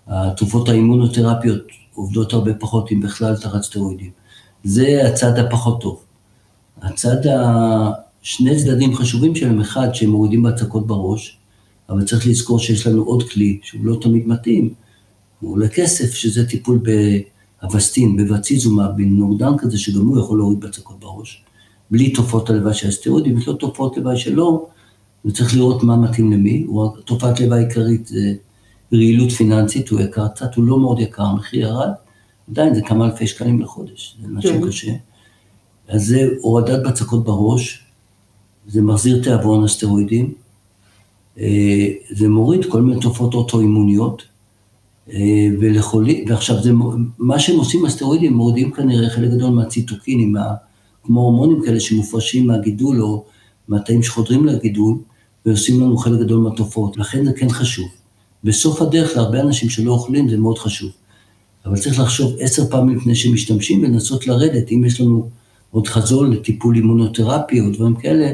התרופות 0.08 0.70
האימונותרפיות 0.70 1.64
עובדות 1.94 2.34
הרבה 2.34 2.54
פחות, 2.54 2.92
אם 2.92 3.02
בכלל, 3.02 3.36
תחת 3.36 3.62
סטרואידים. 3.62 4.12
זה 4.64 5.08
הצד 5.08 5.40
הפחות 5.40 5.82
טוב. 5.82 6.04
הצד 6.82 7.28
ה... 7.28 8.10
שני 8.22 8.56
צדדים 8.56 8.96
חשובים 8.96 9.36
שלהם, 9.36 9.60
אחד, 9.60 9.94
שהם 9.94 10.10
מורידים 10.10 10.44
בהצקות 10.44 10.88
בראש, 10.88 11.38
אבל 11.90 12.06
צריך 12.06 12.28
לזכור 12.28 12.60
שיש 12.60 12.88
לנו 12.88 13.04
עוד 13.04 13.30
כלי 13.30 13.60
שהוא 13.64 13.86
לא 13.86 13.98
תמיד 14.02 14.28
מתאים, 14.28 14.74
הוא 15.40 15.52
עולה 15.52 15.68
כסף, 15.68 16.14
שזה 16.14 16.50
טיפול 16.50 16.80
באבסטין, 17.62 18.18
בבציזומב, 18.18 18.90
בנוגדן 18.96 19.58
כזה, 19.58 19.78
שגם 19.78 20.08
הוא 20.08 20.20
יכול 20.20 20.38
להוריד 20.38 20.60
בהצקות 20.60 21.00
בראש, 21.00 21.44
בלי 21.92 22.14
תופעות 22.14 22.50
הלוואי 22.50 22.74
של 22.74 22.88
הסטרואידים, 22.88 23.38
יש 23.38 23.48
לו 23.48 23.54
תופעות 23.54 23.98
לוואי 23.98 24.18
שלו, 24.18 24.68
וצריך 25.26 25.56
לראות 25.56 25.84
מה 25.84 25.98
מתאים 25.98 26.32
למי, 26.32 26.68
תופעת 27.06 27.40
לוואי 27.40 27.60
העיקרית 27.60 28.08
זה 28.08 28.34
רעילות 28.94 29.32
פיננסית, 29.32 29.90
הוא 29.90 30.00
יקר 30.00 30.28
קצת, 30.28 30.56
הוא 30.56 30.66
לא 30.66 30.80
מאוד 30.80 31.00
יקר, 31.00 31.24
המחיר 31.24 31.62
ירד, 31.62 31.90
עדיין 32.52 32.76
זה 32.76 32.82
כמה 32.82 33.06
אלפי 33.06 33.28
שקלים 33.28 33.62
לחודש, 33.62 34.18
זה 34.22 34.28
משהו 34.28 34.62
כן. 34.62 34.68
קשה. 34.68 34.92
אז 35.88 36.06
זה 36.06 36.30
הורדת 36.42 36.88
בצקות 36.88 37.24
בראש, 37.24 37.86
זה 38.68 38.82
מחזיר 38.82 39.24
תיאבון 39.24 39.64
הסטרואידים, 39.64 40.34
אה, 41.40 41.88
זה 42.10 42.30
מוריד 42.30 42.66
כל 42.66 42.82
מיני 42.82 43.02
תופעות 43.02 43.34
אוטואימוניות, 43.34 44.24
אה, 45.14 45.48
ולחולים, 45.60 46.26
ועכשיו 46.28 46.64
זה, 46.64 46.72
מה 47.20 47.40
שהם 47.40 47.58
עושים 47.58 47.86
הסטרואידים, 47.86 48.34
מורידים 48.34 48.72
כנראה 48.72 49.10
חלק 49.10 49.32
גדול 49.32 49.50
מהציטוקינים, 49.50 50.32
מה, 50.32 50.54
כמו 51.04 51.22
הורמונים 51.22 51.62
כאלה 51.66 51.80
שמופרשים 51.80 52.48
מהגידול 52.48 53.02
או 53.02 53.26
מהתאים 53.68 54.04
שחודרים 54.04 54.46
לגידול, 54.46 54.98
ועושים 55.46 55.82
לנו 55.82 55.98
חלק 55.98 56.20
גדול 56.20 56.40
מהתופעות, 56.40 56.98
לכן 56.98 57.26
זה 57.26 57.34
כן 57.34 57.50
חשוב. 57.50 57.88
בסוף 58.44 58.82
הדרך 58.82 59.18
להרבה 59.18 59.42
אנשים 59.42 59.70
שלא 59.70 59.92
אוכלים 59.92 60.30
זה 60.30 60.38
מאוד 60.38 60.58
חשוב. 60.58 60.92
אבל 61.66 61.78
צריך 61.78 62.00
לחשוב 62.00 62.36
עשר 62.40 62.70
פעמים 62.70 62.98
לפני 62.98 63.16
שמשתמשים 63.16 63.84
ולנסות 63.84 64.28
לרדת, 64.28 64.72
אם 64.72 64.86
יש 64.86 65.02
לנו 65.02 65.30
עוד 65.72 65.88
חזון 65.88 66.32
לטיפול 66.32 66.76
אימונותרפי 66.76 67.62
או 67.62 67.70
דברים 67.72 67.96
כאלה, 67.96 68.34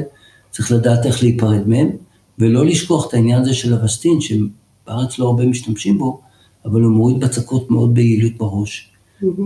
צריך 0.50 0.72
לדעת 0.72 1.06
איך 1.06 1.22
להיפרד 1.22 1.68
מהם, 1.68 1.90
ולא 2.38 2.66
לשכוח 2.66 3.08
את 3.08 3.14
העניין 3.14 3.40
הזה 3.40 3.54
של 3.54 3.74
אבסטין, 3.74 4.18
שבארץ 4.20 5.18
לא 5.18 5.26
הרבה 5.26 5.46
משתמשים 5.46 5.98
בו, 5.98 6.20
אבל 6.64 6.82
הוא 6.82 6.92
מוריד 6.92 7.20
בצקות 7.20 7.70
מאוד 7.70 7.94
ביעילות 7.94 8.36
בראש, 8.36 8.90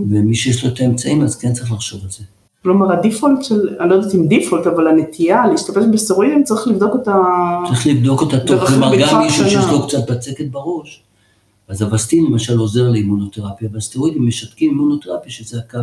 ומי 0.09 0.35
שיש 0.35 0.65
לו 0.65 0.73
את 0.73 0.79
האמצעים 0.79 1.21
אז 1.21 1.35
כן 1.35 1.53
צריך 1.53 1.71
לחשוב 1.71 2.03
על 2.03 2.09
זה. 2.09 2.23
כלומר 2.63 2.91
הדיפולט 2.91 3.43
של, 3.43 3.69
אני 3.79 3.89
לא 3.89 3.95
יודעת 3.95 4.15
אם 4.15 4.27
דיפולט, 4.27 4.67
אבל 4.67 4.87
הנטייה 4.87 5.47
להשתמש 5.47 5.85
בסטרואידים 5.93 6.43
צריך 6.43 6.67
לבדוק 6.67 6.93
אותה. 6.93 7.15
צריך 7.67 7.87
לבדוק 7.87 8.21
אותה 8.21 8.39
טוב, 8.39 8.65
כלומר 8.67 8.91
גם 9.01 9.19
מישהו 9.21 9.45
שיש. 9.45 9.65
לו 9.71 9.87
קצת 9.87 10.11
בצקת 10.11 10.45
בראש, 10.51 11.01
אז 11.67 11.83
אבסטין 11.83 12.25
למשל 12.25 12.57
עוזר 12.57 12.89
לאימונותרפיה, 12.89 13.69
והסטרואידים 13.73 14.27
משתקים 14.27 14.69
אימונותרפיה, 14.69 15.31
שזה 15.31 15.59
הקו 15.59 15.79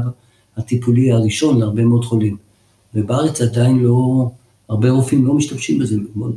הטיפולי 0.56 1.12
הראשון 1.12 1.58
להרבה 1.60 1.84
מאוד 1.84 2.04
חולים. 2.04 2.36
ובארץ 2.94 3.40
עדיין 3.40 3.78
לא, 3.78 4.28
הרבה 4.68 4.90
רופאים 4.90 5.26
לא 5.26 5.34
משתמשים 5.34 5.78
בזה, 5.78 5.96
מאוד- 6.16 6.36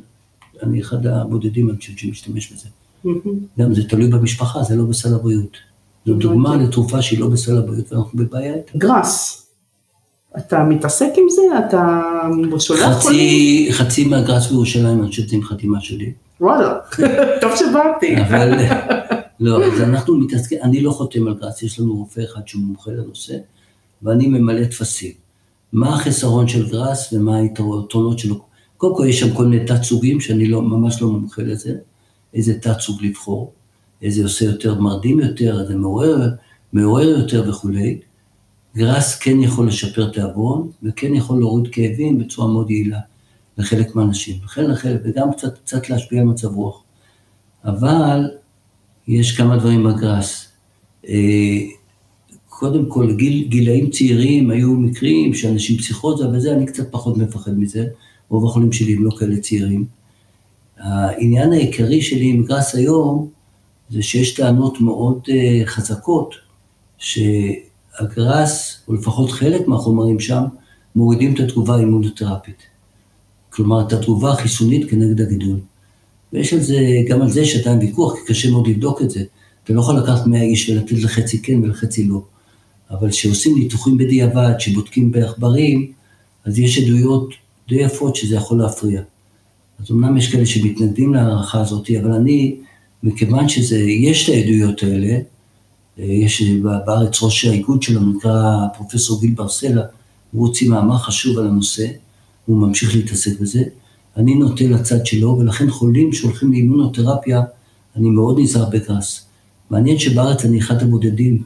אני 0.64 0.82
אחד 0.82 1.06
הבודדים 1.06 1.70
אני 1.70 1.78
חושב 1.78 1.94
שמשתמש 1.98 2.54
בזה. 2.54 2.68
גם 3.60 3.74
זה 3.74 3.84
תלוי 3.90 4.08
במשפחה, 4.08 4.64
זה 4.64 4.76
לא 4.76 4.84
בסל 4.84 5.14
הבריאות. 5.16 5.58
זו 6.06 6.14
דוגמה 6.14 6.56
לתרופה 6.56 7.02
שהיא 7.02 7.20
לא 7.20 7.28
בסל 7.28 7.58
הבריאות 7.58 7.94
ואנחנו 7.94 8.20
בבעיה 8.20 8.54
איתה. 8.56 8.78
גראס. 8.78 9.41
אתה 10.38 10.64
מתעסק 10.64 11.10
עם 11.18 11.30
זה? 11.30 11.42
אתה 11.60 12.02
שולח 12.60 13.02
חולים? 13.02 13.20
חצי, 13.20 13.68
חצי 13.72 14.06
מהגראס 14.06 14.50
בירושלים, 14.50 15.00
אני 15.00 15.08
חושב 15.08 15.24
שזה 15.24 15.36
עם 15.36 15.44
חתימה 15.44 15.82
שלי. 15.82 16.14
וואלה, 16.42 16.74
טוב 17.42 17.52
שבאתי. 17.56 18.22
אבל 18.22 18.54
לא, 19.40 19.66
אז 19.66 19.82
אנחנו 19.82 20.18
מתעסקים, 20.18 20.60
אני 20.64 20.82
לא 20.82 20.92
חותם 20.92 21.28
על 21.28 21.34
גראס, 21.34 21.64
יש 21.64 21.80
לנו 21.80 21.96
רופא 21.96 22.22
אחד 22.22 22.42
שהוא 22.46 22.62
מומחה 22.62 22.92
לנושא, 22.92 23.34
ואני 24.04 24.28
ממלא 24.28 24.66
טפסים. 24.66 25.12
מה 25.74 25.96
החסרון 25.96 26.48
של 26.48 26.70
גראס 26.70 27.14
ומה 27.14 27.38
היתרונות 27.38 28.20
שלו? 28.20 28.42
קודם 28.78 28.96
כל 28.96 29.06
יש 29.10 29.20
שם 29.20 29.34
כל 29.34 29.46
מיני 29.46 29.66
תת 29.66 29.84
סוגים 29.84 30.20
שאני 30.20 30.48
לא, 30.48 30.62
ממש 30.62 31.02
לא 31.02 31.08
מומחה 31.08 31.42
לזה, 31.42 31.74
איזה 32.34 32.60
תת 32.60 32.80
סוג 32.80 33.04
לבחור, 33.04 33.52
איזה 34.02 34.24
עושה 34.24 34.46
יותר 34.46 34.82
מרדים 34.82 35.20
יותר, 35.20 35.62
איזה 35.62 35.76
מעורר, 35.76 36.30
מעורר 36.74 37.20
יותר 37.20 37.50
וכולי. 37.50 38.00
גראס 38.76 39.20
כן 39.20 39.40
יכול 39.40 39.68
לשפר 39.68 40.10
תיאבון, 40.10 40.72
וכן 40.84 41.16
יכול 41.16 41.40
להוריד 41.40 41.74
כאבים 41.74 42.20
בצורה 42.20 42.48
מאוד 42.48 42.72
יעילה 42.72 43.00
לחלק 43.58 43.96
מהאנשים. 43.96 44.36
לכן 44.44 44.72
לחלק, 44.72 45.02
וגם 45.04 45.32
קצת, 45.32 45.58
קצת 45.58 45.90
להשפיע 45.90 46.22
על 46.22 46.28
מצב 46.28 46.48
רוח. 46.48 46.84
אבל 47.66 48.30
יש 49.08 49.38
כמה 49.38 49.58
דברים 49.58 49.84
בגראס. 49.84 50.48
אה, 51.08 51.60
קודם 52.50 52.86
כל, 52.90 53.16
גיל, 53.16 53.48
גילאים 53.48 53.90
צעירים, 53.90 54.52
היו 54.52 54.74
מקרים 54.74 55.34
שאנשים 55.34 55.78
פסיכוזה 55.78 56.30
וזה, 56.30 56.54
אני 56.54 56.66
קצת 56.66 56.92
פחות 56.92 57.18
מפחד 57.18 57.60
מזה. 57.60 57.86
רוב 58.30 58.46
החולים 58.46 58.72
שלי 58.72 58.94
הם 58.94 59.04
לא 59.04 59.12
כאלה 59.20 59.40
צעירים. 59.40 59.86
העניין 60.78 61.54
העיקרי 61.54 62.02
שלי 62.02 62.26
עם 62.26 62.44
גראס 62.44 62.76
היום, 62.76 63.30
זה 63.90 64.02
שיש 64.02 64.34
טענות 64.34 64.82
מאוד 64.82 65.20
אה, 65.30 65.62
חזקות, 65.66 66.36
שהגראס, 67.98 68.82
או 68.88 68.94
לפחות 68.94 69.32
חלק 69.32 69.68
מהחומרים 69.68 70.20
שם, 70.20 70.44
מורידים 70.96 71.34
את 71.34 71.40
התגובה 71.40 71.76
האימונותרפית. 71.76 72.64
כלומר, 73.50 73.82
את 73.82 73.94
התגובה 73.94 74.32
החיסונית 74.32 74.90
כנגד 74.90 75.22
הגידול. 75.22 75.60
ויש 76.34 76.54
על 76.54 76.60
זה, 76.60 76.80
גם 77.10 77.22
על 77.22 77.30
זה 77.30 77.42
יש 77.42 77.56
עדיין 77.56 77.80
ויכוח, 77.80 78.14
כי 78.16 78.20
קשה 78.28 78.52
מאוד 78.52 78.68
לבדוק 78.68 79.02
את 79.02 79.10
זה. 79.10 79.24
אתה 79.64 79.74
לא 79.74 79.82
יכול 79.82 79.98
לקחת 79.98 80.28
100 80.28 80.42
איש 80.42 80.70
ולתת 80.70 80.92
לחצי 80.92 81.42
כן 81.42 81.64
ולחצי 81.64 82.08
לא. 82.08 82.22
אבל 82.92 83.10
כשעושים 83.10 83.58
ניתוחים 83.58 83.98
בדיעבד, 83.98 84.54
שבודקים 84.60 85.12
בעכברים, 85.12 85.92
אז 86.46 86.60
יש 86.60 86.78
עדויות 86.78 87.30
די 87.70 87.76
יפות 87.76 88.16
שזה 88.16 88.36
יכול 88.36 88.58
להפריע. 88.58 89.02
אז 89.80 89.92
אמנם 89.92 90.18
יש 90.18 90.32
כאלה 90.32 90.46
שמתנגדים 90.46 91.14
להערכה 91.14 91.62
הזאת, 91.62 91.90
אבל 92.02 92.12
אני, 92.12 92.56
מכיוון 93.04 93.50
שזה, 93.50 93.80
יש 93.80 94.30
את 94.30 94.36
העדויות 94.36 94.84
האלה, 94.84 95.20
יש 95.98 96.42
בארץ 96.86 97.24
ראש 97.24 97.46
האיגוד 97.46 97.84
שלנו, 97.84 98.14
נקרא 98.14 98.68
פרופסור 98.78 99.22
גיל 99.22 99.34
ברסלה, 99.34 99.82
הוא 100.32 100.48
הוציא 100.48 100.70
מאמר 100.70 100.98
חשוב 100.98 101.40
על 101.40 101.48
הנושא, 101.48 101.88
הוא 102.46 102.58
ממשיך 102.58 102.96
להתעסק 102.96 103.40
בזה, 103.40 103.64
אני 104.18 104.36
נוטה 104.36 104.64
לצד 104.64 105.06
שלו, 105.06 105.38
ולכן 105.40 105.70
חולים 105.70 106.14
שהולכים 106.14 106.52
לאימונותרפיה, 106.52 107.42
אני 107.96 108.10
מאוד 108.10 108.40
נזהר 108.40 108.70
בגס. 108.70 109.26
מעניין 109.70 110.00
שבארץ 110.00 110.46
אני 110.46 110.60
אחד 110.60 110.82
הבודדים, 110.82 111.44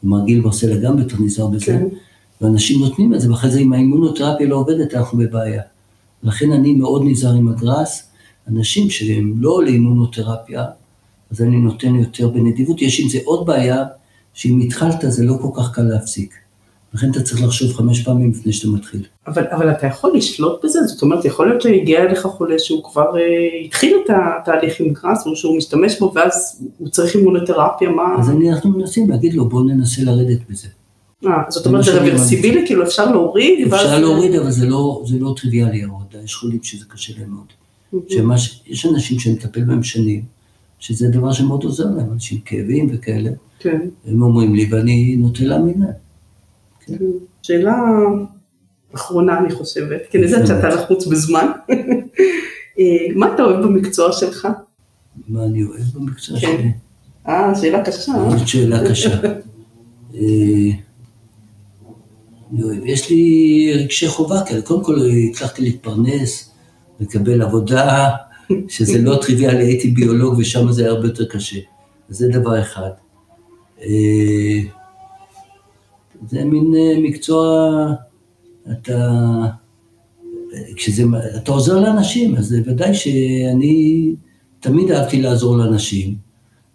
כלומר 0.00 0.24
גיל 0.24 0.40
ברסלה 0.40 0.76
גם 0.76 0.96
בטח 0.96 1.20
נזהר 1.20 1.46
בזה, 1.46 1.66
כן. 1.66 1.86
ואנשים 2.40 2.80
נותנים 2.80 3.14
את 3.14 3.20
זה, 3.20 3.30
ואחרי 3.30 3.50
זה 3.50 3.58
אם 3.58 3.72
האימונותרפיה 3.72 4.46
לא 4.46 4.56
עובדת, 4.56 4.94
אנחנו 4.94 5.18
בבעיה. 5.18 5.62
לכן 6.22 6.52
אני 6.52 6.74
מאוד 6.74 7.02
נזהר 7.04 7.34
עם 7.34 7.48
הגראס. 7.48 8.02
אנשים 8.48 8.90
שהם 8.90 9.34
לא 9.36 9.64
לאימונותרפיה, 9.64 10.64
אז 11.30 11.42
אני 11.42 11.56
נותן 11.56 11.94
יותר 11.94 12.28
בנדיבות. 12.28 12.82
יש 12.82 13.00
עם 13.00 13.08
זה 13.08 13.18
עוד 13.24 13.46
בעיה, 13.46 13.84
שאם 14.34 14.60
התחלת 14.60 14.96
זה 15.02 15.24
לא 15.24 15.34
כל 15.42 15.48
כך 15.60 15.74
קל 15.74 15.82
להפסיק. 15.82 16.34
לכן 16.94 17.10
אתה 17.10 17.22
צריך 17.22 17.42
לחשוב 17.42 17.72
חמש 17.72 18.02
פעמים 18.02 18.30
לפני 18.30 18.52
שאתה 18.52 18.68
מתחיל. 18.68 19.02
אבל, 19.26 19.44
אבל 19.52 19.70
אתה 19.70 19.86
יכול 19.86 20.16
לשלוט 20.16 20.64
בזה? 20.64 20.82
זאת 20.86 21.02
אומרת, 21.02 21.24
יכול 21.24 21.48
להיות 21.48 21.62
שהגיע 21.62 22.02
אליך 22.02 22.26
חולה 22.26 22.58
שהוא 22.58 22.84
כבר 22.84 23.18
אה, 23.18 23.22
התחיל 23.64 23.96
את 24.04 24.10
התהליך 24.10 24.80
עם 24.80 24.92
גראס, 24.92 25.26
או 25.26 25.36
שהוא 25.36 25.56
משתמש 25.56 25.98
בו 25.98 26.12
ואז 26.14 26.62
הוא 26.78 26.88
צריך 26.88 27.16
אימונותרפיה, 27.16 27.90
מה... 27.90 28.16
אז 28.18 28.30
אני, 28.30 28.52
אנחנו 28.52 28.70
מנסים 28.70 29.10
להגיד 29.10 29.34
לו, 29.34 29.48
בוא 29.48 29.62
ננסה 29.62 30.02
לרדת 30.04 30.38
בזה. 30.50 30.68
אה, 31.26 31.30
זאת 31.48 31.66
אומרת, 31.66 31.84
זה 31.84 32.00
רוורסיבילי, 32.02 32.66
כאילו 32.66 32.84
אפשר 32.84 33.10
להוריד? 33.10 33.72
אפשר 33.72 33.98
להוריד, 33.98 34.34
אבל 34.34 34.50
זה 34.50 34.66
לא, 34.66 35.02
זה 35.06 35.18
לא 35.18 35.34
טריוויאלי 35.40 35.82
יש 36.24 36.34
חולים 36.34 36.58
שזה 36.62 36.84
קשה 36.88 37.12
להם 37.18 37.30
מאוד. 37.30 37.46
שמש, 38.08 38.62
יש 38.66 38.86
אנשים 38.86 39.18
שמטפל 39.18 39.64
בהם 39.64 39.82
שנים, 39.82 40.22
שזה 40.78 41.08
דבר 41.08 41.32
שמאוד 41.32 41.64
עוזר 41.64 41.86
להם, 41.96 42.12
אנשים 42.12 42.40
כאבים 42.40 42.88
וכאלה. 42.92 43.30
כן. 43.58 43.80
הם 44.06 44.22
אומרים 44.22 44.54
לי, 44.54 44.68
ואני 44.70 45.16
נוטה 45.16 45.44
להאמין 45.44 45.80
להם. 45.80 45.92
כן. 46.80 46.96
שאלה 47.42 47.82
אחרונה, 48.94 49.38
אני 49.38 49.52
חושבת, 49.52 50.00
כי 50.10 50.18
אני 50.18 50.26
יודעת 50.26 50.46
שאתה 50.46 50.68
לחוץ 50.68 51.06
בזמן. 51.06 51.46
אה, 52.78 52.84
מה 53.14 53.34
אתה 53.34 53.42
אוהב 53.42 53.64
במקצוע 53.64 54.12
שלך? 54.12 54.48
מה 55.28 55.44
אני 55.44 55.64
אוהב 55.64 55.84
במקצוע 55.94 56.40
כן. 56.40 56.46
שלי? 56.46 56.72
אה, 57.28 57.54
שאלה 57.60 57.84
קשה. 57.84 58.12
זאת 58.38 58.48
שאלה 58.48 58.90
קשה. 58.90 59.20
אה, 60.14 60.70
יש 62.84 63.10
לי 63.10 63.72
רגשי 63.74 64.08
חובה 64.08 64.42
כאלה, 64.46 64.62
קודם 64.62 64.84
כל 64.84 64.96
הצלחתי 65.30 65.62
להתפרנס, 65.62 66.50
לקבל 67.00 67.42
עבודה, 67.42 68.08
שזה 68.68 69.02
לא 69.02 69.18
טריוויאלי, 69.22 69.64
הייתי 69.64 69.90
ביולוג 69.90 70.38
ושם 70.38 70.72
זה 70.72 70.82
היה 70.82 70.90
הרבה 70.90 71.06
יותר 71.06 71.24
קשה. 71.24 71.58
זה 72.08 72.28
דבר 72.28 72.60
אחד. 72.60 72.90
אה, 73.82 74.60
זה 76.28 76.44
מין 76.44 76.74
אה, 76.76 77.00
מקצוע, 77.00 77.70
אתה, 78.72 79.12
כשזה, 80.76 81.02
אתה 81.36 81.52
עוזר 81.52 81.80
לאנשים, 81.80 82.36
אז 82.36 82.54
ודאי 82.66 82.94
שאני 82.94 84.14
תמיד 84.60 84.90
אהבתי 84.90 85.22
לעזור 85.22 85.56
לאנשים. 85.56 86.14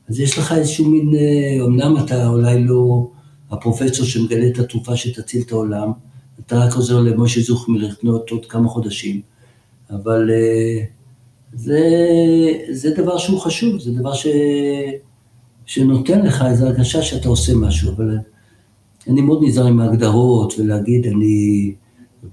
אז 0.09 0.19
יש 0.19 0.38
לך 0.38 0.51
איזשהו 0.51 0.86
מין, 0.86 1.11
אה, 1.15 1.65
אמנם 1.65 1.97
אתה 2.05 2.28
אולי 2.28 2.63
לא 2.63 3.07
הפרופסור 3.51 4.05
שמגלה 4.05 4.47
את 4.47 4.59
התרופה 4.59 4.95
שתציל 4.95 5.41
את 5.41 5.51
העולם, 5.51 5.91
אתה 6.39 6.59
רק 6.59 6.74
עוזר 6.74 6.99
למשה 6.99 7.41
זוכמי 7.41 7.80
לקנות 7.80 8.30
עוד 8.30 8.45
כמה 8.45 8.67
חודשים, 8.67 9.22
אבל 9.89 10.30
זה, 11.54 11.80
זה 12.70 12.91
דבר 12.95 13.18
שהוא 13.18 13.39
חשוב, 13.39 13.80
זה 13.80 13.91
דבר 13.91 14.14
ש, 14.14 14.28
שנותן 15.66 16.26
לך 16.26 16.45
איזו 16.49 16.66
הרגשה 16.66 17.02
שאתה 17.02 17.30
עושה 17.30 17.56
משהו, 17.56 17.91
אבל 17.91 18.18
אני 19.08 19.22
מאוד 19.22 19.43
נזהר 19.43 19.66
עם 19.66 19.80
ההגדרות 19.80 20.54
ולהגיד, 20.60 21.08
אני, 21.08 21.74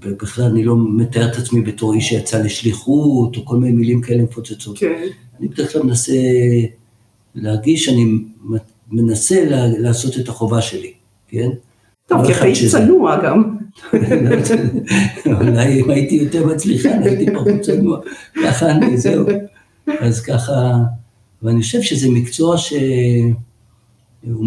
בכלל 0.01 0.45
אני 0.45 0.65
לא 0.65 0.77
מתאר 0.97 1.33
את 1.33 1.37
עצמי 1.37 1.61
בתור 1.61 1.95
איש 1.95 2.09
שיצא 2.09 2.43
לשליחות, 2.43 3.37
או 3.37 3.45
כל 3.45 3.57
מיני 3.57 3.77
מילים 3.77 4.01
כאלה 4.01 4.23
מפוצצות. 4.23 4.79
כן. 4.79 5.03
אני 5.41 5.49
בדרך 5.49 5.73
כלל 5.73 5.83
מנסה 5.83 6.13
להרגיש 7.35 7.85
שאני 7.85 8.13
מנסה 8.91 9.45
לעשות 9.79 10.19
את 10.19 10.29
החובה 10.29 10.63
שלי, 10.63 10.93
כן? 11.29 11.49
טוב, 12.09 12.27
כי 12.27 12.33
אתה 12.33 12.45
איש 12.45 12.73
צנוע 12.73 13.25
גם. 13.25 13.57
אולי 15.27 15.81
אם 15.81 15.91
הייתי 15.91 16.15
יותר 16.15 16.47
מצליחן, 16.47 17.03
הייתי 17.03 17.35
פחות 17.35 17.61
צנוע. 17.61 18.01
ככה 18.45 18.71
אני, 18.71 18.97
זהו. 18.97 19.27
אז 20.01 20.21
ככה, 20.21 20.77
ואני 21.43 21.63
חושב 21.63 21.83
שזה 21.83 22.11
מקצוע 22.11 22.57
שהוא 22.59 23.35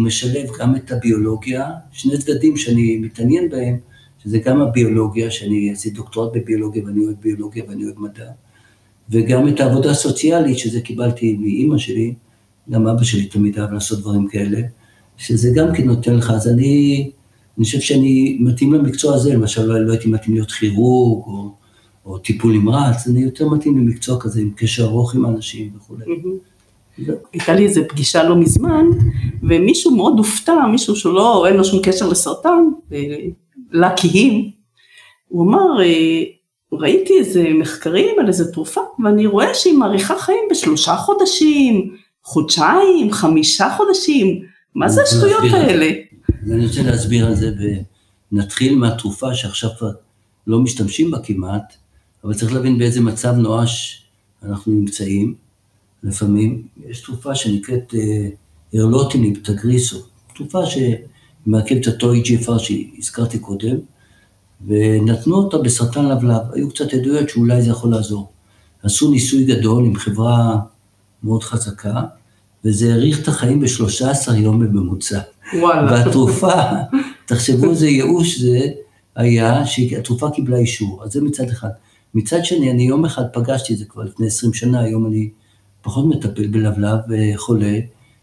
משלב 0.00 0.48
גם 0.60 0.76
את 0.76 0.92
הביולוגיה, 0.92 1.70
שני 1.92 2.18
צדדים 2.18 2.56
שאני 2.56 2.96
מתעניין 2.96 3.48
בהם, 3.50 3.76
שזה 4.24 4.38
גם 4.38 4.60
הביולוגיה, 4.60 5.30
שאני 5.30 5.72
עשיתי 5.72 5.96
דוקטורט 5.96 6.32
בביולוגיה 6.34 6.84
ואני 6.86 7.04
אוהב 7.04 7.16
ביולוגיה 7.22 7.64
ואני 7.68 7.84
אוהב 7.84 7.98
מדע, 7.98 8.30
וגם 9.10 9.48
את 9.48 9.60
העבודה 9.60 9.90
הסוציאלית, 9.90 10.58
שזה 10.58 10.80
קיבלתי 10.80 11.36
מאימא 11.40 11.78
שלי, 11.78 12.14
גם 12.70 12.86
אבא 12.86 13.04
שלי 13.04 13.26
תמיד 13.26 13.58
אהב 13.58 13.72
לעשות 13.72 14.00
דברים 14.00 14.28
כאלה, 14.28 14.60
שזה 15.16 15.50
גם 15.54 15.74
כן 15.74 15.84
נותן 15.84 16.14
לך, 16.14 16.30
אז 16.30 16.48
אני... 16.48 17.10
אני 17.58 17.64
חושב 17.64 17.80
שאני 17.80 18.36
מתאים 18.40 18.72
למקצוע 18.72 19.14
הזה, 19.14 19.34
למשל 19.34 19.66
לא, 19.66 19.86
לא 19.86 19.92
הייתי 19.92 20.08
מתאים 20.08 20.34
להיות 20.34 20.50
כירורג 20.52 21.26
או, 21.26 21.54
או 22.06 22.18
טיפול 22.18 22.52
נמרץ, 22.52 23.08
אני 23.08 23.20
יותר 23.20 23.48
מתאים 23.48 23.78
למקצוע 23.78 24.20
כזה 24.20 24.40
עם 24.40 24.50
קשר 24.56 24.84
ארוך 24.84 25.14
עם 25.14 25.26
אנשים 25.26 25.70
וכולי. 25.76 26.04
הייתה 27.32 27.54
לי 27.54 27.64
איזו 27.64 27.80
פגישה 27.88 28.22
לא 28.22 28.36
מזמן, 28.36 28.84
ומישהו 29.42 29.96
מאוד 29.96 30.18
הופתע, 30.18 30.66
מישהו 30.72 30.96
שלא, 30.96 31.46
אין 31.46 31.56
לו 31.56 31.64
שום 31.64 31.80
קשר 31.82 32.08
לסרטן, 32.08 32.64
לקיים, 33.72 34.50
הוא 35.28 35.42
אמר, 35.42 35.82
אה, 35.82 36.22
ראיתי 36.72 37.18
איזה 37.18 37.48
מחקרים 37.54 38.16
על 38.18 38.28
איזה 38.28 38.52
תרופה, 38.52 38.80
ואני 39.04 39.26
רואה 39.26 39.54
שהיא 39.54 39.74
מאריכה 39.74 40.18
חיים 40.18 40.44
בשלושה 40.50 40.96
חודשים, 40.96 41.96
חודשיים, 42.24 43.12
חמישה 43.12 43.70
חודשים, 43.76 44.42
מה 44.74 44.88
זה 44.88 45.02
השטויות 45.02 45.52
האלה? 45.52 45.90
ואני 46.46 46.66
רוצה 46.66 46.82
להסביר 46.82 47.26
על 47.26 47.34
זה, 47.34 47.54
ונתחיל 48.32 48.76
מהתרופה 48.76 49.34
שעכשיו 49.34 49.70
כבר 49.78 49.92
לא 50.46 50.60
משתמשים 50.60 51.10
בה 51.10 51.18
כמעט, 51.22 51.76
אבל 52.24 52.34
צריך 52.34 52.52
להבין 52.52 52.78
באיזה 52.78 53.00
מצב 53.00 53.34
נואש 53.34 54.04
אנחנו 54.42 54.72
נמצאים. 54.72 55.34
לפעמים 56.02 56.62
יש 56.86 57.00
תרופה 57.00 57.34
שנקראת 57.34 57.94
הרלוטיניב, 58.74 59.36
אה, 59.36 59.42
טגריסו, 59.42 59.98
תרופה 60.34 60.58
שמעכבת 60.66 61.82
את 61.82 61.86
אותו 61.86 62.14
EGFR 62.14 62.58
שהזכרתי 62.58 63.38
קודם, 63.38 63.76
ונתנו 64.66 65.36
אותה 65.36 65.58
בסרטן 65.58 66.08
לבלב, 66.08 66.40
היו 66.52 66.70
קצת 66.70 66.92
עדויות 66.92 67.28
שאולי 67.28 67.62
זה 67.62 67.70
יכול 67.70 67.90
לעזור. 67.90 68.32
עשו 68.82 69.10
ניסוי 69.10 69.44
גדול 69.44 69.84
עם 69.84 69.96
חברה 69.96 70.58
מאוד 71.22 71.42
חזקה, 71.42 72.02
וזה 72.64 72.92
האריך 72.92 73.22
את 73.22 73.28
החיים 73.28 73.60
ב-13 73.60 74.32
יום 74.34 74.60
בממוצע. 74.60 75.20
וואלה. 75.60 75.92
והתרופה, 75.92 76.52
תחשבו 77.26 77.70
איזה 77.70 77.88
ייאוש 77.88 78.38
זה 78.38 78.58
היה, 79.16 79.66
שהתרופה 79.66 80.30
קיבלה 80.30 80.56
אישור, 80.56 81.04
אז 81.04 81.12
זה 81.12 81.20
מצד 81.22 81.48
אחד. 81.48 81.68
מצד 82.14 82.44
שני, 82.44 82.70
אני 82.70 82.82
יום 82.82 83.04
אחד 83.04 83.24
פגשתי 83.32 83.72
את 83.72 83.78
זה 83.78 83.84
כבר 83.84 84.02
לפני 84.02 84.26
20 84.26 84.54
שנה, 84.54 84.80
היום 84.80 85.06
אני 85.06 85.30
פחות 85.82 86.06
מטפל 86.06 86.46
בלבלב 86.46 86.98
חולה, 87.36 87.78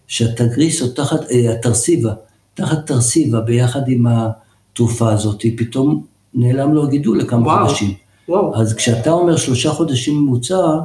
שהתגריס, 0.08 0.82
או 0.82 0.88
תחת, 0.88 1.32
אה, 1.32 1.52
התרסיבה, 1.52 2.14
תחת 2.54 2.88
תרסיבה 2.88 3.42
ביחד 3.42 3.82
עם 3.88 4.06
התרופה 4.08 5.12
הזאת, 5.12 5.46
פתאום 5.58 6.04
נעלם 6.34 6.74
לו 6.74 6.84
הגידול 6.84 7.20
לכמה 7.20 7.48
וואו, 7.48 7.68
חודשים. 7.68 7.94
וואו. 8.30 8.56
אז 8.56 8.74
כשאתה 8.74 9.12
אומר 9.12 9.38
שלושה 9.38 9.72
חודשים 9.72 10.18
ממוצע, 10.18 10.80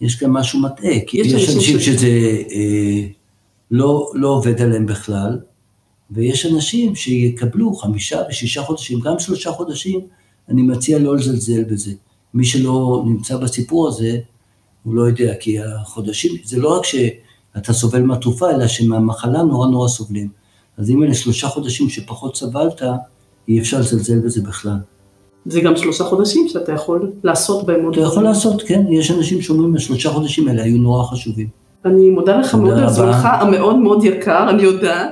יש 0.00 0.14
כאן 0.14 0.30
משהו 0.30 0.60
מטעה, 0.60 0.94
כי 1.06 1.18
יש, 1.18 1.26
יש 1.26 1.56
אנשים 1.56 1.80
שזה 1.80 2.08
אה, 2.50 3.06
לא, 3.70 4.10
לא 4.14 4.28
עובד 4.28 4.62
עליהם 4.62 4.86
בכלל, 4.86 5.38
ויש 6.10 6.46
אנשים 6.46 6.94
שיקבלו 6.94 7.74
חמישה 7.74 8.22
ושישה 8.28 8.62
חודשים, 8.62 9.00
גם 9.00 9.18
שלושה 9.18 9.52
חודשים, 9.52 10.00
אני 10.48 10.62
מציע 10.62 10.98
לא 10.98 11.16
לזלזל 11.16 11.64
בזה. 11.64 11.92
מי 12.34 12.44
שלא 12.44 13.02
נמצא 13.06 13.36
בסיפור 13.36 13.88
הזה, 13.88 14.18
הוא 14.82 14.94
לא 14.94 15.02
יודע, 15.02 15.34
כי 15.40 15.60
החודשים, 15.60 16.32
זה 16.44 16.58
לא 16.58 16.78
רק 16.78 16.84
שאתה 16.84 17.72
סובל 17.72 18.02
מהתרופה, 18.02 18.50
אלא 18.50 18.66
שמהמחלה 18.66 19.42
נורא 19.42 19.68
נורא 19.68 19.88
סובלים. 19.88 20.28
אז 20.76 20.90
אם 20.90 21.02
אלה 21.02 21.14
שלושה 21.14 21.48
חודשים 21.48 21.88
שפחות 21.88 22.36
סבלת, 22.36 22.82
אי 23.48 23.58
אפשר 23.58 23.80
לזלזל 23.80 24.18
בזה 24.18 24.42
בכלל. 24.42 24.78
זה 25.48 25.60
גם 25.60 25.76
שלושה 25.76 26.04
חודשים 26.04 26.48
שאתה 26.48 26.72
יכול 26.72 27.12
לעשות 27.22 27.66
בהם 27.66 27.84
עוד 27.84 27.98
אתה 27.98 28.06
יכול 28.06 28.22
לעשות, 28.22 28.62
כן, 28.62 28.84
יש 28.90 29.10
אנשים 29.10 29.42
שאומרים, 29.42 29.74
השלושה 29.74 30.10
חודשים 30.10 30.48
האלה 30.48 30.62
היו 30.62 30.78
נורא 30.78 31.04
חשובים. 31.04 31.48
אני 31.84 32.10
מודה 32.10 32.36
לך 32.36 32.54
מאוד 32.54 32.78
על 32.78 32.88
זמנך 32.88 33.28
המאוד 33.40 33.76
מאוד 33.76 34.04
יקר, 34.04 34.50
אני 34.50 34.62
יודעת. 34.62 35.10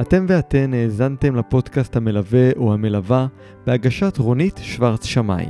אתם 0.00 0.26
ואתן 0.28 0.74
האזנתם 0.74 1.36
לפודקאסט 1.36 1.96
המלווה 1.96 2.50
או 2.56 2.72
המלווה 2.72 3.26
בהגשת 3.66 4.18
רונית 4.18 4.60
שוורץ 4.62 5.04
שמאי. 5.04 5.46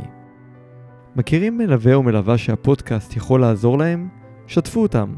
מכירים 1.16 1.58
מלווה 1.58 1.94
או 1.94 2.02
מלווה 2.02 2.38
שהפודקאסט 2.38 3.16
יכול 3.16 3.40
לעזור 3.40 3.78
להם? 3.78 4.08
שתפו 4.46 4.82
אותם. 4.82 5.14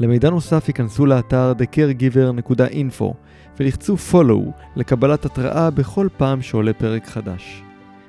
למידע 0.00 0.30
נוסף 0.30 0.68
ייכנסו 0.68 1.06
לאתר 1.06 1.52
thecaregiver.info 1.58 3.12
ולחצו 3.60 3.96
follow 4.12 4.50
לקבלת 4.76 5.24
התראה 5.24 5.70
בכל 5.70 6.08
פעם 6.16 6.42
שעולה 6.42 6.72
פרק 6.72 7.06
חדש. 7.06 7.62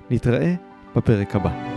נתראה 0.09 0.53
בפרק 0.95 1.35
הבא. 1.35 1.70